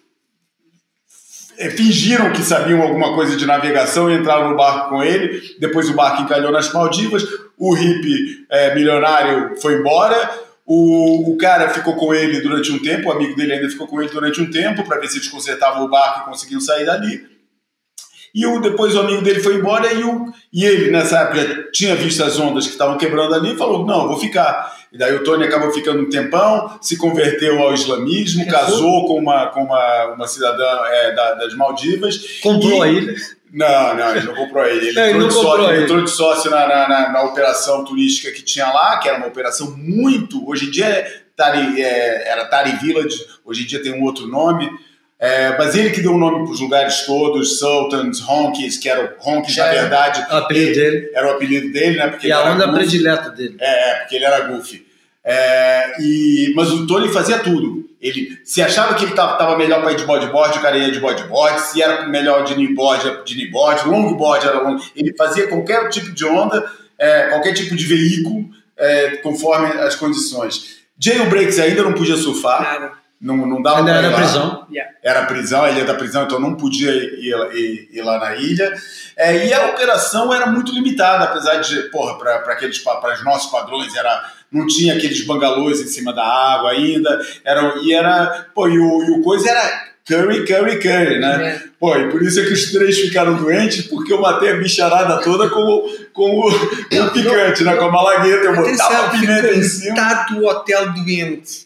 [1.57, 5.41] é, fingiram que sabiam alguma coisa de navegação e entraram no barco com ele.
[5.59, 7.25] Depois o barco encalhou nas Maldivas.
[7.57, 10.46] O hippie é, milionário foi embora.
[10.67, 13.09] O, o cara ficou com ele durante um tempo.
[13.09, 15.85] O amigo dele ainda ficou com ele durante um tempo para ver se eles consertavam
[15.85, 17.25] o barco e conseguiam sair dali.
[18.35, 21.95] E o, depois o amigo dele foi embora e, o, e ele, nessa época, tinha
[21.97, 24.76] visto as ondas que estavam quebrando ali e falou: Não, vou ficar.
[24.93, 29.47] E daí o Tony acabou ficando um tempão, se converteu ao islamismo, casou com uma,
[29.49, 32.41] com uma, uma cidadã é, da- das Maldivas.
[32.43, 33.15] Comprou E- a ilha.
[33.53, 34.89] Não, não, ele não comprou a ilha.
[34.89, 37.23] Ele, É, ele entrou, não de sócio, ele entrou de sócio na, na, na- na
[37.25, 40.49] operação turística que tinha lá, que era uma operação muito.
[40.49, 44.27] Hoje em dia é Tari, é, era Tari Village, hoje em dia tem um outro
[44.27, 44.69] nome.
[45.19, 49.17] É, mas ele que deu o nome para os lugares todos, Sultans, Honkies, que era
[49.19, 50.27] o Honkies, na É, verdade.
[50.31, 51.11] o apelido dele.
[51.15, 52.09] Era o apelido dele, né?
[52.09, 52.79] Porque E a onda goofy.
[52.79, 53.57] predileta dele.
[53.59, 54.87] É, é, porque ele era goofy.
[55.25, 57.85] É, e, mas o Tony fazia tudo.
[58.01, 61.01] Ele se achava que ele estava melhor para ir de bodyboard, o cara ia de
[61.01, 61.61] bodyboard.
[61.63, 63.89] Se era melhor de kneeboard, era de kneeboard.
[63.89, 64.77] Longboard era long.
[64.95, 70.77] Ele fazia qualquer tipo de onda, é, qualquer tipo de veículo, é, conforme as condições.
[70.99, 72.93] Jailbreaks ainda não podia surfar, Nada.
[73.21, 74.67] Não, não dava Ainda era prisão.
[74.71, 74.93] Yeah.
[75.03, 78.37] era a prisão, a ilha da prisão, então não podia ir, ir- ir lá na
[78.37, 78.73] ilha.
[79.17, 84.23] É, e a operação era muito limitada, apesar de, porra, para os nossos padrões, era,
[84.53, 89.03] não tinha aqueles bangalôs em cima da água ainda, era, e era, pô, e o,
[89.05, 91.47] e o coisa era curry, curry, curry, né?
[91.63, 91.67] É.
[91.81, 95.19] Pô, e por isso é que os três ficaram doentes, porque eu matei a bicharada
[95.23, 97.77] toda com, o- com o, o picante, né?
[97.77, 99.95] Com a malagueta, eu botava Atenção, pimenta em cima.
[99.95, 101.66] metade do hotel doente.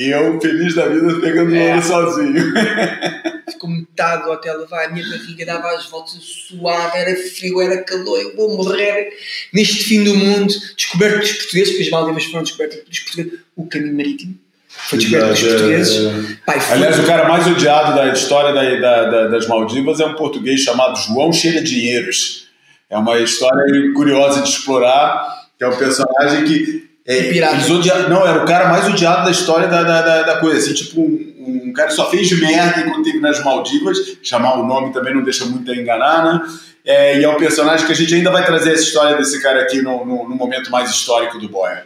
[0.00, 1.74] E eu, feliz da vida, pegando É.
[1.74, 2.32] ouro sozinho.
[3.50, 6.20] Ficou metade do hotel vai, a minha barriga dava as voltas, eu
[6.58, 9.10] suava, era frio, era calor, eu vou morrer
[9.52, 10.54] neste fim do mundo.
[10.74, 14.34] Descoberto dos portugueses, porque as Maldivas foram descobertas pelos portugueses, o caminho marítimo
[14.68, 16.36] foi descoberto pelos é, portugueses.
[16.46, 20.14] Pai, Aliás, o cara mais odiado da história da- da- da- das Maldivas é um
[20.14, 22.48] português chamado João Cheira Dinheiros.
[22.88, 26.89] É uma história curiosa de explorar, que é um personagem que.
[27.12, 27.72] É, Pirata.
[27.72, 30.58] odia- Não, era o cara mais odiado da história da, da, da- da coisa.
[30.58, 33.98] Assim, tipo, um, um cara que só fez merda enquanto esteve nas Maldivas.
[34.22, 36.40] Chamar o nome também não deixa muito a enganar, né?
[36.84, 39.60] É, e é um personagem que a gente ainda vai trazer essa história desse cara
[39.62, 41.84] aqui no, no- no momento mais histórico do Boia.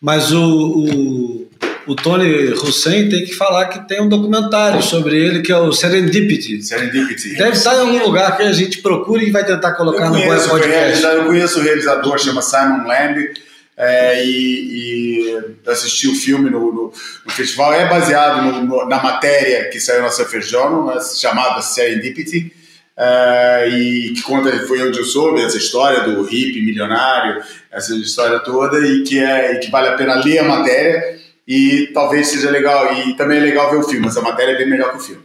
[0.00, 1.48] Mas o, o,
[1.86, 5.72] o Tony Hussein tem que falar que tem um documentário sobre ele, que é o
[5.72, 6.62] Serendipity.
[6.62, 7.34] Serendipity.
[7.36, 10.20] Deve estar em algum lugar que a gente procure e vai tentar colocar Eu no
[10.20, 11.04] conheço, Podcast.
[11.04, 13.30] eu conheço o realizador, chama Simon Lamb,
[13.76, 16.92] é, e, e assisti o filme no, no-
[17.26, 17.72] no festival.
[17.72, 22.52] É baseado no- na matéria que saiu na Surfer Journal, né, chamada Serendipity,
[22.96, 27.42] é, e que conta, foi onde eu soube, essa história do hippie milionário,
[27.72, 31.90] essa história toda, e que, é, e que vale a pena ler a matéria, e
[31.92, 34.92] talvez seja legal, e também é legal ver o filme, essa matéria é bem melhor
[34.92, 35.22] que o filme.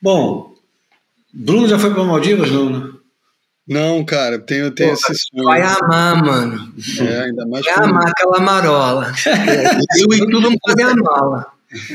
[0.00, 0.54] Bom,
[1.32, 2.92] Bruno já foi para Maldivas, não, né?
[3.68, 5.44] Não, cara, tenho, tenho esse sonho.
[5.44, 6.72] vai amar, mano.
[7.00, 9.12] É, ainda mais Vai amar aquela marola.
[9.98, 11.46] Eu e tu vamos fazer a mala.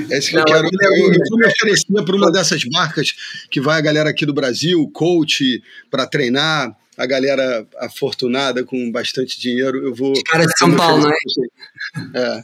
[0.09, 0.65] É isso que Não, eu quero.
[0.67, 3.13] é Eu, eu me oferecer para uma dessas marcas
[3.49, 9.39] que vai a galera aqui do Brasil, coach, para treinar, a galera afortunada com bastante
[9.39, 9.77] dinheiro.
[9.81, 10.11] Eu vou.
[10.11, 11.47] Os caras de São eu Paulo, vocês.
[12.13, 12.43] É.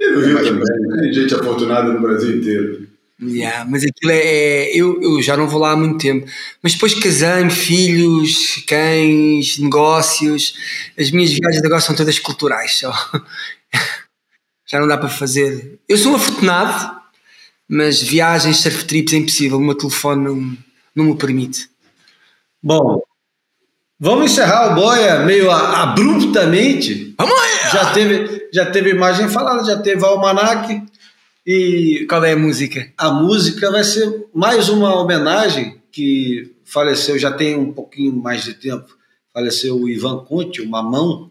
[0.00, 2.88] E Rio Mas- também, tem gente afortunada no Brasil inteiro.
[3.26, 4.18] Yeah, mas aquilo é.
[4.18, 6.26] é- eu, eu já não vou lá há muito tempo.
[6.62, 10.54] Mas depois casei-me, filhos, cães, negócios.
[10.98, 12.92] As minhas viagens agora são todas culturais só.
[14.66, 15.78] já não dá para fazer.
[15.88, 17.00] Eu sou um afortunado,
[17.68, 19.58] mas viagens, surf trips é impossível.
[19.58, 20.56] O meu telefone não,
[20.94, 21.68] não me permite.
[22.62, 23.02] Bom,
[24.00, 27.14] vamos encerrar o Boia meio abruptamente.
[27.18, 27.70] Vamos lá!
[27.70, 30.82] Já teve, já teve imagem falada, já teve almanac
[31.46, 32.92] e Qual é a música?
[32.96, 38.54] a música vai ser mais uma homenagem que faleceu já tem um pouquinho mais de
[38.54, 38.96] tempo.
[39.32, 41.30] Faleceu o Ivan Conte, o Mamão.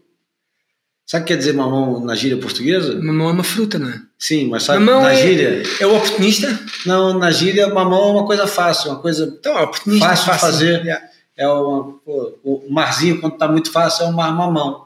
[1.05, 2.95] Sabe o que quer dizer mamão na gíria portuguesa?
[2.95, 4.01] Mamão é uma fruta, não é?
[4.17, 5.63] Sim, mas sabe Mamão na é, gíria?
[5.81, 6.59] é o oportunista?
[6.85, 10.07] Não, na gíria mamão é uma coisa fácil, uma coisa Então, é oportunista.
[10.07, 10.79] fácil de fazer.
[10.81, 11.05] Yeah.
[11.35, 14.85] É uma, pô, o marzinho, quando está muito fácil, é um mar mamão.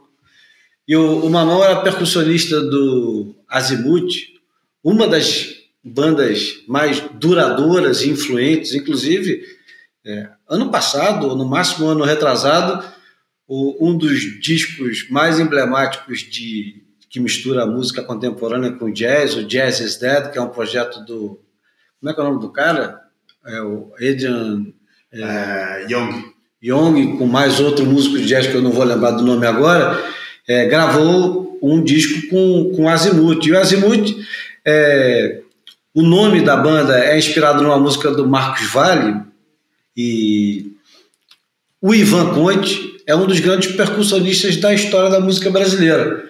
[0.88, 4.14] E o, o Mamão era percussionista do Azimuth,
[4.92, 9.42] uma das bandas mais duradouras e influentes, inclusive,
[10.06, 12.84] é, ano passado, ou no máximo ano retrasado,
[13.48, 19.44] o- um dos discos mais emblemáticos de que mistura a música contemporânea com jazz, o
[19.44, 21.40] Jazz is Dead, que é um projeto do.
[22.00, 23.00] Como é que é o nome do cara?
[23.46, 24.66] É o Adrian
[25.14, 26.24] É, Young.
[26.62, 29.98] Young, com mais outro músico de jazz que eu não vou lembrar do nome agora,
[30.48, 33.46] é, gravou um disco com, com Azimuth.
[33.46, 34.14] E o Azimuth,
[34.68, 35.41] é,
[35.94, 39.22] o nome da banda é inspirado numa música do Marcos Valle
[39.95, 40.73] e
[41.81, 46.27] o Ivan Conte é um dos grandes percussionistas da história da música brasileira.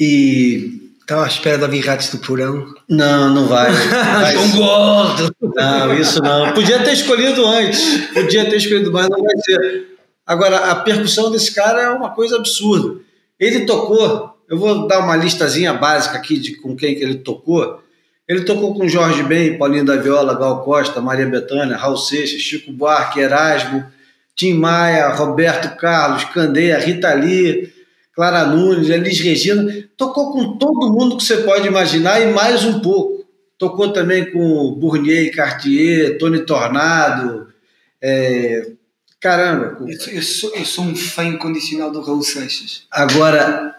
[0.00, 2.74] E Estava à espera de ouvir ratos do porão.
[2.88, 3.70] não, não vai.
[3.76, 5.30] vai gordo!
[5.54, 6.54] Não, isso não.
[6.54, 8.06] Podia ter escolhido antes.
[8.14, 9.98] Podia ter escolhido mais, não vai ser.
[10.26, 13.02] Agora, a percussão desse cara é uma coisa absurda.
[13.38, 17.82] Ele tocou, eu vou dar uma listazinha básica aqui de com quem que ele tocou.
[18.26, 22.72] Ele tocou com Jorge Ben, Paulinho da Viola, Gal Costa, Maria Bethânia, Raul Seixas, Chico
[22.72, 23.84] Buarque, Erasmo,
[24.34, 27.72] Tim Maia, Roberto Carlos, Candeia, Rita Lee,
[28.14, 29.70] Clara Nunes, Elis Regina.
[29.96, 33.24] Tocou com todo mundo que você pode imaginar e mais um pouco.
[33.58, 37.48] Tocou também com Burnier Cartier, Tony Tornado.
[38.00, 38.70] é,
[39.20, 39.78] Caramba.
[39.88, 42.86] eu, sou, eu sou um fã incondicional do Raul Seixas.
[42.90, 43.74] Agora.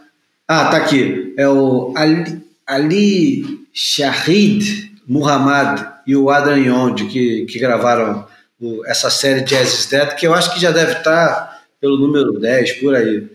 [0.48, 1.34] Ah, tá aqui.
[1.38, 8.28] É o Ali, Ali Shahid Muhammad e o Adam Yond que, que gravaram
[8.60, 12.40] o- essa série Jazz is Dead, que eu acho que já deve estar pelo número
[12.40, 13.28] 10, por aí.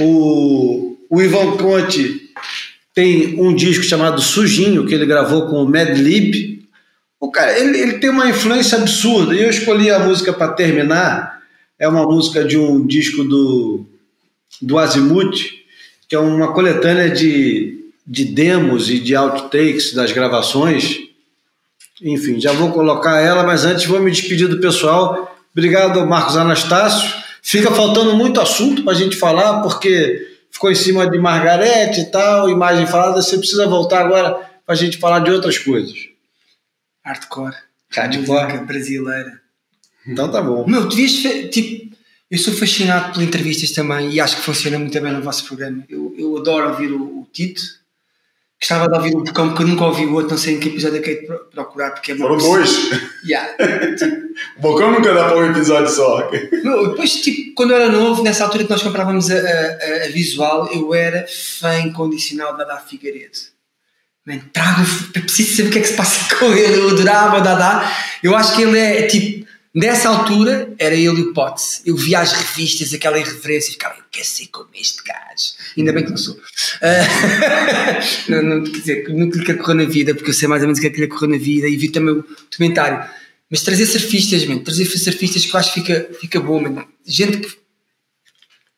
[0.00, 2.30] O, o Ivan Conte
[2.94, 6.66] tem um disco chamado Sujinho, que ele gravou com o Mad Lib.
[7.18, 9.34] O cara, ele, ele tem uma influência absurda.
[9.34, 11.38] E eu escolhi a música para terminar.
[11.78, 13.86] É uma música de um disco do,
[14.60, 15.38] do Azimuth,
[16.10, 20.98] que é uma coletânea de, de demos e de outtakes das gravações.
[22.02, 25.34] Enfim, já vou colocar ela, mas antes vou me despedir do pessoal.
[25.52, 27.08] Obrigado, Marcos Anastácio.
[27.42, 32.04] Fica faltando muito assunto para a gente falar, porque ficou em cima de Margarete e
[32.06, 33.22] tal, imagem falada.
[33.22, 34.32] Você precisa voltar agora
[34.66, 35.94] para a gente falar de outras coisas.
[37.04, 37.54] Hardcore.
[37.90, 38.42] Hardcore.
[38.46, 39.40] Música brasileira.
[40.06, 40.66] Então tá bom.
[40.66, 41.16] Meu, devias.
[41.16, 41.96] fe- Tipo,
[42.30, 45.84] eu sou fascinado por entrevistas também e acho que funciona muito bem no vosso programa.
[45.88, 47.60] Eu, eu adoro ouvir o, o Tito.
[48.60, 50.68] Gostava de ouvir o Bocão, porque eu nunca ouvi o outro, não sei em que
[50.68, 52.70] episódio é que hei de procurar, porque é Foram dois.
[53.24, 53.48] Yeah.
[54.58, 56.30] O Bocão nunca dá para um episódio só.
[56.62, 60.08] Meu, depois, tipo, quando eu era novo, nessa altura que nós comprávamos a, a- a
[60.12, 61.26] visual, eu era
[61.58, 63.38] fã incondicional da Dada Figueiredo.
[64.26, 64.82] Man, trago,
[65.12, 66.76] preciso saber o que é que se passa com ele.
[66.80, 67.90] Eu adorava o Dada.
[68.22, 71.82] Eu acho que ele é, tipo, nessa altura, era ele o Potts.
[71.84, 75.52] Eu via as revistas, aquela irreverência, e ficava, eu quero ser como este gajo.
[75.76, 76.38] Ainda bem que não sou.
[76.82, 80.68] Ah, não, não, quer dizer, nunca lhe correr na vida, porque eu sei mais ou
[80.68, 83.08] menos o que é que lhe correr na vida e vi também o documentário.
[83.50, 86.84] Mas trazer surfistas, man, trazer surfistas que eu acho que fica, fica bom, man.
[87.04, 87.58] Gente que.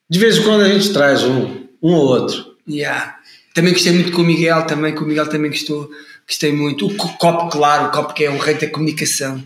[0.09, 2.57] De vez em quando a gente traz um, um ou outro.
[2.69, 3.19] Yeah.
[3.55, 5.91] Também gostei muito com o Miguel, também, com o Miguel também gostou,
[6.27, 6.87] gostei muito.
[6.87, 9.43] O Co- Copo, claro, o Copo que é um rei da comunicação.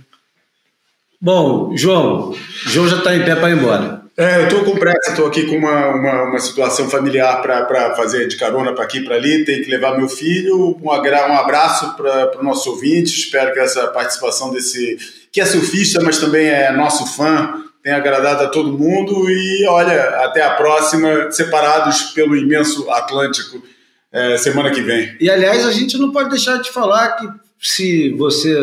[1.21, 2.35] Bom, João,
[2.67, 4.03] João já está em pé para ir embora.
[4.19, 8.27] É, eu estou com pressa, estou aqui com uma, uma, uma situação familiar para fazer
[8.29, 9.45] de carona para aqui e para ali.
[9.45, 10.79] Tenho que levar meu filho.
[10.83, 13.19] Um, agra- um abraço para o nosso ouvinte.
[13.19, 14.97] Espero que essa participação desse,
[15.31, 19.29] que é surfista, mas também é nosso fã, tenha agradado a todo mundo.
[19.31, 23.63] E olha, até a próxima, separados pelo imenso Atlântico,
[24.11, 25.15] é, semana que vem.
[25.21, 27.29] E aliás, a gente não pode deixar de falar que
[27.61, 28.57] se você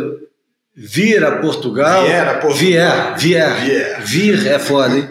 [0.76, 2.04] vir a Portugal.
[2.06, 3.16] Vier a Portugal.
[3.18, 3.56] Vier, vier.
[3.62, 4.02] Vier.
[4.02, 5.10] Vir é foda, hein?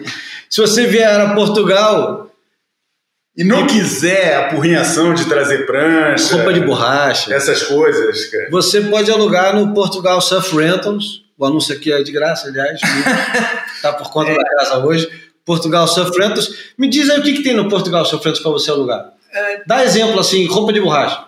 [0.49, 2.29] Se você vier a Portugal,
[3.35, 8.47] E não quiser a porrinhação de trazer prancha, roupa de borracha, essas coisas, cara.
[8.51, 11.23] você pode alugar no Portugal Surf Rentals.
[11.35, 12.79] O anúncio aqui é de graça, aliás.
[13.75, 15.09] Está por conta da casa hoje.
[15.43, 16.53] Portugal Surf Rentals.
[16.77, 19.11] Me diz aí o que, que tem no Portugal Surf Rentals para você alugar.
[19.65, 21.25] Dá exemplo assim, roupa de borracha.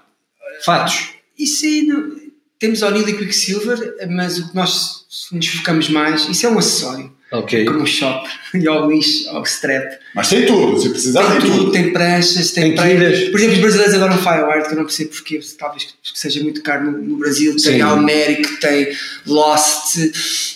[0.64, 1.10] Fatos.
[1.40, 2.25] Isso aí, não-
[2.60, 6.58] temos a O'Neill e Quicksilver, mas o que nós nos focamos mais, isso é um
[6.60, 7.66] acessório, Ok.
[7.66, 9.92] como o shop, e ao lixo, ao strap.
[10.14, 11.72] Mas tem tudo, se precisar Tem tem, tudo, tudo.
[11.72, 13.30] tem pranchas, tem, Tem pranchas.
[13.30, 16.62] Por exemplo, os brasileiros adoram Firewire, que eu não percebo porquê, talvez que seja muito
[16.64, 17.56] caro no, no Brasil.
[17.58, 17.82] Tem.
[17.82, 18.96] Almeric, tem
[19.26, 19.98] Lost,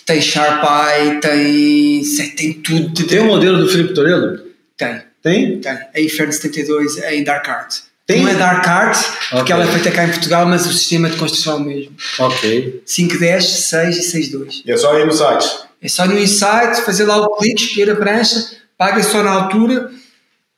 [0.06, 2.04] tem Sharp Eye, tem.
[2.04, 3.06] sei, tem tudo.
[3.08, 4.44] Tem o modelo do Felipe Toledo?
[4.78, 5.60] Tem, Tem?
[5.60, 5.72] tem.
[5.94, 7.76] A Inferno 72 é em Dark Art.
[8.10, 8.28] Tem?
[8.28, 8.98] É Dark Art,
[9.30, 9.56] porque Ok.
[9.56, 11.96] ela é feita cá em Portugal, mas o sistema de construção é o mesmo.
[12.18, 12.82] Ok.
[12.88, 14.64] 510, 6 e 62.
[14.66, 15.48] E é só ir no site.
[15.80, 18.44] É só no insight, fazer lá o clique, escolher a prancha,
[18.76, 19.92] paga só na altura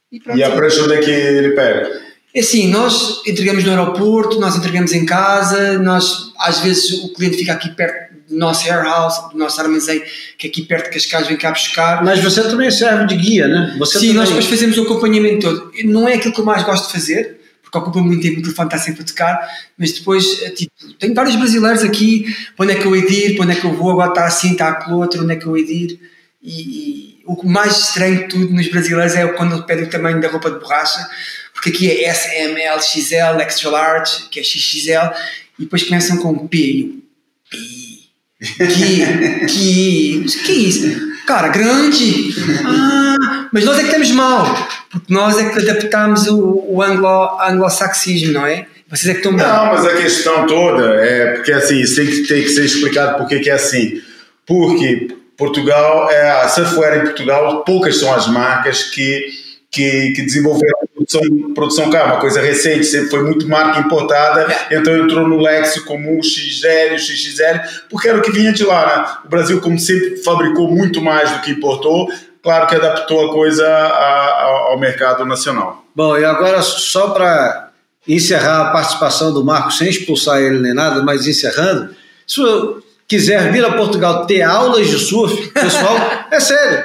[0.09, 0.39] e pronto.
[0.39, 2.01] E a prancha onde é que ele pega?
[2.33, 7.35] É assim, nós entregamos no aeroporto, nós entregamos em casa, nós às vezes o cliente
[7.35, 10.01] fica aqui perto do nosso warehouse, do nosso armazém,
[10.37, 12.01] que é aqui perto de Cascais vem cá buscar.
[12.01, 13.75] Mas você também serve de guia, né?
[13.77, 14.13] Você Sim, também...
[14.15, 15.71] nós depois fazemos o acompanhamento todo.
[15.83, 17.40] Não é aquilo que eu mais gosto de fazer,
[17.71, 21.15] porque ocupa muito tempo, o telefone está sempre a tocar, mas depois, é tipo, tenho
[21.15, 23.65] vários brasileiros aqui, para onde é que eu hei de ir, para onde é que
[23.65, 25.99] eu vou, agora está assim, está aquele outro, onde é que eu hei de ir.
[26.43, 30.27] E, e o mais estranho de tudo nos brasileiros é quando pedem o tamanho da
[30.27, 31.07] roupa de borracha,
[31.53, 35.15] porque aqui é S, M, L, XL, Extra Large, que é XXL,
[35.57, 36.57] e depois começam com P.
[36.57, 37.03] e
[37.49, 38.11] P.
[38.41, 41.10] Que, que, que é isso?
[41.25, 42.33] Cara, grande!
[42.65, 44.45] Ah, mas nós é que estamos mal,
[44.89, 48.67] porque nós é que adaptamos o, o anglo, anglo-saxismo, não é?
[48.89, 52.27] Vocês é que estão Não, mas a questão toda é porque assim, isso tem que,
[52.27, 54.01] tem que ser explicado porque que é assim.
[54.45, 59.27] Porque Portugal, é, a Surfwear em Portugal, poucas são as marcas que,
[59.71, 64.95] que, que desenvolveram produção, produção cá, uma coisa recente, sempre foi muito marca importada, então
[64.97, 68.85] entrou no Lexo como o XL, XXL, porque era o que vinha de lá.
[68.97, 69.17] Né?
[69.25, 72.09] O Brasil, como sempre, fabricou muito mais do que importou,
[72.43, 75.85] claro que adaptou a coisa a- a- ao mercado nacional.
[75.95, 77.69] Bom, e agora só para
[78.07, 81.95] encerrar a participação do Marcos, sem expulsar ele nem nada, mas encerrando,
[82.27, 85.95] se eu quiser vir a Portugal ter aulas de surf, pessoal,
[86.31, 86.83] é sério,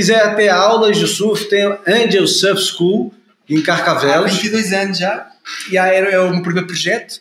[0.00, 3.14] quiser ter aulas de surf, tem Angel Surf School
[3.48, 4.32] em Há Carcavelos.
[4.34, 5.26] 22 anos já,
[5.70, 7.20] e há- era é o meu primeiro projeto.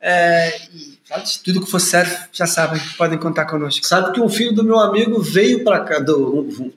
[0.00, 3.84] eh, e pronto, tudo que for surf, já sabem, podem contar connosco.
[3.86, 6.72] Sabe que um filho do meu amigo veio para cá, do, um,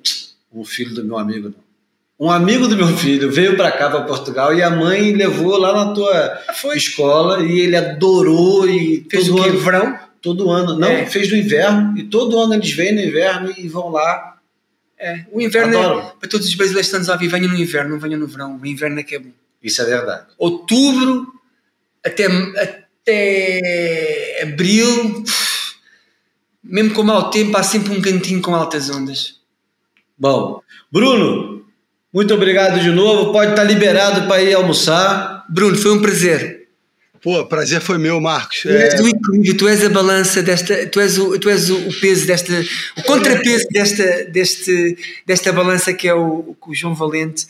[0.53, 2.27] um filho do meu amigo, não.
[2.27, 5.73] Um amigo do meu filho veio para cá, para Portugal, e a mãe levou lá
[5.85, 6.39] na tua
[6.75, 9.49] escola e ele adorou e Fez todo o quê?
[9.49, 9.99] ano, Verão?
[10.21, 11.05] todo ano, não, É.
[11.07, 14.30] fez no inverno e todo ano eles vêm no inverno e vão lá.
[15.03, 15.99] É, o inverno Adoro.
[15.99, 18.28] é, para todos os brasileiros que estão a ouvir, venham no inverno, não venham no
[18.28, 18.60] verão.
[18.61, 19.32] O inverno é que é bom.
[19.64, 20.28] Isso é verdade.
[20.38, 21.26] Outubro
[22.06, 25.23] até, até abril,
[26.64, 29.40] mesmo com mau tempo, há sempre um cantinho com altas ondas.
[30.15, 30.61] Bom,
[30.91, 31.65] Bruno,
[32.14, 33.32] muito obrigado de novo.
[33.32, 35.48] Pode estar liberado para ir almoçar.
[35.49, 36.60] Bruno, foi um prazer.
[37.22, 38.61] Pô, prazer foi meu, Marcos.
[38.61, 41.69] Tu és É, o equilíbrio, tu és a balança desta, tu és o, tu és
[41.69, 42.65] o, o peso desta,
[42.98, 47.45] o contrapeso desta, deste, desta balança que é o, o João Valente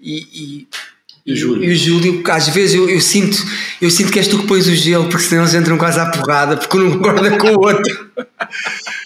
[0.00, 0.68] e, e,
[1.26, 1.64] E o Júlio.
[1.64, 3.36] e o Júlio, porque às vezes eu, eu sinto,
[3.80, 6.06] eu sinto que és tu que pões o gelo, porque senão eles entram quase à
[6.06, 8.10] porrada, porque um não concorda com o outro.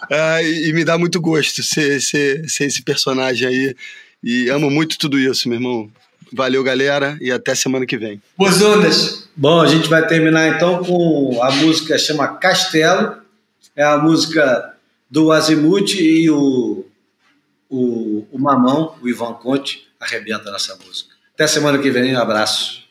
[0.08, 3.76] é, e e me dá muito gosto ser, ser, ser esse personagem aí.
[4.22, 5.90] E amo muito tudo isso, meu irmão.
[6.34, 8.20] Valeu, galera, e até semana que vem.
[8.36, 9.28] Boas ondas!
[9.36, 13.18] Bom, a gente vai terminar então com a música chama Castelo.
[13.76, 14.74] É a música
[15.08, 16.84] do Azimuth e o,
[17.70, 21.14] o, o Mamão, o Ivan Conte, arrebenta nessa música.
[21.34, 22.83] Até semana que vem, um abraço.